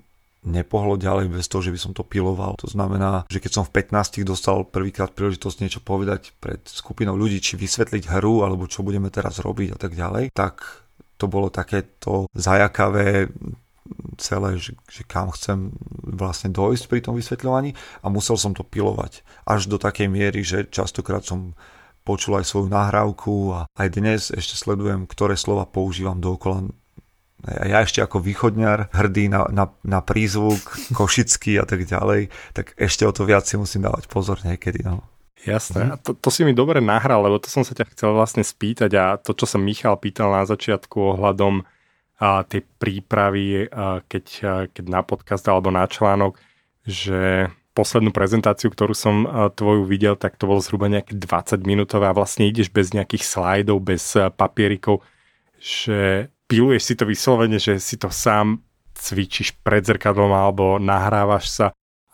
nepohlo 0.47 0.95
ďalej 0.95 1.29
bez 1.35 1.51
toho, 1.51 1.61
že 1.61 1.75
by 1.75 1.81
som 1.83 1.93
to 1.93 2.07
piloval. 2.07 2.55
To 2.63 2.71
znamená, 2.71 3.27
že 3.27 3.43
keď 3.43 3.61
som 3.61 3.65
v 3.67 3.83
15 3.83 4.23
dostal 4.23 4.63
prvýkrát 4.63 5.11
príležitosť 5.11 5.57
niečo 5.61 5.81
povedať 5.83 6.33
pred 6.39 6.63
skupinou 6.65 7.19
ľudí, 7.19 7.43
či 7.43 7.59
vysvetliť 7.59 8.07
hru, 8.17 8.47
alebo 8.47 8.71
čo 8.71 8.87
budeme 8.87 9.11
teraz 9.11 9.43
robiť 9.43 9.75
a 9.75 9.79
tak 9.79 9.99
ďalej, 9.99 10.31
tak 10.31 10.87
to 11.19 11.27
bolo 11.27 11.51
takéto 11.51 12.31
zajakavé 12.33 13.27
celé, 14.19 14.59
že, 14.59 14.75
že 14.91 15.03
kam 15.07 15.31
chcem 15.31 15.71
vlastne 16.03 16.51
dojsť 16.51 16.85
pri 16.91 17.01
tom 17.03 17.15
vysvetľovaní 17.15 17.75
a 18.03 18.07
musel 18.11 18.35
som 18.35 18.53
to 18.55 18.67
pilovať. 18.67 19.23
Až 19.47 19.71
do 19.71 19.79
takej 19.79 20.11
miery, 20.11 20.43
že 20.43 20.67
častokrát 20.67 21.23
som 21.23 21.55
počul 22.07 22.39
aj 22.39 22.47
svoju 22.47 22.71
nahrávku 22.71 23.51
a 23.51 23.61
aj 23.75 23.89
dnes 23.99 24.21
ešte 24.31 24.55
sledujem, 24.55 25.11
ktoré 25.11 25.35
slova 25.35 25.67
používam 25.67 26.23
dookola 26.23 26.71
A 27.47 27.65
ja 27.71 27.79
ešte 27.87 28.03
ako 28.03 28.19
východňar, 28.19 28.91
hrdý 28.91 29.31
na, 29.31 29.47
na, 29.49 29.71
na 29.87 30.03
prízvuk, 30.03 30.59
košický 30.99 31.63
a 31.63 31.65
tak 31.65 31.87
ďalej, 31.87 32.35
tak 32.53 32.75
ešte 32.75 33.07
o 33.07 33.13
to 33.15 33.23
viac 33.23 33.47
si 33.47 33.55
musím 33.55 33.87
dávať 33.87 34.11
pozor 34.11 34.43
niekedy. 34.43 34.83
No. 34.83 35.07
Jasné, 35.47 35.95
a 35.95 35.97
to, 36.01 36.11
to 36.19 36.29
si 36.35 36.43
mi 36.43 36.51
dobre 36.51 36.83
nahral, 36.83 37.23
lebo 37.23 37.39
to 37.39 37.47
som 37.47 37.63
sa 37.63 37.71
ťa 37.71 37.87
chcel 37.95 38.11
vlastne 38.19 38.43
spýtať 38.43 38.91
a 38.99 39.05
to, 39.15 39.31
čo 39.31 39.47
sa 39.47 39.63
Michal 39.63 39.95
pýtal 39.95 40.35
na 40.35 40.43
začiatku 40.43 41.15
ohľadom 41.15 41.63
a, 42.19 42.43
tej 42.43 42.67
prípravy, 42.83 43.71
a, 43.71 44.03
keď, 44.03 44.25
a, 44.43 44.53
keď 44.67 44.85
na 44.91 45.07
podcast 45.07 45.47
alebo 45.47 45.71
na 45.71 45.87
článok, 45.87 46.35
že 46.83 47.47
poslednú 47.77 48.09
prezentáciu, 48.11 48.73
ktorú 48.73 48.97
som 48.97 49.29
tvoju 49.53 49.85
videl, 49.85 50.17
tak 50.17 50.41
to 50.41 50.49
bolo 50.49 50.65
zhruba 50.65 50.89
nejaké 50.89 51.13
20 51.13 51.61
minútové 51.69 52.09
a 52.09 52.17
vlastne 52.17 52.49
ideš 52.49 52.73
bez 52.73 52.97
nejakých 52.97 53.21
slajdov, 53.21 53.85
bez 53.85 54.17
papierikov, 54.33 55.05
že 55.61 56.33
piluješ 56.47 56.83
si 56.83 56.95
to 56.95 57.05
vyslovene, 57.07 57.59
že 57.59 57.79
si 57.83 57.99
to 57.99 58.11
sám 58.11 58.63
cvičíš 58.97 59.61
pred 59.61 59.85
zrkadlom 59.85 60.33
alebo 60.33 60.81
nahrávaš 60.81 61.47
sa 61.53 61.67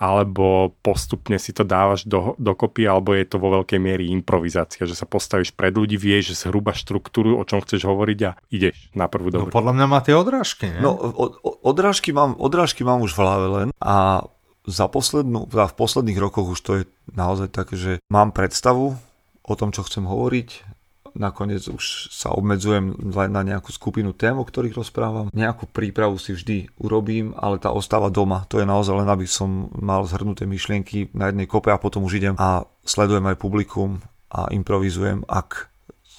alebo 0.03 0.75
postupne 0.83 1.39
si 1.39 1.55
to 1.55 1.63
dávaš 1.63 2.03
do, 2.03 2.35
dokopy, 2.35 2.91
alebo 2.91 3.15
je 3.15 3.23
to 3.23 3.39
vo 3.39 3.55
veľkej 3.63 3.79
miery 3.79 4.11
improvizácia, 4.11 4.83
že 4.83 4.99
sa 4.99 5.07
postavíš 5.07 5.55
pred 5.55 5.71
ľudí, 5.71 5.95
vieš 5.95 6.35
zhruba 6.43 6.75
štruktúru, 6.75 7.39
o 7.39 7.47
čom 7.47 7.63
chceš 7.63 7.87
hovoriť 7.87 8.19
a 8.27 8.35
ideš 8.51 8.91
na 8.99 9.07
prvú 9.07 9.31
no, 9.31 9.47
dobrú. 9.47 9.51
No 9.55 9.59
podľa 9.63 9.73
mňa 9.79 9.87
má 9.87 10.03
tie 10.03 10.19
odrážky, 10.19 10.75
nie? 10.75 10.83
No 10.83 10.99
od, 10.99 11.39
odrážky, 11.63 12.11
mám, 12.11 12.35
odrážky 12.35 12.83
mám 12.83 12.99
už 12.99 13.15
v 13.15 13.21
hlave 13.23 13.47
len 13.47 13.69
a 13.79 14.27
za 14.67 14.87
poslednú, 14.91 15.47
v 15.47 15.75
posledných 15.75 16.19
rokoch 16.19 16.51
už 16.51 16.61
to 16.67 16.73
je 16.83 16.85
naozaj 17.15 17.55
také, 17.55 17.79
že 17.79 17.93
mám 18.11 18.35
predstavu 18.35 18.99
o 19.43 19.55
tom, 19.55 19.71
čo 19.71 19.87
chcem 19.87 20.03
hovoriť, 20.03 20.72
nakoniec 21.15 21.67
už 21.69 22.13
sa 22.13 22.33
obmedzujem 22.33 22.97
len 22.99 23.31
na 23.33 23.43
nejakú 23.45 23.73
skupinu 23.73 24.13
tém, 24.13 24.37
o 24.37 24.45
ktorých 24.45 24.77
rozprávam. 24.77 25.29
Nejakú 25.33 25.69
prípravu 25.69 26.17
si 26.17 26.37
vždy 26.37 26.73
urobím, 26.81 27.33
ale 27.37 27.61
tá 27.61 27.73
ostáva 27.73 28.09
doma. 28.09 28.45
To 28.53 28.61
je 28.61 28.67
naozaj 28.67 29.05
len, 29.05 29.09
aby 29.09 29.29
som 29.29 29.73
mal 29.77 30.05
zhrnuté 30.05 30.49
myšlienky 30.49 31.13
na 31.13 31.29
jednej 31.31 31.49
kope 31.49 31.73
a 31.73 31.81
potom 31.81 32.05
už 32.05 32.21
idem 32.21 32.35
a 32.41 32.65
sledujem 32.83 33.25
aj 33.29 33.37
publikum 33.41 34.03
a 34.33 34.49
improvizujem, 34.49 35.23
ak 35.29 35.73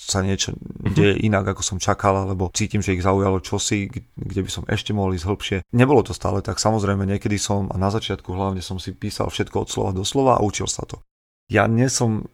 sa 0.04 0.20
niečo 0.20 0.54
mhm. 0.54 0.94
deje 0.94 1.14
inak, 1.24 1.56
ako 1.56 1.64
som 1.64 1.78
čakal, 1.80 2.28
alebo 2.28 2.52
cítim, 2.52 2.84
že 2.84 3.00
ich 3.00 3.06
zaujalo 3.06 3.40
čosi, 3.40 3.88
kde 4.20 4.42
by 4.44 4.50
som 4.52 4.64
ešte 4.68 4.92
mohol 4.92 5.16
ísť 5.16 5.28
hĺbšie. 5.28 5.58
Nebolo 5.72 6.04
to 6.04 6.12
stále 6.12 6.44
tak, 6.44 6.60
samozrejme, 6.60 7.08
niekedy 7.08 7.40
som, 7.40 7.72
a 7.72 7.80
na 7.80 7.88
začiatku 7.88 8.28
hlavne 8.36 8.60
som 8.60 8.78
si 8.78 8.92
písal 8.92 9.32
všetko 9.32 9.64
od 9.64 9.70
slova 9.72 9.92
do 9.96 10.04
slova 10.04 10.38
a 10.38 10.44
učil 10.44 10.68
sa 10.68 10.84
to. 10.84 11.00
Ja 11.48 11.68
nie 11.68 11.88
som 11.88 12.28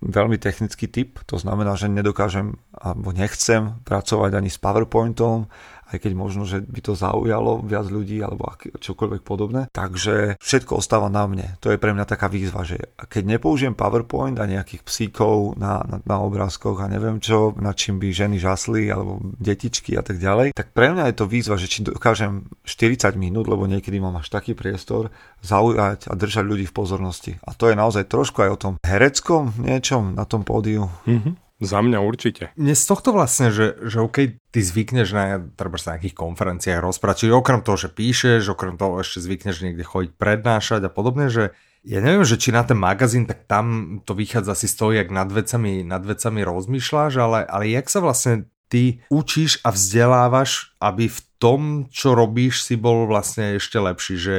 veľmi 0.00 0.40
technický 0.40 0.88
typ, 0.88 1.20
to 1.28 1.36
znamená, 1.36 1.76
že 1.76 1.92
nedokážem 1.92 2.56
alebo 2.72 3.12
nechcem 3.12 3.84
pracovať 3.84 4.32
ani 4.40 4.48
s 4.48 4.56
PowerPointom, 4.56 5.52
aj 5.92 6.00
keď 6.00 6.12
možno, 6.16 6.42
že 6.48 6.64
by 6.64 6.80
to 6.80 6.92
zaujalo 6.96 7.60
viac 7.62 7.86
ľudí 7.88 8.18
alebo 8.24 8.48
čokoľvek 8.80 9.22
podobné. 9.22 9.68
Takže 9.70 10.40
všetko 10.40 10.80
ostáva 10.80 11.12
na 11.12 11.28
mne. 11.28 11.56
To 11.60 11.70
je 11.70 11.80
pre 11.80 11.92
mňa 11.92 12.08
taká 12.08 12.32
výzva, 12.32 12.64
že 12.64 12.92
keď 12.96 13.38
nepoužijem 13.38 13.76
PowerPoint 13.76 14.36
a 14.40 14.48
nejakých 14.48 14.82
psíkov 14.84 15.60
na, 15.60 15.84
na, 15.84 16.00
na 16.02 16.16
obrázkoch 16.24 16.80
a 16.80 16.90
neviem 16.90 17.20
čo, 17.20 17.52
na 17.60 17.76
čím 17.76 18.00
by 18.00 18.08
ženy 18.10 18.36
žasli 18.40 18.88
alebo 18.88 19.20
detičky 19.36 19.94
a 19.96 20.02
tak 20.02 20.18
ďalej, 20.18 20.56
tak 20.56 20.72
pre 20.72 20.92
mňa 20.92 21.12
je 21.12 21.16
to 21.16 21.26
výzva, 21.28 21.60
že 21.60 21.68
či 21.68 21.84
dokážem 21.84 22.48
40 22.64 23.14
minút, 23.18 23.46
lebo 23.50 23.68
niekedy 23.68 24.00
mám 24.00 24.18
až 24.20 24.32
taký 24.32 24.56
priestor, 24.56 25.12
zaujať 25.42 26.08
a 26.08 26.12
držať 26.14 26.44
ľudí 26.46 26.66
v 26.70 26.76
pozornosti. 26.76 27.32
A 27.44 27.52
to 27.52 27.68
je 27.68 27.76
naozaj 27.76 28.08
trošku 28.08 28.46
aj 28.46 28.50
o 28.50 28.60
tom 28.60 28.74
hereckom 28.82 29.52
niečom 29.58 30.14
na 30.14 30.24
tom 30.24 30.46
pódiu. 30.46 30.88
Mm-hmm. 31.04 31.41
Za 31.62 31.78
mňa 31.78 31.98
určite. 32.02 32.50
Mne 32.58 32.74
z 32.74 32.84
tohto 32.90 33.14
vlastne, 33.14 33.54
že, 33.54 33.78
že 33.86 34.02
OK, 34.02 34.34
ty 34.50 34.60
zvykneš 34.60 35.08
na, 35.14 35.38
treba 35.54 35.78
na 35.78 35.94
nejakých 35.94 36.18
konferenciách 36.18 36.82
rozprávať, 36.82 37.26
čiže 37.26 37.38
okrem 37.38 37.62
toho, 37.62 37.78
že 37.78 37.88
píšeš, 37.94 38.50
okrem 38.50 38.74
toho 38.74 38.98
ešte 38.98 39.22
zvykneš 39.22 39.62
niekde 39.62 39.86
chodiť 39.86 40.18
prednášať 40.18 40.82
a 40.82 40.90
podobne, 40.90 41.30
že 41.30 41.54
ja 41.82 41.98
neviem, 41.98 42.26
že 42.26 42.38
či 42.38 42.54
na 42.54 42.62
ten 42.62 42.78
magazín, 42.78 43.26
tak 43.26 43.46
tam 43.46 43.98
to 44.02 44.14
vychádza 44.14 44.54
si 44.54 44.66
z 44.70 44.74
toho, 44.74 44.90
jak 44.94 45.10
nad 45.10 45.30
vecami, 45.30 45.82
nad 45.86 46.02
vecami 46.02 46.42
rozmýšľaš, 46.42 47.12
ale, 47.18 47.46
ale 47.46 47.64
jak 47.70 47.86
sa 47.90 47.98
vlastne 48.02 48.46
ty 48.70 49.02
učíš 49.10 49.60
a 49.66 49.74
vzdelávaš, 49.74 50.74
aby 50.78 51.10
v 51.10 51.20
tom, 51.42 51.60
čo 51.90 52.14
robíš, 52.14 52.62
si 52.62 52.78
bol 52.78 53.10
vlastne 53.10 53.58
ešte 53.58 53.82
lepší, 53.82 54.14
že 54.16 54.36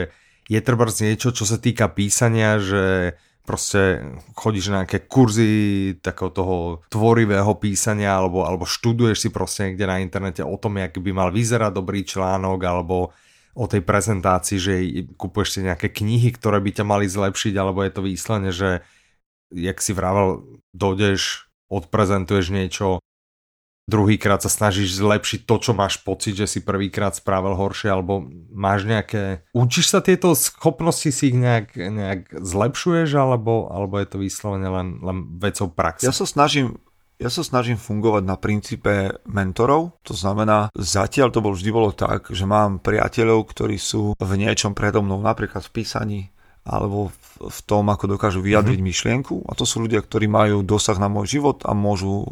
je 0.47 0.59
treba 0.59 0.87
niečo, 0.87 1.35
čo 1.35 1.43
sa 1.43 1.59
týka 1.59 1.91
písania, 1.91 2.59
že 2.59 3.15
proste 3.43 3.99
chodíš 4.39 4.71
na 4.71 4.83
nejaké 4.83 5.03
kurzy 5.03 5.51
takého 5.99 6.31
toho 6.31 6.57
tvorivého 6.87 7.51
písania 7.59 8.15
alebo, 8.15 8.47
alebo 8.47 8.63
študuješ 8.63 9.27
si 9.27 9.29
proste 9.29 9.67
niekde 9.67 9.83
na 9.83 9.99
internete 9.99 10.41
o 10.43 10.55
tom, 10.55 10.79
jak 10.79 10.95
by 10.95 11.11
mal 11.11 11.29
vyzerať 11.29 11.71
dobrý 11.75 12.07
článok 12.07 12.59
alebo 12.63 13.11
o 13.53 13.65
tej 13.69 13.85
prezentácii, 13.85 14.57
že 14.57 14.73
kupuješ 15.13 15.49
si 15.53 15.59
nejaké 15.61 15.93
knihy, 15.93 16.33
ktoré 16.33 16.57
by 16.57 16.71
ťa 16.73 16.85
mali 16.87 17.05
zlepšiť, 17.05 17.53
alebo 17.53 17.85
je 17.85 17.91
to 17.93 18.01
výslane, 18.01 18.49
že 18.49 18.81
jak 19.53 19.77
si 19.77 19.93
vravel, 19.93 20.41
dojdeš, 20.73 21.45
odprezentuješ 21.69 22.49
niečo, 22.49 22.97
druhýkrát 23.87 24.39
sa 24.39 24.51
snažíš 24.51 24.99
zlepšiť 24.99 25.43
to, 25.43 25.55
čo 25.59 25.71
máš 25.75 25.99
pocit, 25.99 26.39
že 26.39 26.47
si 26.47 26.59
prvýkrát 26.63 27.15
spravil 27.15 27.55
horšie, 27.55 27.91
alebo 27.91 28.23
máš 28.51 28.87
nejaké... 28.87 29.43
Učíš 29.51 29.91
sa 29.91 29.99
tieto 29.99 30.31
schopnosti, 30.35 31.11
si 31.11 31.31
ich 31.31 31.37
nejak, 31.37 31.75
nejak 31.75 32.21
zlepšuješ, 32.31 33.09
alebo, 33.19 33.67
alebo 33.67 33.99
je 33.99 34.07
to 34.07 34.17
vyslovene 34.23 34.67
len, 34.71 34.87
len 35.03 35.17
vecou 35.39 35.67
praxe? 35.67 36.07
Ja 36.07 36.15
sa 36.15 36.23
snažím 36.23 36.79
ja 37.21 37.29
sa 37.31 37.45
snažím 37.45 37.79
fungovať 37.79 38.23
na 38.25 38.35
princípe 38.35 39.15
mentorov, 39.29 39.95
to 40.03 40.11
znamená, 40.11 40.67
zatiaľ 40.75 41.31
to 41.31 41.39
bol, 41.39 41.55
vždy 41.55 41.71
bolo 41.71 41.95
tak, 41.95 42.27
že 42.33 42.43
mám 42.43 42.83
priateľov, 42.83 43.47
ktorí 43.47 43.79
sú 43.79 44.17
v 44.17 44.31
niečom 44.35 44.75
predo 44.75 44.99
mnou, 44.99 45.23
napríklad 45.23 45.63
v 45.63 45.71
písaní, 45.71 46.19
alebo 46.63 47.11
v 47.43 47.59
tom, 47.67 47.91
ako 47.91 48.15
dokážu 48.15 48.39
vyjadriť 48.39 48.79
mm-hmm. 48.79 48.91
myšlienku. 48.95 49.35
A 49.47 49.51
to 49.55 49.67
sú 49.67 49.83
ľudia, 49.83 49.99
ktorí 49.99 50.31
majú 50.31 50.63
dosah 50.63 50.95
na 50.95 51.11
môj 51.11 51.39
život 51.39 51.67
a 51.67 51.75
môžu 51.75 52.23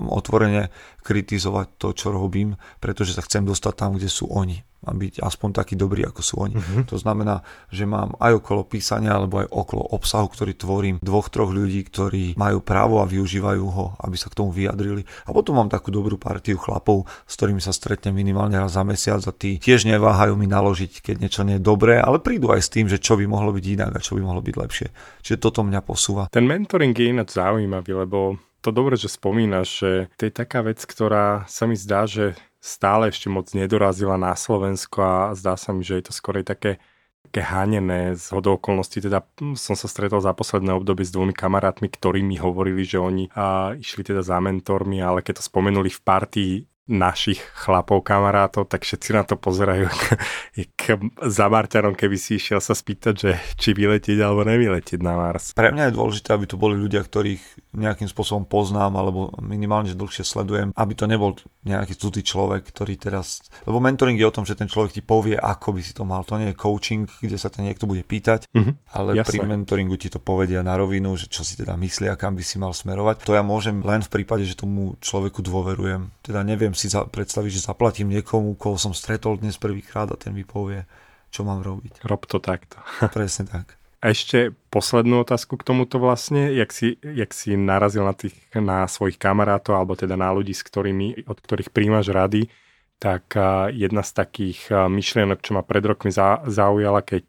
otvorene 0.00 0.72
kritizovať 1.04 1.68
to, 1.76 1.92
čo 1.92 2.08
robím, 2.10 2.56
pretože 2.80 3.12
sa 3.12 3.22
chcem 3.22 3.44
dostať 3.44 3.74
tam, 3.76 3.90
kde 3.96 4.08
sú 4.08 4.26
oni 4.32 4.64
a 4.84 4.92
byť 4.92 5.24
aspoň 5.24 5.50
taký 5.56 5.74
dobrý, 5.74 6.04
ako 6.06 6.20
sú 6.20 6.34
oni. 6.44 6.56
Uh-huh. 6.56 6.84
To 6.88 6.96
znamená, 7.00 7.40
že 7.72 7.88
mám 7.88 8.14
aj 8.20 8.38
okolo 8.38 8.68
písania, 8.68 9.16
alebo 9.16 9.42
aj 9.42 9.48
okolo 9.50 9.82
obsahu, 9.96 10.28
ktorý 10.30 10.52
tvorím, 10.54 10.96
dvoch, 11.00 11.32
troch 11.32 11.50
ľudí, 11.50 11.82
ktorí 11.88 12.36
majú 12.36 12.60
právo 12.60 13.00
a 13.00 13.08
využívajú 13.08 13.64
ho, 13.64 13.96
aby 14.00 14.16
sa 14.20 14.28
k 14.28 14.38
tomu 14.38 14.52
vyjadrili. 14.52 15.02
A 15.26 15.32
potom 15.32 15.56
mám 15.56 15.72
takú 15.72 15.88
dobrú 15.88 16.20
partiu 16.20 16.60
chlapov, 16.60 17.08
s 17.24 17.34
ktorými 17.40 17.60
sa 17.60 17.72
stretnem 17.72 18.14
minimálne 18.14 18.60
raz 18.60 18.76
za 18.76 18.84
mesiac 18.86 19.20
a 19.24 19.32
tí 19.32 19.56
tiež 19.58 19.88
neváhajú 19.88 20.36
mi 20.36 20.46
naložiť, 20.46 21.00
keď 21.00 21.16
niečo 21.18 21.42
nie 21.42 21.56
je 21.58 21.66
dobré, 21.66 21.98
ale 21.98 22.20
prídu 22.20 22.52
aj 22.52 22.62
s 22.62 22.72
tým, 22.72 22.86
že 22.86 23.00
čo 23.00 23.16
by 23.16 23.24
mohlo 23.24 23.50
byť 23.50 23.64
inak 23.64 23.92
a 23.96 24.04
čo 24.04 24.14
by 24.18 24.22
mohlo 24.22 24.44
byť 24.44 24.54
lepšie. 24.54 24.88
Čiže 25.24 25.38
toto 25.40 25.64
mňa 25.64 25.80
posúva. 25.80 26.28
Ten 26.28 26.44
mentoring 26.44 26.92
je 26.92 27.10
ináč 27.10 27.38
zaujímavý, 27.38 28.04
lebo 28.04 28.36
to 28.64 28.72
dobre, 28.72 28.96
že 28.96 29.12
spomínaš, 29.12 29.68
že 29.84 29.90
to 30.16 30.24
je 30.24 30.32
taká 30.32 30.64
vec, 30.64 30.80
ktorá 30.80 31.44
sa 31.44 31.68
mi 31.68 31.76
zdá, 31.76 32.08
že 32.08 32.32
stále 32.64 33.12
ešte 33.12 33.28
moc 33.28 33.52
nedorazila 33.52 34.16
na 34.16 34.32
Slovensko 34.32 34.98
a 35.04 35.16
zdá 35.36 35.60
sa 35.60 35.76
mi, 35.76 35.84
že 35.84 36.00
je 36.00 36.04
to 36.08 36.16
skorej 36.16 36.48
také 36.48 36.80
také 37.24 37.50
hánené 37.50 38.14
z 38.14 38.30
hodou 38.30 38.60
okolností. 38.60 39.02
Teda 39.02 39.24
hm, 39.40 39.58
som 39.58 39.74
sa 39.74 39.90
stretol 39.90 40.22
za 40.22 40.36
posledné 40.36 40.70
obdobie 40.70 41.02
s 41.02 41.10
dvomi 41.10 41.34
kamarátmi, 41.34 41.90
ktorí 41.90 42.22
mi 42.22 42.38
hovorili, 42.38 42.86
že 42.86 43.02
oni 43.02 43.26
a, 43.34 43.74
išli 43.74 44.06
teda 44.06 44.22
za 44.22 44.38
mentormi, 44.38 45.02
ale 45.02 45.24
keď 45.24 45.40
to 45.40 45.48
spomenuli 45.50 45.90
v 45.90 46.00
partii 46.04 46.54
našich 46.84 47.40
chlapov, 47.56 48.04
kamarátov, 48.04 48.68
tak 48.68 48.84
všetci 48.84 49.10
na 49.16 49.24
to 49.24 49.40
pozerajú 49.40 49.88
jak 50.60 51.00
za 51.24 51.46
Marťanom, 51.48 51.96
keby 51.96 52.20
si 52.20 52.36
išiel 52.36 52.60
sa 52.60 52.76
spýtať, 52.76 53.14
že 53.16 53.30
či 53.56 53.72
vyletieť 53.72 54.20
alebo 54.20 54.44
nevyletieť 54.44 55.00
na 55.00 55.16
Mars. 55.16 55.56
Pre 55.56 55.72
mňa 55.72 55.88
je 55.88 55.96
dôležité, 55.96 56.36
aby 56.36 56.44
to 56.44 56.60
boli 56.60 56.76
ľudia, 56.76 57.00
ktorých 57.00 57.72
nejakým 57.72 58.06
spôsobom 58.06 58.44
poznám 58.44 59.00
alebo 59.00 59.32
minimálne 59.40 59.88
že 59.88 59.96
dlhšie 59.96 60.24
sledujem, 60.28 60.68
aby 60.76 60.92
to 60.92 61.08
nebol 61.08 61.32
nejaký 61.64 61.96
cudzí 61.96 62.20
človek, 62.20 62.68
ktorý 62.68 63.00
teraz... 63.00 63.40
Lebo 63.64 63.80
mentoring 63.80 64.20
je 64.20 64.28
o 64.28 64.34
tom, 64.34 64.44
že 64.44 64.52
ten 64.52 64.68
človek 64.68 64.92
ti 64.92 65.02
povie, 65.02 65.40
ako 65.40 65.72
by 65.72 65.80
si 65.80 65.96
to 65.96 66.04
mal. 66.04 66.20
To 66.28 66.36
nie 66.36 66.52
je 66.52 66.60
coaching, 66.60 67.08
kde 67.08 67.40
sa 67.40 67.48
ten 67.48 67.64
niekto 67.64 67.88
bude 67.88 68.04
pýtať, 68.04 68.52
mm-hmm. 68.52 68.74
ale 68.92 69.16
Jasne. 69.16 69.30
pri 69.32 69.38
mentoringu 69.48 69.96
ti 69.96 70.12
to 70.12 70.20
povedia 70.20 70.60
na 70.60 70.76
rovinu, 70.76 71.16
že 71.16 71.32
čo 71.32 71.40
si 71.40 71.56
teda 71.56 71.74
myslí 71.80 72.12
a 72.12 72.20
kam 72.20 72.36
by 72.36 72.44
si 72.44 72.60
mal 72.60 72.76
smerovať. 72.76 73.24
To 73.24 73.32
ja 73.32 73.40
môžem 73.40 73.80
len 73.80 74.04
v 74.04 74.12
prípade, 74.12 74.44
že 74.44 74.60
tomu 74.60 75.00
človeku 75.00 75.40
dôverujem. 75.40 76.12
Teda 76.20 76.44
neviem 76.44 76.73
si 76.76 76.90
za, 76.90 77.06
predstaviť, 77.06 77.50
že 77.50 77.66
zaplatím 77.66 78.12
niekomu, 78.12 78.58
koho 78.58 78.76
som 78.76 78.92
stretol 78.92 79.38
dnes 79.38 79.56
prvýkrát 79.56 80.10
a 80.10 80.18
ten 80.18 80.34
mi 80.34 80.42
povie, 80.42 80.84
čo 81.30 81.42
mám 81.46 81.62
robiť. 81.62 82.04
Rob 82.06 82.22
to 82.28 82.38
takto. 82.38 82.78
Presne 83.16 83.48
tak. 83.48 83.78
A 84.04 84.12
ešte 84.12 84.52
poslednú 84.68 85.24
otázku 85.24 85.56
k 85.56 85.64
tomuto 85.64 85.96
vlastne, 85.96 86.52
jak 86.52 86.76
si, 86.76 87.00
jak 87.00 87.32
si 87.32 87.56
narazil 87.56 88.04
na, 88.04 88.12
tých, 88.12 88.36
na 88.52 88.84
svojich 88.84 89.16
kamarátov, 89.16 89.80
alebo 89.80 89.96
teda 89.96 90.12
na 90.12 90.28
ľudí, 90.28 90.52
s 90.52 90.60
ktorými, 90.60 91.24
od 91.24 91.40
ktorých 91.40 91.72
príjmaš 91.72 92.12
rady, 92.12 92.52
tak 92.98 93.36
jedna 93.74 94.00
z 94.00 94.10
takých 94.16 94.72
myšlienok, 94.88 95.44
čo 95.44 95.52
ma 95.52 95.62
pred 95.66 95.84
rokmi 95.84 96.08
zaujala, 96.48 97.04
keď 97.04 97.26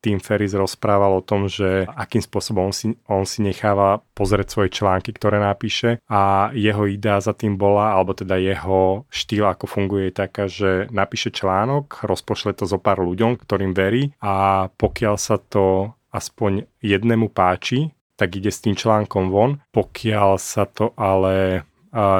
Tim 0.00 0.18
Ferris 0.18 0.56
rozprával 0.56 1.20
o 1.20 1.26
tom, 1.26 1.52
že 1.52 1.84
akým 1.84 2.24
spôsobom 2.24 2.72
on 2.72 2.74
si, 2.74 2.96
on 3.06 3.28
si 3.28 3.44
necháva 3.44 4.00
pozrieť 4.16 4.48
svoje 4.50 4.72
články, 4.72 5.12
ktoré 5.12 5.36
napíše 5.36 6.00
a 6.08 6.48
jeho 6.56 6.88
idea 6.88 7.20
za 7.20 7.36
tým 7.36 7.60
bola, 7.60 7.92
alebo 7.92 8.16
teda 8.16 8.40
jeho 8.40 9.04
štýl, 9.12 9.46
ako 9.46 9.68
funguje, 9.68 10.08
je 10.08 10.14
taká, 10.16 10.44
že 10.48 10.88
napíše 10.88 11.28
článok, 11.28 12.02
rozpošle 12.08 12.56
to 12.56 12.64
zo 12.64 12.80
pár 12.80 13.04
ľuďom, 13.04 13.36
ktorým 13.36 13.76
verí 13.76 14.16
a 14.24 14.66
pokiaľ 14.74 15.14
sa 15.20 15.36
to 15.36 15.92
aspoň 16.08 16.66
jednému 16.80 17.32
páči, 17.32 17.92
tak 18.12 18.36
ide 18.36 18.52
s 18.52 18.62
tým 18.62 18.76
článkom 18.76 19.32
von. 19.32 19.58
Pokiaľ 19.72 20.36
sa 20.36 20.68
to 20.68 20.92
ale 20.94 21.66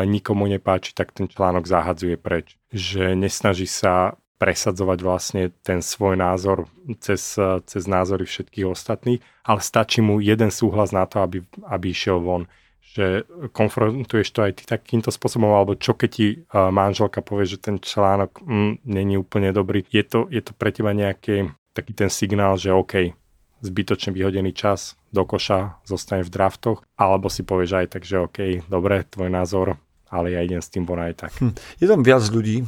nikomu 0.04 0.46
nepáči, 0.46 0.92
tak 0.92 1.12
ten 1.16 1.28
článok 1.28 1.64
zahadzuje 1.64 2.20
preč. 2.20 2.60
Že 2.72 3.16
nesnaží 3.16 3.64
sa 3.64 4.20
presadzovať 4.36 4.98
vlastne 5.06 5.42
ten 5.62 5.78
svoj 5.78 6.18
názor 6.18 6.66
cez, 6.98 7.38
cez 7.38 7.82
názory 7.86 8.26
všetkých 8.26 8.66
ostatných, 8.66 9.22
ale 9.46 9.60
stačí 9.62 10.02
mu 10.02 10.18
jeden 10.18 10.50
súhlas 10.50 10.90
na 10.90 11.06
to, 11.06 11.22
aby, 11.22 11.46
aby 11.70 11.94
išiel 11.94 12.18
von. 12.18 12.50
Že 12.92 13.24
konfrontuješ 13.54 14.28
to 14.34 14.42
aj 14.42 14.52
ty 14.58 14.62
takýmto 14.66 15.14
spôsobom, 15.14 15.48
alebo 15.48 15.78
čo 15.78 15.94
keď 15.94 16.10
ti 16.10 16.42
manželka 16.50 17.22
povie, 17.22 17.48
že 17.48 17.62
ten 17.62 17.78
článok 17.78 18.42
mm, 18.42 18.84
není 18.84 19.14
úplne 19.14 19.54
dobrý. 19.54 19.86
Je 19.88 20.02
to, 20.02 20.26
je 20.28 20.42
to 20.42 20.52
pre 20.58 20.74
teba 20.74 20.90
nejaký 20.92 21.48
taký 21.72 21.96
ten 21.96 22.12
signál, 22.12 22.60
že 22.60 22.74
OK, 22.74 23.16
zbytočne 23.64 24.12
vyhodený 24.12 24.52
čas 24.52 24.98
do 25.12 25.22
koša, 25.28 25.84
zostane 25.84 26.24
v 26.24 26.32
draftoch, 26.32 26.80
alebo 26.96 27.28
si 27.28 27.44
povieš 27.44 27.70
aj 27.84 27.86
tak, 27.92 28.02
že 28.08 28.24
OK, 28.24 28.66
dobre, 28.66 29.04
tvoj 29.06 29.28
názor, 29.28 29.76
ale 30.08 30.32
ja 30.32 30.40
idem 30.40 30.64
s 30.64 30.72
tým 30.72 30.88
von 30.88 31.04
aj 31.04 31.28
tak. 31.28 31.32
Hm. 31.38 31.52
Je 31.78 31.86
tam 31.86 32.00
viac 32.00 32.24
ľudí, 32.32 32.64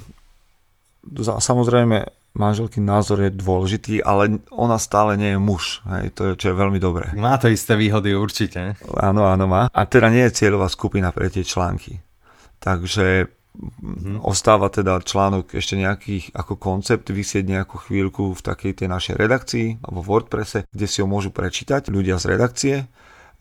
samozrejme 1.20 2.04
manželky 2.34 2.82
názor 2.82 3.22
je 3.22 3.30
dôležitý, 3.30 4.02
ale 4.02 4.42
ona 4.50 4.74
stále 4.76 5.14
nie 5.14 5.38
je 5.38 5.40
muž, 5.40 5.80
hej, 5.86 6.10
to 6.12 6.20
je, 6.28 6.32
čo 6.34 6.46
je 6.50 6.56
veľmi 6.58 6.82
dobré. 6.82 7.14
Má 7.14 7.38
to 7.38 7.46
isté 7.46 7.78
výhody 7.78 8.10
určite. 8.12 8.74
Áno, 8.98 9.22
áno 9.24 9.46
má. 9.46 9.70
A 9.70 9.80
teda 9.86 10.10
nie 10.10 10.26
je 10.26 10.42
cieľová 10.42 10.66
skupina 10.66 11.14
pre 11.14 11.30
tie 11.30 11.46
články. 11.46 12.02
Takže 12.58 13.30
Mm-hmm. 13.54 14.26
Ostáva 14.26 14.66
teda 14.66 14.98
článok 14.98 15.54
ešte 15.54 15.78
nejakých 15.78 16.34
ako 16.34 16.58
koncept 16.58 17.06
vysieť 17.06 17.46
nejakú 17.46 17.78
chvíľku 17.86 18.34
v 18.34 18.40
takej 18.42 18.82
tej 18.82 18.88
našej 18.90 19.14
redakcii 19.14 19.66
alebo 19.78 20.02
v 20.02 20.10
WordPresse, 20.10 20.66
kde 20.74 20.86
si 20.90 20.98
ho 20.98 21.06
môžu 21.06 21.30
prečítať 21.30 21.86
ľudia 21.86 22.18
z 22.18 22.34
redakcie. 22.34 22.76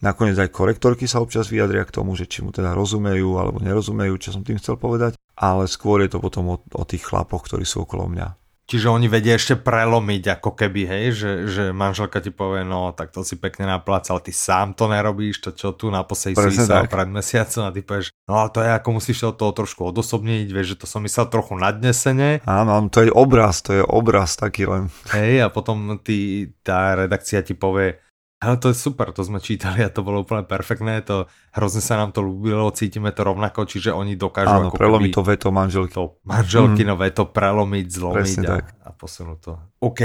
Nakoniec 0.06 0.38
aj 0.38 0.54
korektorky 0.54 1.10
sa 1.10 1.18
občas 1.24 1.50
vyjadria 1.50 1.82
k 1.88 1.96
tomu, 1.96 2.14
že 2.14 2.30
či 2.30 2.46
mu 2.46 2.54
teda 2.54 2.78
rozumejú 2.78 3.42
alebo 3.42 3.58
nerozumejú, 3.58 4.14
čo 4.22 4.30
som 4.36 4.46
tým 4.46 4.62
chcel 4.62 4.78
povedať, 4.78 5.18
ale 5.34 5.66
skôr 5.66 6.06
je 6.06 6.14
to 6.14 6.22
potom 6.22 6.46
o, 6.54 6.58
o 6.62 6.84
tých 6.86 7.10
chlapoch, 7.10 7.50
ktorí 7.50 7.66
sú 7.66 7.88
okolo 7.88 8.06
mňa. 8.12 8.43
Čiže 8.64 8.88
oni 8.88 9.12
vedia 9.12 9.36
ešte 9.36 9.60
prelomiť 9.60 10.40
ako 10.40 10.56
keby, 10.56 10.82
hej, 10.88 11.06
že, 11.12 11.32
že 11.52 11.64
manželka 11.76 12.24
ti 12.24 12.32
povie, 12.32 12.64
no 12.64 12.96
tak 12.96 13.12
to 13.12 13.20
si 13.28 13.36
pekne 13.36 13.68
naplácal, 13.68 14.24
ty 14.24 14.32
sám 14.32 14.72
to 14.72 14.88
nerobíš, 14.88 15.44
to 15.44 15.52
čo 15.52 15.76
tu 15.76 15.92
naposledy 15.92 16.40
si 16.48 16.64
sa 16.64 16.88
pred 16.88 17.12
mesiacom 17.12 17.68
a 17.68 17.76
ty 17.76 17.84
povieš, 17.84 18.16
no 18.24 18.40
ale 18.40 18.50
to 18.56 18.60
je 18.64 18.72
ako 18.72 18.90
musíš 18.96 19.18
to 19.20 19.30
toho 19.36 19.52
trošku 19.52 19.82
odosobniť, 19.92 20.48
vieš, 20.48 20.76
že 20.76 20.80
to 20.80 20.88
som 20.88 21.04
myslel 21.04 21.28
trochu 21.28 21.60
nadnesene. 21.60 22.40
Áno, 22.48 22.88
to 22.88 23.04
je 23.04 23.12
obraz, 23.12 23.60
to 23.60 23.76
je 23.76 23.84
obraz 23.84 24.40
taký 24.40 24.64
len. 24.64 24.88
Hej, 25.12 25.44
a 25.44 25.48
potom 25.52 26.00
ty, 26.00 26.48
tá 26.64 26.96
redakcia 26.96 27.44
ti 27.44 27.56
povie, 27.56 28.03
ale 28.44 28.60
to 28.60 28.68
je 28.70 28.78
super, 28.78 29.16
to 29.16 29.24
sme 29.24 29.40
čítali 29.40 29.80
a 29.80 29.90
to 29.90 30.04
bolo 30.04 30.28
úplne 30.28 30.44
perfektné, 30.44 31.00
to 31.08 31.32
hrozne 31.56 31.80
sa 31.80 31.96
nám 31.96 32.12
to 32.12 32.20
ľúbilo, 32.20 32.68
cítime 32.76 33.16
to 33.16 33.24
rovnako, 33.24 33.64
čiže 33.64 33.96
oni 33.96 34.20
dokážu 34.20 34.52
Áno, 34.52 34.68
ako 34.70 34.76
prelomiť 34.76 35.12
to 35.16 35.24
veto 35.24 35.48
manželky. 35.56 35.96
To 35.96 36.20
manželkino 36.28 36.94
mm. 36.94 37.00
veto 37.00 37.24
prelomiť, 37.32 37.88
zlomiť 37.88 38.44
a, 38.52 38.56
a 38.60 38.90
posunúť 38.92 39.40
to. 39.40 39.54
OK, 39.80 40.02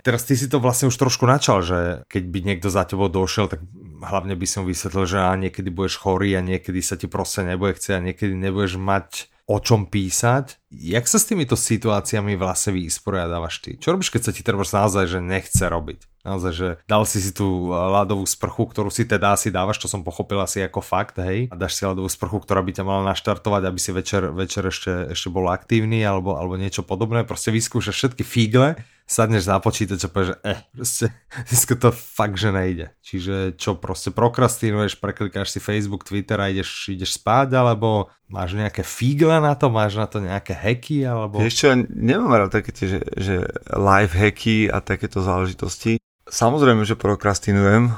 teraz 0.00 0.24
ty 0.24 0.34
si 0.34 0.48
to 0.48 0.56
vlastne 0.56 0.88
už 0.88 0.96
trošku 0.96 1.28
načal, 1.28 1.60
že 1.60 2.08
keď 2.08 2.22
by 2.28 2.38
niekto 2.42 2.68
za 2.72 2.88
tebou 2.88 3.12
došiel, 3.12 3.52
tak 3.52 3.60
hlavne 4.02 4.34
by 4.34 4.46
som 4.48 4.66
vysvetlil, 4.66 5.04
že 5.06 5.18
a 5.22 5.32
niekedy 5.38 5.68
budeš 5.70 6.00
chorý 6.00 6.34
a 6.36 6.42
niekedy 6.42 6.82
sa 6.82 6.98
ti 6.98 7.06
proste 7.06 7.46
nebude 7.46 7.78
chcieť 7.78 7.94
a 7.98 8.04
niekedy 8.04 8.34
nebudeš 8.34 8.76
mať 8.76 9.31
o 9.46 9.58
čom 9.58 9.90
písať. 9.90 10.62
Jak 10.70 11.04
sa 11.10 11.18
s 11.18 11.28
týmito 11.28 11.58
situáciami 11.58 12.38
vlastne 12.38 12.78
vysporiadávaš 12.78 13.60
ty? 13.60 13.70
Čo 13.76 13.92
robíš, 13.92 14.14
keď 14.14 14.22
sa 14.30 14.32
ti 14.32 14.46
treba 14.46 14.62
naozaj, 14.62 15.04
že 15.10 15.18
nechce 15.18 15.64
robiť? 15.66 16.22
Naozaj, 16.22 16.52
že 16.54 16.68
dal 16.86 17.02
si 17.02 17.18
si 17.18 17.34
tú 17.34 17.74
ľadovú 17.74 18.22
sprchu, 18.22 18.70
ktorú 18.70 18.94
si 18.94 19.02
teda 19.02 19.34
asi 19.34 19.50
dávaš, 19.50 19.82
čo 19.82 19.90
som 19.90 20.06
pochopil 20.06 20.38
asi 20.38 20.62
ako 20.62 20.78
fakt, 20.78 21.18
hej, 21.18 21.50
a 21.50 21.54
dáš 21.58 21.76
si 21.76 21.82
ľadovú 21.82 22.06
sprchu, 22.06 22.46
ktorá 22.46 22.62
by 22.62 22.72
ťa 22.78 22.84
mala 22.86 23.02
naštartovať, 23.10 23.62
aby 23.66 23.78
si 23.82 23.90
večer, 23.90 24.30
večer 24.30 24.62
ešte, 24.70 25.10
ešte 25.10 25.28
bol 25.34 25.50
aktívny 25.50 25.98
alebo, 26.06 26.38
alebo 26.38 26.54
niečo 26.54 26.86
podobné. 26.86 27.26
Proste 27.26 27.50
vyskúšaš 27.50 27.96
všetky 27.98 28.22
figle, 28.22 28.78
sadneš 29.06 29.48
za 29.48 29.60
počítač 29.60 30.00
a 30.06 30.08
povieš, 30.08 30.28
že 30.28 30.36
eh, 30.46 30.60
proste 30.72 31.06
dneska 31.48 31.74
to 31.76 31.88
fakt, 31.92 32.36
že 32.40 32.50
nejde. 32.50 32.86
Čiže 33.04 33.34
čo, 33.60 33.76
proste 33.76 34.14
prokrastinuješ, 34.14 34.98
preklikáš 34.98 35.52
si 35.52 35.60
Facebook, 35.60 36.06
Twitter 36.06 36.40
a 36.40 36.48
ideš, 36.48 36.88
ideš 36.92 37.20
spáť, 37.20 37.52
alebo 37.58 38.08
máš 38.32 38.56
nejaké 38.56 38.80
figle 38.86 39.36
na 39.42 39.52
to, 39.52 39.68
máš 39.68 39.98
na 39.98 40.08
to 40.08 40.22
nejaké 40.22 40.56
hacky, 40.56 41.04
alebo... 41.04 41.42
Ešte 41.42 41.60
čo, 41.60 41.66
nemám 41.92 42.46
rád 42.46 42.62
také 42.62 42.72
tie, 42.72 42.98
že, 42.98 43.00
že 43.18 43.34
live 43.68 44.14
hacky 44.16 44.72
a 44.72 44.80
takéto 44.80 45.20
záležitosti. 45.20 46.00
Samozrejme, 46.30 46.86
že 46.88 46.96
prokrastinujem, 46.96 47.92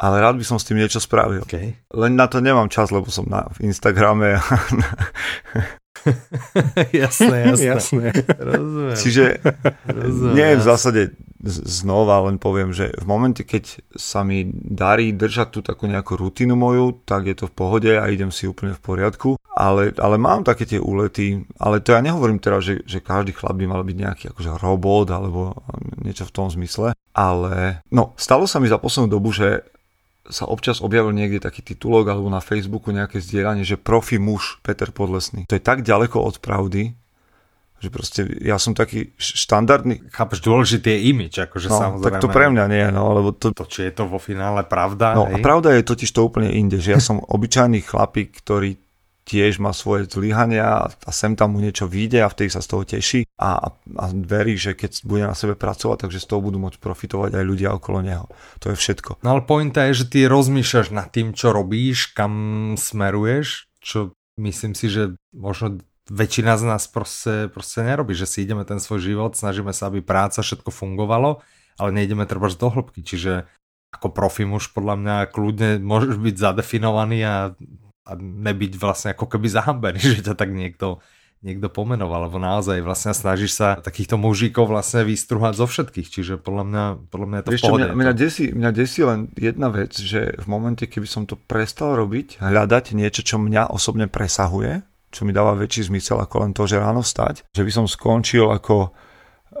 ale 0.00 0.16
rád 0.16 0.40
by 0.40 0.44
som 0.44 0.56
s 0.56 0.64
tým 0.64 0.80
niečo 0.80 0.96
spravil. 1.00 1.44
Okay. 1.44 1.76
Len 1.92 2.16
na 2.16 2.24
to 2.24 2.40
nemám 2.40 2.72
čas, 2.72 2.88
lebo 2.88 3.12
som 3.12 3.28
na 3.28 3.48
Instagrame. 3.60 4.40
jasné, 7.02 7.36
jasné. 7.52 7.66
jasné. 7.66 8.04
Rozumiem. 8.38 8.96
Čiže 8.96 9.24
Rozumiem, 9.84 10.34
nie 10.36 10.48
v 10.56 10.62
zásade 10.64 11.02
znova, 11.44 12.20
len 12.28 12.36
poviem, 12.36 12.70
že 12.70 12.92
v 13.00 13.04
momente, 13.08 13.48
keď 13.48 13.80
sa 13.96 14.20
mi 14.20 14.44
darí 14.52 15.16
držať 15.16 15.48
tú 15.48 15.60
takú 15.64 15.88
nejakú 15.88 16.20
rutinu 16.20 16.52
moju, 16.52 17.00
tak 17.08 17.32
je 17.32 17.36
to 17.36 17.48
v 17.48 17.56
pohode 17.56 17.92
a 17.96 18.04
idem 18.12 18.28
si 18.28 18.44
úplne 18.44 18.76
v 18.76 18.82
poriadku. 18.84 19.30
Ale, 19.56 19.92
ale 19.96 20.16
mám 20.20 20.44
také 20.44 20.68
tie 20.68 20.80
úlety, 20.80 21.40
ale 21.56 21.80
to 21.80 21.96
ja 21.96 22.00
nehovorím 22.04 22.40
teraz, 22.40 22.64
že, 22.64 22.84
že 22.84 23.00
každý 23.00 23.32
chlap 23.32 23.56
by 23.56 23.66
mal 23.66 23.82
byť 23.84 23.96
nejaký 23.96 24.24
akože 24.32 24.60
robot 24.60 25.08
alebo 25.10 25.56
niečo 26.00 26.28
v 26.28 26.34
tom 26.34 26.46
zmysle, 26.48 26.92
ale 27.16 27.84
no, 27.92 28.12
stalo 28.20 28.44
sa 28.44 28.60
mi 28.60 28.68
za 28.68 28.80
poslednú 28.80 29.08
dobu, 29.10 29.32
že 29.32 29.64
sa 30.30 30.48
občas 30.48 30.80
objavil 30.80 31.12
niekde 31.12 31.42
taký 31.42 31.62
titulok 31.62 32.10
alebo 32.10 32.30
na 32.30 32.40
Facebooku 32.40 32.94
nejaké 32.94 33.18
zdieľanie, 33.18 33.66
že 33.66 33.76
profi 33.76 34.16
muž 34.16 34.62
Peter 34.64 34.88
Podlesný. 34.88 35.44
To 35.50 35.54
je 35.58 35.62
tak 35.62 35.82
ďaleko 35.84 36.16
od 36.22 36.38
pravdy, 36.38 36.94
že 37.80 37.88
proste 37.88 38.20
ja 38.44 38.60
som 38.60 38.76
taký 38.76 39.16
štandardný. 39.16 40.12
Chápeš, 40.12 40.44
dôležitý 40.44 40.92
je 40.96 41.00
imič, 41.10 41.34
akože 41.40 41.68
no, 41.72 41.78
samozrejme. 41.80 42.06
Tak 42.12 42.24
to 42.24 42.28
pre 42.28 42.52
mňa 42.52 42.64
nie, 42.68 42.84
no, 42.92 43.16
lebo 43.16 43.32
to... 43.32 43.56
To, 43.56 43.64
či 43.64 43.88
je 43.88 43.92
to 43.96 44.04
vo 44.04 44.20
finále 44.20 44.68
pravda, 44.68 45.16
No 45.16 45.24
hej? 45.28 45.40
a 45.40 45.44
pravda 45.44 45.72
je 45.72 45.88
totiž 45.88 46.12
to 46.12 46.20
úplne 46.20 46.52
inde, 46.52 46.76
že 46.76 46.92
ja 46.92 47.00
som 47.00 47.24
obyčajný 47.24 47.80
chlapík, 47.80 48.36
ktorý 48.44 48.76
tiež 49.30 49.62
má 49.62 49.70
svoje 49.70 50.10
zlyhania 50.10 50.90
a 50.90 51.10
sem 51.14 51.38
tam 51.38 51.54
mu 51.54 51.62
niečo 51.62 51.86
vyjde 51.86 52.26
a 52.26 52.32
vtedy 52.32 52.50
sa 52.50 52.58
z 52.58 52.68
toho 52.74 52.82
teší 52.82 53.20
a, 53.38 53.70
a 53.70 54.04
verí, 54.10 54.58
že 54.58 54.74
keď 54.74 55.06
bude 55.06 55.22
na 55.22 55.38
sebe 55.38 55.54
pracovať, 55.54 56.10
takže 56.10 56.18
z 56.18 56.26
toho 56.26 56.42
budú 56.42 56.58
môcť 56.58 56.82
profitovať 56.82 57.38
aj 57.38 57.44
ľudia 57.46 57.70
okolo 57.78 58.02
neho. 58.02 58.26
To 58.58 58.74
je 58.74 58.76
všetko. 58.76 59.22
No 59.22 59.38
ale 59.38 59.46
pointa 59.46 59.86
je, 59.86 60.02
že 60.02 60.10
ty 60.10 60.26
rozmýšľaš 60.26 60.90
nad 60.90 61.06
tým, 61.14 61.30
čo 61.30 61.54
robíš, 61.54 62.10
kam 62.10 62.74
smeruješ, 62.74 63.70
čo 63.78 64.18
myslím 64.42 64.74
si, 64.74 64.90
že 64.90 65.14
možno 65.30 65.78
väčšina 66.10 66.58
z 66.58 66.64
nás 66.66 66.90
proste, 66.90 67.46
proste 67.54 67.86
nerobí, 67.86 68.18
že 68.18 68.26
si 68.26 68.42
ideme 68.42 68.66
ten 68.66 68.82
svoj 68.82 68.98
život, 68.98 69.38
snažíme 69.38 69.70
sa, 69.70 69.86
aby 69.86 70.02
práca, 70.02 70.42
všetko 70.42 70.74
fungovalo, 70.74 71.38
ale 71.78 71.90
nejdeme 71.94 72.26
treba 72.26 72.50
do 72.50 72.66
hĺbky, 72.66 73.06
čiže 73.06 73.46
ako 73.90 74.14
profi 74.14 74.46
muž 74.46 74.70
podľa 74.70 74.94
mňa 75.02 75.16
kľudne 75.34 75.70
môžeš 75.82 76.16
byť 76.22 76.34
zadefinovaný 76.38 77.18
a, 77.26 77.54
a 78.10 78.18
nebyť 78.18 78.72
vlastne 78.74 79.14
ako 79.14 79.30
keby 79.30 79.46
zahambený, 79.46 80.02
že 80.18 80.26
ťa 80.26 80.34
tak 80.34 80.50
niekto, 80.50 80.98
niekto 81.46 81.70
pomenoval, 81.70 82.26
lebo 82.26 82.42
naozaj 82.42 82.82
vlastne 82.82 83.14
snažíš 83.14 83.54
sa 83.54 83.78
takýchto 83.78 84.18
mužíkov 84.18 84.66
vlastne 84.66 85.06
vystruhať 85.06 85.54
zo 85.54 85.66
všetkých, 85.70 86.08
čiže 86.10 86.32
podľa 86.42 86.64
mňa, 86.66 86.84
podľa 87.08 87.26
mňa 87.30 87.38
je 87.38 87.44
to 87.44 87.52
Vieš, 87.54 87.60
v 87.60 87.64
pohode. 87.64 87.86
Mňa, 87.86 87.94
mňa, 87.96 88.12
desí, 88.18 88.46
mňa 88.50 88.70
desí 88.74 89.00
len 89.06 89.20
jedna 89.38 89.68
vec, 89.70 89.94
že 89.94 90.34
v 90.34 90.46
momente, 90.50 90.84
keby 90.84 91.06
som 91.06 91.22
to 91.24 91.38
prestal 91.38 91.94
robiť, 91.94 92.42
hľadať 92.42 92.98
niečo, 92.98 93.22
čo 93.22 93.38
mňa 93.38 93.70
osobne 93.70 94.10
presahuje, 94.10 94.82
čo 95.14 95.22
mi 95.24 95.32
dáva 95.32 95.54
väčší 95.54 95.88
zmysel 95.88 96.18
ako 96.18 96.44
len 96.44 96.52
to, 96.52 96.66
že 96.66 96.82
ráno 96.82 97.00
stať, 97.00 97.46
že 97.54 97.62
by 97.62 97.72
som 97.72 97.86
skončil 97.86 98.50
ako 98.50 98.92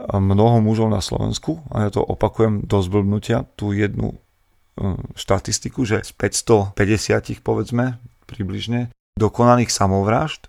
mnoho 0.00 0.62
mužov 0.62 0.88
na 0.88 1.02
Slovensku, 1.02 1.60
a 1.72 1.86
ja 1.86 1.90
to 1.90 2.00
opakujem 2.00 2.64
do 2.64 2.78
zblbnutia, 2.80 3.44
tú 3.58 3.74
jednu 3.74 4.16
e, 4.16 4.96
štatistiku, 5.18 5.82
že 5.82 6.06
z 6.06 6.12
550 6.14 7.42
povedzme 7.42 7.98
približne 8.30 8.94
dokonaných 9.18 9.74
samovrážd 9.74 10.46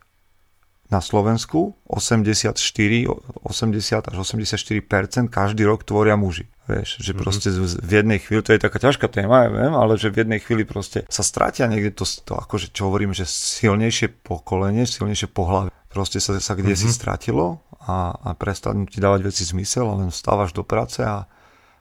na 0.92 1.00
Slovensku 1.00 1.80
84, 1.88 2.60
80 2.60 4.12
až 4.12 4.16
84% 4.16 5.32
každý 5.32 5.64
rok 5.64 5.88
tvoria 5.88 6.20
muži. 6.20 6.52
Vieš, 6.68 7.02
že 7.02 7.12
mhm. 7.16 7.20
proste 7.20 7.50
mm-hmm. 7.50 7.80
v 7.82 7.92
jednej 7.92 8.20
chvíli, 8.22 8.42
to 8.44 8.52
je 8.54 8.62
taká 8.62 8.78
ťažká 8.78 9.08
téma, 9.10 9.48
ja 9.48 9.50
viem, 9.50 9.74
ale 9.74 9.96
že 9.98 10.12
v 10.12 10.24
jednej 10.24 10.40
chvíli 10.44 10.68
proste 10.68 11.08
sa 11.08 11.24
stratia 11.24 11.66
niekde 11.66 11.96
to, 11.96 12.06
to 12.06 12.38
akože 12.38 12.70
čo 12.76 12.92
hovorím, 12.92 13.16
že 13.16 13.26
silnejšie 13.26 14.22
pokolenie, 14.22 14.86
silnejšie 14.86 15.32
pohľavy. 15.32 15.72
proste 15.90 16.20
sa, 16.20 16.38
sa 16.38 16.54
kde 16.54 16.76
mm-hmm. 16.76 16.86
si 16.86 16.88
mhm. 16.92 16.96
stratilo 16.96 17.46
a, 17.82 18.14
a 18.14 18.30
prestanú 18.36 18.86
ti 18.86 19.02
dávať 19.02 19.32
veci 19.32 19.44
zmysel 19.48 19.88
a 19.88 19.98
len 20.06 20.14
vstávaš 20.14 20.54
do 20.54 20.62
práce 20.62 21.02
a, 21.02 21.26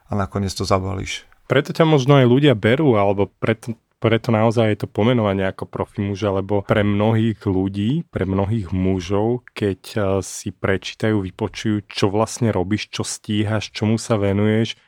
a 0.06 0.12
nakoniec 0.14 0.54
to 0.54 0.64
zabalíš. 0.64 1.28
Preto 1.50 1.74
ťa 1.74 1.82
možno 1.82 2.14
aj 2.14 2.30
ľudia 2.30 2.54
berú, 2.54 2.94
alebo 2.94 3.26
preto, 3.26 3.74
preto 4.00 4.32
naozaj 4.32 4.66
je 4.72 4.78
to 4.82 4.88
pomenovanie 4.88 5.44
ako 5.44 5.68
profi 5.68 6.00
muža, 6.00 6.32
lebo 6.32 6.64
pre 6.64 6.80
mnohých 6.80 7.44
ľudí, 7.44 8.08
pre 8.08 8.24
mnohých 8.24 8.72
mužov, 8.72 9.44
keď 9.52 9.80
eh, 9.94 10.02
si 10.24 10.50
prečítajú, 10.50 11.20
vypočujú, 11.20 11.84
čo 11.86 12.08
vlastne 12.08 12.48
robíš, 12.48 12.88
čo 12.88 13.04
stíhaš, 13.04 13.68
čomu 13.70 14.00
sa 14.00 14.16
venuješ 14.16 14.80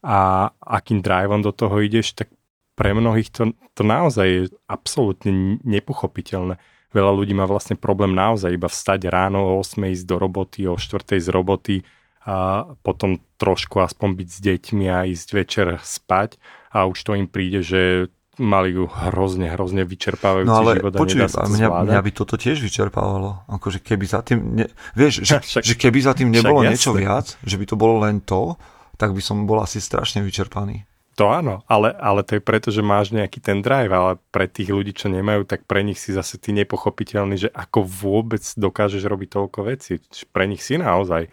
a 0.00 0.48
akým 0.56 1.04
driveom 1.04 1.44
do 1.44 1.52
toho 1.52 1.82
ideš, 1.82 2.16
tak 2.16 2.32
pre 2.72 2.96
mnohých 2.96 3.28
to, 3.28 3.52
to 3.76 3.82
naozaj 3.84 4.24
je 4.24 4.42
absolútne 4.64 5.60
nepochopiteľné. 5.60 6.56
Veľa 6.90 7.12
ľudí 7.12 7.36
má 7.36 7.44
vlastne 7.44 7.76
problém 7.76 8.16
naozaj 8.16 8.56
iba 8.56 8.66
vstať 8.66 9.12
ráno 9.12 9.44
o 9.44 9.52
8 9.60 9.76
ísť 9.92 10.04
do 10.08 10.16
roboty, 10.16 10.64
o 10.64 10.80
4 10.80 11.20
z 11.20 11.28
roboty 11.28 11.76
a 12.24 12.68
potom 12.80 13.20
trošku 13.36 13.80
aspoň 13.80 14.08
byť 14.24 14.28
s 14.28 14.38
deťmi 14.40 14.86
a 14.88 15.08
ísť 15.08 15.28
večer 15.32 15.66
spať 15.80 16.40
a 16.72 16.84
už 16.84 16.98
to 17.00 17.12
im 17.16 17.28
príde, 17.28 17.64
že 17.64 18.12
mali 18.40 18.72
ju 18.72 18.88
hrozne, 18.88 19.52
hrozne 19.52 19.84
vyčerpávajúci 19.84 20.48
no 20.48 20.56
ale 20.64 20.80
život 20.80 20.92
a 20.96 20.98
počuj, 20.98 21.20
sa 21.28 21.44
mňa, 21.44 21.68
mňa 21.84 22.00
by 22.00 22.10
toto 22.16 22.40
tiež 22.40 22.64
vyčerpávalo. 22.64 23.44
Akože 23.52 23.84
keby 23.84 24.04
za 24.08 24.24
tým, 24.24 24.64
ne, 24.64 24.66
vieš, 24.96 25.22
že, 25.22 25.36
však, 25.60 25.62
že 25.62 25.74
keby 25.76 25.98
za 26.00 26.16
tým 26.16 26.32
nebolo 26.32 26.64
niečo 26.64 26.96
viac, 26.96 27.36
že 27.44 27.60
by 27.60 27.64
to 27.68 27.76
bolo 27.76 28.00
len 28.02 28.24
to, 28.24 28.56
tak 28.96 29.12
by 29.12 29.20
som 29.20 29.44
bol 29.44 29.60
asi 29.60 29.78
strašne 29.78 30.24
vyčerpaný. 30.24 30.88
To 31.20 31.28
áno, 31.28 31.60
ale, 31.68 31.92
ale 32.00 32.24
to 32.24 32.40
je 32.40 32.42
preto, 32.42 32.72
že 32.72 32.80
máš 32.80 33.12
nejaký 33.12 33.44
ten 33.44 33.60
drive, 33.60 33.92
ale 33.92 34.16
pre 34.32 34.48
tých 34.48 34.72
ľudí, 34.72 34.96
čo 34.96 35.12
nemajú, 35.12 35.44
tak 35.44 35.68
pre 35.68 35.84
nich 35.84 36.00
si 36.00 36.16
zase 36.16 36.40
ty 36.40 36.56
nepochopiteľný, 36.56 37.36
že 37.36 37.52
ako 37.52 37.84
vôbec 37.84 38.40
dokážeš 38.40 39.04
robiť 39.04 39.28
toľko 39.28 39.58
vecí. 39.68 40.00
Pre 40.32 40.48
nich 40.48 40.64
si 40.64 40.80
naozaj 40.80 41.28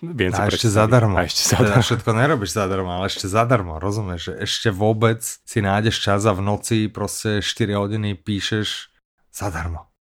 Viem 0.00 0.32
a 0.32 0.48
ešte 0.48 0.72
zadarmo. 0.72 1.20
A 1.20 1.28
ešte 1.28 1.52
zadarmo. 1.52 1.76
Teda 1.76 1.84
všetko 1.84 2.10
nerobíš 2.16 2.50
zadarmo, 2.56 2.90
ale 2.96 3.12
ešte 3.12 3.28
zadarmo, 3.28 3.76
rozumieš? 3.76 4.32
Že 4.32 4.34
ešte 4.48 4.68
vôbec 4.72 5.20
si 5.20 5.58
nájdeš 5.60 5.96
čas 6.00 6.24
a 6.24 6.32
v 6.32 6.40
noci 6.40 6.88
proste 6.88 7.44
4 7.44 7.76
hodiny 7.76 8.16
píšeš 8.16 8.88
zadarmo. 9.28 9.92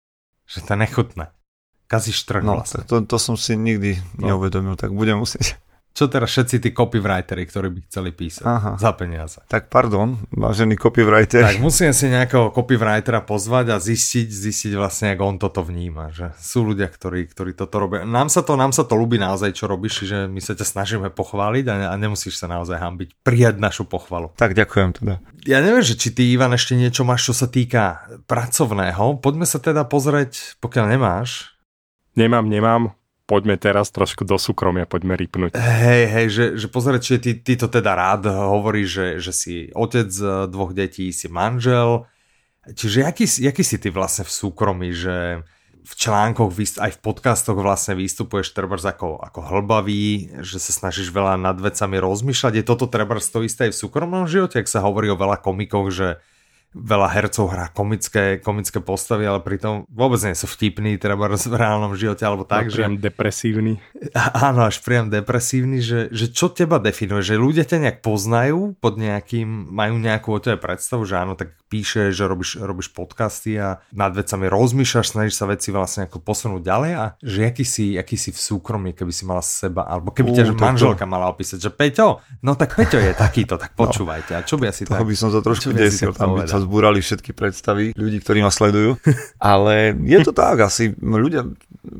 Že 0.47 0.57
to 0.63 0.69
je 0.71 0.79
nechutné. 0.79 1.25
Kazíš 1.91 2.23
trh 2.23 2.45
no, 2.45 2.63
vlastne. 2.63 2.87
To, 2.87 3.03
to 3.03 3.17
som 3.19 3.35
si 3.35 3.59
nikdy 3.59 3.99
no. 4.15 4.33
neuvedomil, 4.33 4.79
tak 4.79 4.95
budem 4.95 5.19
musieť 5.19 5.59
čo 5.89 6.07
teraz 6.07 6.31
všetci 6.31 6.55
tí 6.63 6.69
copywriteri, 6.71 7.43
ktorí 7.43 7.67
by 7.73 7.79
chceli 7.89 8.09
písať 8.13 8.45
Aha. 8.45 8.71
za 8.77 8.91
peniaze. 8.95 9.41
Tak 9.49 9.67
pardon, 9.67 10.21
vážený 10.31 10.77
copywriter. 10.79 11.43
Tak 11.43 11.59
musím 11.59 11.91
si 11.91 12.07
nejakého 12.07 12.53
copywritera 12.53 13.25
pozvať 13.25 13.73
a 13.73 13.77
zistiť, 13.81 14.27
zistiť 14.29 14.71
vlastne, 14.77 15.17
ako 15.17 15.23
on 15.25 15.37
toto 15.41 15.61
vníma. 15.65 16.13
Že 16.13 16.37
sú 16.39 16.59
ľudia, 16.63 16.87
ktorí, 16.87 17.27
ktorí 17.27 17.51
toto 17.57 17.81
robia. 17.81 18.05
Nám 18.05 18.29
sa 18.29 18.45
to, 18.45 18.53
nám 18.55 18.71
sa 18.71 18.85
to 18.85 18.93
ľúbi 18.95 19.17
naozaj, 19.17 19.51
čo 19.51 19.65
robíš, 19.65 20.05
že 20.05 20.29
my 20.29 20.39
sa 20.39 20.53
ťa 20.53 20.65
snažíme 20.65 21.09
pochváliť 21.11 21.65
a, 21.67 21.73
ne, 21.75 21.85
a 21.89 21.95
nemusíš 21.97 22.37
sa 22.37 22.47
naozaj 22.47 22.77
hambiť 22.79 23.09
prijať 23.25 23.59
našu 23.59 23.83
pochvalu. 23.89 24.31
Tak 24.37 24.53
ďakujem 24.55 24.89
teda. 25.01 25.19
Ja 25.49 25.59
neviem, 25.59 25.83
že 25.83 25.97
či 25.97 26.13
ty, 26.13 26.29
Ivan, 26.31 26.53
ešte 26.53 26.77
niečo 26.77 27.01
máš, 27.01 27.27
čo 27.27 27.33
sa 27.33 27.49
týka 27.49 28.05
pracovného. 28.29 29.19
Poďme 29.19 29.49
sa 29.49 29.57
teda 29.57 29.83
pozrieť, 29.89 30.59
pokiaľ 30.61 30.85
nemáš. 30.95 31.57
Nemám, 32.13 32.45
nemám 32.45 32.98
poďme 33.29 33.61
teraz 33.61 33.93
trošku 33.93 34.25
do 34.25 34.41
súkromia, 34.41 34.89
poďme 34.89 35.13
ripnúť. 35.13 35.53
Hej, 35.53 36.03
hej, 36.09 36.27
že, 36.33 36.45
že 36.57 36.65
pozrieť, 36.65 37.01
či 37.05 37.13
ty, 37.21 37.31
ty 37.37 37.53
to 37.53 37.69
teda 37.69 37.93
rád 37.93 38.25
hovoríš, 38.25 38.89
že, 38.89 39.07
že 39.21 39.31
si 39.31 39.53
otec 39.77 40.09
dvoch 40.49 40.73
detí, 40.73 41.13
si 41.13 41.29
manžel. 41.29 42.09
Čiže 42.65 43.05
jaký, 43.05 43.25
jaký 43.29 43.61
si 43.61 43.77
ty 43.77 43.93
vlastne 43.93 44.25
v 44.25 44.33
súkromí, 44.33 44.89
že 44.89 45.45
v 45.89 45.93
článkoch, 45.95 46.53
aj 46.81 46.91
v 46.97 47.01
podcastoch 47.01 47.57
vlastne 47.57 47.97
vystupuješ 47.97 48.53
trebárs 48.53 48.85
ako, 48.85 49.17
ako 49.21 49.39
hlbavý, 49.41 50.29
že 50.45 50.61
sa 50.61 50.69
snažíš 50.69 51.09
veľa 51.09 51.39
nad 51.39 51.57
vecami 51.57 51.97
rozmýšľať. 51.97 52.61
Je 52.61 52.67
toto 52.67 52.85
trebárs 52.85 53.25
to 53.29 53.41
isté 53.41 53.69
aj 53.69 53.73
v 53.73 53.81
súkromnom 53.87 54.29
živote, 54.29 54.61
ak 54.61 54.69
sa 54.69 54.85
hovorí 54.85 55.09
o 55.09 55.17
veľa 55.17 55.41
komikoch, 55.41 55.89
že 55.89 56.21
veľa 56.73 57.09
hercov 57.09 57.49
hrá 57.49 57.65
komické, 57.73 58.37
komické 58.37 58.77
postavy, 58.77 59.25
ale 59.25 59.41
pritom 59.41 59.89
vôbec 59.89 60.21
nie 60.21 60.37
sú 60.37 60.45
vtipní, 60.45 61.01
treba 61.01 61.25
v 61.25 61.55
reálnom 61.57 61.97
živote, 61.97 62.21
alebo 62.21 62.45
tak. 62.45 62.69
No, 62.69 62.77
priam 62.77 62.95
že... 62.95 63.03
depresívny. 63.09 63.73
Áno, 64.37 64.69
až 64.69 64.77
priam 64.85 65.09
depresívny, 65.09 65.81
že, 65.81 66.13
že 66.13 66.29
čo 66.29 66.53
teba 66.53 66.77
definuje, 66.77 67.25
že 67.25 67.41
ľudia 67.41 67.65
ťa 67.65 67.77
nejak 67.83 67.99
poznajú 68.05 68.77
pod 68.77 69.01
nejakým, 69.01 69.73
majú 69.73 69.97
nejakú 69.97 70.29
o 70.29 70.39
tebe 70.39 70.61
predstavu, 70.61 71.03
že 71.03 71.17
áno, 71.17 71.33
tak 71.33 71.58
píše, 71.69 72.09
že 72.09 72.25
robíš, 72.25 72.57
robíš 72.57 72.89
podcasty 72.89 73.61
a 73.61 73.77
nad 73.93 74.09
vecami 74.09 74.49
rozmýšľaš, 74.49 75.13
snažíš 75.13 75.37
sa 75.37 75.45
veci 75.45 75.69
vlastne 75.69 76.09
ako 76.09 76.17
posunúť 76.17 76.61
ďalej 76.65 76.91
a 76.97 77.05
že 77.21 77.39
aký 77.45 77.63
si, 77.63 77.85
aký 77.93 78.17
si 78.17 78.33
v 78.33 78.39
súkromí, 78.41 78.97
keby 78.97 79.13
si 79.13 79.23
mala 79.29 79.45
seba, 79.45 79.85
alebo 79.85 80.09
keby 80.09 80.33
ťa 80.33 80.57
manželka 80.57 81.05
mala 81.05 81.29
opísať, 81.29 81.61
že 81.61 81.69
Peťo, 81.69 82.25
no 82.41 82.57
tak 82.57 82.73
Peťo 82.73 82.97
je 82.97 83.13
takýto, 83.13 83.61
tak 83.61 83.71
no. 83.77 83.85
počúvajte. 83.85 84.33
A 84.33 84.41
čo 84.41 84.57
by 84.57 84.73
asi 84.73 84.89
Toho 84.89 85.05
tak? 85.05 85.07
by 85.07 85.15
som 85.15 85.29
sa 85.29 85.39
trošku 85.45 85.69
desil, 85.71 86.11
tam 86.17 86.41
by 86.41 86.49
sa 86.49 86.57
zbúrali 86.57 87.05
všetky 87.05 87.37
predstavy 87.37 87.93
ľudí, 87.93 88.17
ktorí 88.25 88.41
ma 88.41 88.49
sledujú. 88.49 88.97
Ale 89.37 89.93
je 89.93 90.19
to 90.25 90.33
tak, 90.33 90.57
asi 90.65 90.97
ľudia, 90.97 91.45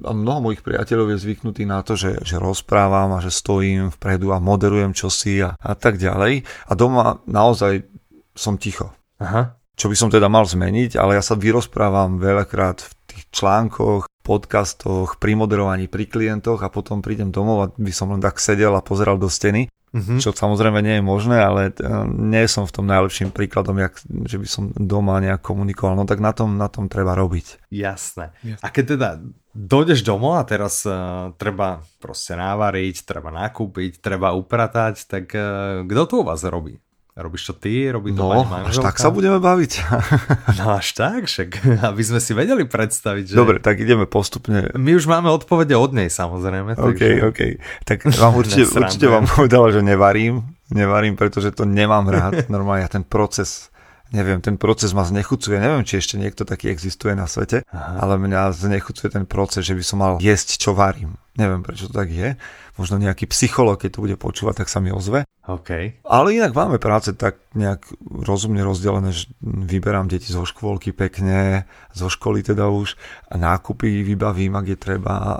a 0.02 0.12
mnoho 0.12 0.50
mojich 0.50 0.66
priateľov 0.66 1.14
je 1.14 1.22
zvyknutí 1.22 1.70
na 1.70 1.86
to, 1.86 1.94
že, 1.94 2.26
že 2.26 2.42
rozprávam 2.42 3.14
a 3.14 3.22
že 3.22 3.30
stojím 3.30 3.94
vpredu 3.94 4.34
a 4.34 4.42
moderujem 4.42 4.98
čosi 4.98 5.46
a, 5.46 5.54
a 5.62 5.78
tak 5.78 6.02
ďalej. 6.02 6.42
A 6.42 6.72
doma 6.74 7.22
naozaj 7.30 7.86
som 8.34 8.58
ticho. 8.58 8.90
Aha 9.20 9.59
čo 9.80 9.88
by 9.88 9.96
som 9.96 10.12
teda 10.12 10.28
mal 10.28 10.44
zmeniť, 10.44 11.00
ale 11.00 11.16
ja 11.16 11.24
sa 11.24 11.40
vyrozprávam 11.40 12.20
veľakrát 12.20 12.84
v 12.84 12.92
tých 13.08 13.24
článkoch, 13.32 14.12
podcastoch, 14.20 15.18
pri 15.18 15.40
moderovaní, 15.40 15.88
pri 15.88 16.06
klientoch 16.06 16.62
a 16.62 16.70
potom 16.70 17.00
prídem 17.00 17.32
domov 17.32 17.58
a 17.64 17.72
by 17.74 17.90
som 17.96 18.12
len 18.12 18.22
tak 18.22 18.38
sedel 18.44 18.76
a 18.76 18.84
pozeral 18.84 19.18
do 19.18 19.26
steny, 19.32 19.72
mm-hmm. 19.96 20.20
čo 20.22 20.36
samozrejme 20.36 20.84
nie 20.84 21.00
je 21.00 21.04
možné, 21.04 21.42
ale 21.42 21.72
e, 21.72 21.74
nie 22.06 22.46
som 22.46 22.68
v 22.70 22.76
tom 22.76 22.86
najlepším 22.86 23.34
príkladom, 23.34 23.80
jak, 23.82 23.98
že 24.28 24.38
by 24.38 24.48
som 24.52 24.64
doma 24.76 25.18
nejak 25.24 25.42
komunikoval. 25.42 25.98
No 25.98 26.06
tak 26.06 26.22
na 26.22 26.36
tom, 26.36 26.62
na 26.62 26.70
tom 26.70 26.92
treba 26.92 27.18
robiť. 27.18 27.72
Jasné. 27.74 28.36
Jasné. 28.46 28.62
A 28.62 28.68
keď 28.70 28.86
teda 29.00 29.10
dojdeš 29.56 30.06
domov 30.06 30.38
a 30.38 30.46
teraz 30.46 30.86
uh, 30.86 31.34
treba 31.42 31.82
proste 31.98 32.38
návariť, 32.38 33.08
treba 33.08 33.34
nakúpiť, 33.34 33.98
treba 33.98 34.38
upratať, 34.38 35.10
tak 35.10 35.26
uh, 35.34 35.82
kto 35.90 36.02
tu 36.06 36.16
u 36.22 36.28
vás 36.28 36.46
robí? 36.46 36.78
Robíš 37.20 37.52
to 37.52 37.54
ty, 37.54 37.92
robí 37.92 38.16
to 38.16 38.24
no, 38.24 38.48
pani 38.48 38.72
až 38.72 38.80
tak 38.80 38.96
sa 38.96 39.12
budeme 39.12 39.44
baviť. 39.44 39.72
no 40.64 40.80
až 40.80 40.96
tak, 40.96 41.28
však, 41.28 41.50
aby 41.92 42.02
sme 42.02 42.24
si 42.24 42.32
vedeli 42.32 42.64
predstaviť, 42.64 43.24
že... 43.32 43.36
Dobre, 43.36 43.60
tak 43.60 43.84
ideme 43.84 44.08
postupne. 44.08 44.72
My 44.80 44.96
už 44.96 45.12
máme 45.12 45.28
odpovede 45.28 45.76
od 45.76 45.92
nej, 45.92 46.08
samozrejme. 46.08 46.80
OK, 46.80 46.96
takže... 46.96 47.08
OK. 47.28 47.42
Tak 47.84 47.98
vám 48.24 48.34
určite, 48.40 48.72
určite 48.72 49.08
vám 49.12 49.28
povedal, 49.28 49.68
že 49.76 49.84
nevarím. 49.84 50.48
Nevarím, 50.72 51.20
pretože 51.20 51.52
to 51.52 51.68
nemám 51.68 52.08
rád. 52.08 52.48
Normálne 52.48 52.88
ja 52.88 52.90
ten 52.90 53.04
proces 53.04 53.68
neviem, 54.10 54.42
ten 54.42 54.58
proces 54.58 54.90
ma 54.94 55.06
znechucuje. 55.06 55.62
Neviem, 55.62 55.86
či 55.86 56.02
ešte 56.02 56.18
niekto 56.18 56.42
taký 56.42 56.74
existuje 56.74 57.14
na 57.14 57.30
svete, 57.30 57.62
Aha. 57.70 58.02
ale 58.02 58.18
mňa 58.18 58.58
znechucuje 58.58 59.14
ten 59.14 59.26
proces, 59.30 59.70
že 59.70 59.78
by 59.78 59.84
som 59.86 59.98
mal 60.02 60.14
jesť, 60.18 60.58
čo 60.58 60.74
varím. 60.74 61.18
Neviem, 61.40 61.64
prečo 61.64 61.88
to 61.88 61.96
tak 61.96 62.12
je. 62.12 62.36
Možno 62.76 63.00
nejaký 63.00 63.32
psycholog, 63.32 63.80
keď 63.80 63.96
to 63.96 64.04
bude 64.04 64.18
počúvať, 64.20 64.64
tak 64.64 64.68
sa 64.68 64.84
mi 64.84 64.92
ozve. 64.92 65.24
Okay. 65.48 65.98
Ale 66.04 66.36
inak 66.36 66.52
máme 66.52 66.78
práce 66.78 67.16
tak 67.16 67.40
nejak 67.56 67.88
rozumne 68.04 68.60
rozdelené, 68.62 69.16
že 69.16 69.32
vyberám 69.42 70.12
deti 70.12 70.30
zo 70.30 70.44
škôlky 70.44 70.92
pekne, 70.92 71.64
zo 71.96 72.12
školy 72.12 72.44
teda 72.44 72.68
už, 72.68 73.00
a 73.32 73.40
nákupy 73.40 74.04
vybavím, 74.04 74.60
ak 74.60 74.68
je 74.68 74.78
treba 74.78 75.14
a 75.16 75.34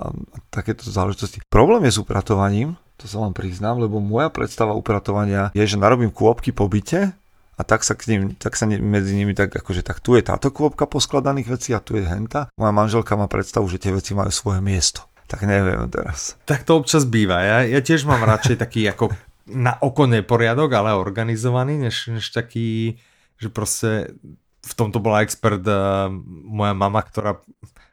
takéto 0.50 0.88
záležitosti. 0.88 1.44
Problém 1.52 1.84
je 1.86 2.00
s 2.00 2.02
upratovaním, 2.02 2.80
to 3.00 3.06
sa 3.06 3.20
vám 3.20 3.36
priznám, 3.36 3.80
lebo 3.80 4.00
moja 4.00 4.32
predstava 4.32 4.76
upratovania 4.76 5.52
je, 5.56 5.64
že 5.64 5.80
narobím 5.80 6.12
kôpky 6.12 6.56
po 6.56 6.66
byte 6.68 7.12
a 7.60 7.62
tak 7.68 7.84
sa, 7.84 7.96
k 7.96 8.16
ním, 8.16 8.22
tak 8.40 8.56
sa 8.56 8.68
medzi 8.68 9.16
nimi 9.16 9.36
tak 9.36 9.52
akože 9.52 9.84
tak 9.84 10.00
tu 10.00 10.16
je 10.16 10.24
táto 10.24 10.48
kôpka 10.48 10.88
poskladaných 10.88 11.60
vecí 11.60 11.76
a 11.76 11.84
tu 11.84 12.00
je 12.00 12.08
henta. 12.08 12.48
Moja 12.56 12.72
manželka 12.72 13.20
má 13.20 13.28
predstavu, 13.28 13.68
že 13.68 13.84
tie 13.84 13.92
veci 13.92 14.16
majú 14.16 14.32
svoje 14.32 14.64
miesto. 14.64 15.08
Tak 15.30 15.46
neviem 15.46 15.86
teraz. 15.94 16.34
Tak 16.50 16.66
to 16.66 16.82
občas 16.82 17.06
býva. 17.06 17.46
Ja, 17.46 17.58
ja 17.62 17.80
tiež 17.86 18.10
mám 18.10 18.26
radšej 18.26 18.58
taký 18.58 18.90
ako 18.90 19.14
na 19.46 19.78
oko 19.78 20.10
neporiadok, 20.10 20.74
ale 20.74 20.98
organizovaný, 20.98 21.78
než, 21.78 22.10
než 22.10 22.34
taký, 22.34 22.98
že 23.38 23.54
proste 23.54 24.18
v 24.66 24.74
tomto 24.74 24.98
bola 24.98 25.22
expert 25.22 25.62
uh, 25.70 26.10
moja 26.50 26.74
mama, 26.74 27.02
ktorá 27.06 27.38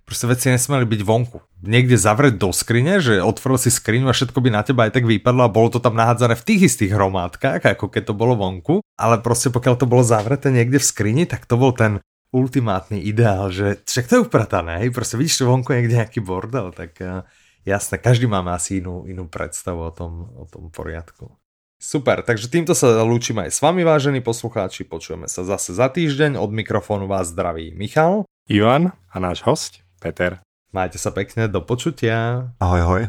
proste 0.08 0.30
veci 0.30 0.48
nesmeli 0.48 0.88
byť 0.88 1.00
vonku. 1.04 1.38
Niekde 1.66 2.00
zavrieť 2.00 2.40
do 2.40 2.54
skrine, 2.56 3.02
že 3.04 3.20
otvoril 3.20 3.60
si 3.60 3.74
skriňu 3.74 4.08
a 4.08 4.16
všetko 4.16 4.38
by 4.38 4.50
na 4.54 4.62
teba 4.62 4.88
aj 4.88 4.96
tak 4.96 5.04
vypadlo 5.04 5.44
a 5.44 5.52
bolo 5.52 5.76
to 5.76 5.82
tam 5.82 5.98
nahádzané 5.98 6.38
v 6.38 6.46
tých 6.46 6.60
istých 6.72 6.94
hromádkach, 6.94 7.64
ako 7.66 7.90
keď 7.90 8.12
to 8.12 8.14
bolo 8.14 8.38
vonku. 8.38 8.80
Ale 8.96 9.20
proste 9.20 9.52
pokiaľ 9.52 9.74
to 9.76 9.90
bolo 9.90 10.06
zavreté 10.06 10.54
niekde 10.54 10.78
v 10.78 10.88
skrini, 10.88 11.24
tak 11.26 11.44
to 11.44 11.58
bol 11.58 11.74
ten 11.74 12.00
ultimátny 12.34 13.02
ideál, 13.02 13.50
že 13.50 13.82
však 13.86 14.04
to 14.06 14.12
je 14.18 14.24
upratané, 14.26 14.82
hej, 14.82 14.90
proste 14.90 15.14
vidíš, 15.20 15.46
vonku 15.46 15.74
niekde 15.74 16.02
nejaký 16.02 16.20
bordel, 16.22 16.74
tak 16.74 16.98
uh, 17.02 17.22
jasné, 17.62 17.98
každý 17.98 18.26
máme 18.26 18.54
asi 18.54 18.82
inú, 18.82 19.06
inú 19.06 19.30
predstavu 19.30 19.86
o 19.86 19.92
tom, 19.94 20.30
o 20.34 20.44
tom 20.46 20.68
poriadku. 20.70 21.30
Super, 21.76 22.24
takže 22.24 22.48
týmto 22.48 22.72
sa 22.72 23.04
lúčim 23.04 23.36
aj 23.36 23.52
s 23.52 23.60
vami, 23.60 23.84
vážení 23.84 24.24
poslucháči, 24.24 24.88
počujeme 24.88 25.28
sa 25.28 25.44
zase 25.44 25.76
za 25.76 25.92
týždeň, 25.92 26.40
od 26.40 26.48
mikrofónu 26.48 27.04
vás 27.04 27.30
zdraví 27.30 27.76
Michal, 27.76 28.24
Ivan 28.48 28.96
a 29.12 29.16
náš 29.20 29.44
host 29.44 29.84
Peter. 30.00 30.40
Majte 30.72 30.96
sa 30.96 31.12
pekne, 31.12 31.48
do 31.48 31.60
počutia. 31.64 32.48
Ahoj, 32.60 32.80
ahoj. 32.84 33.02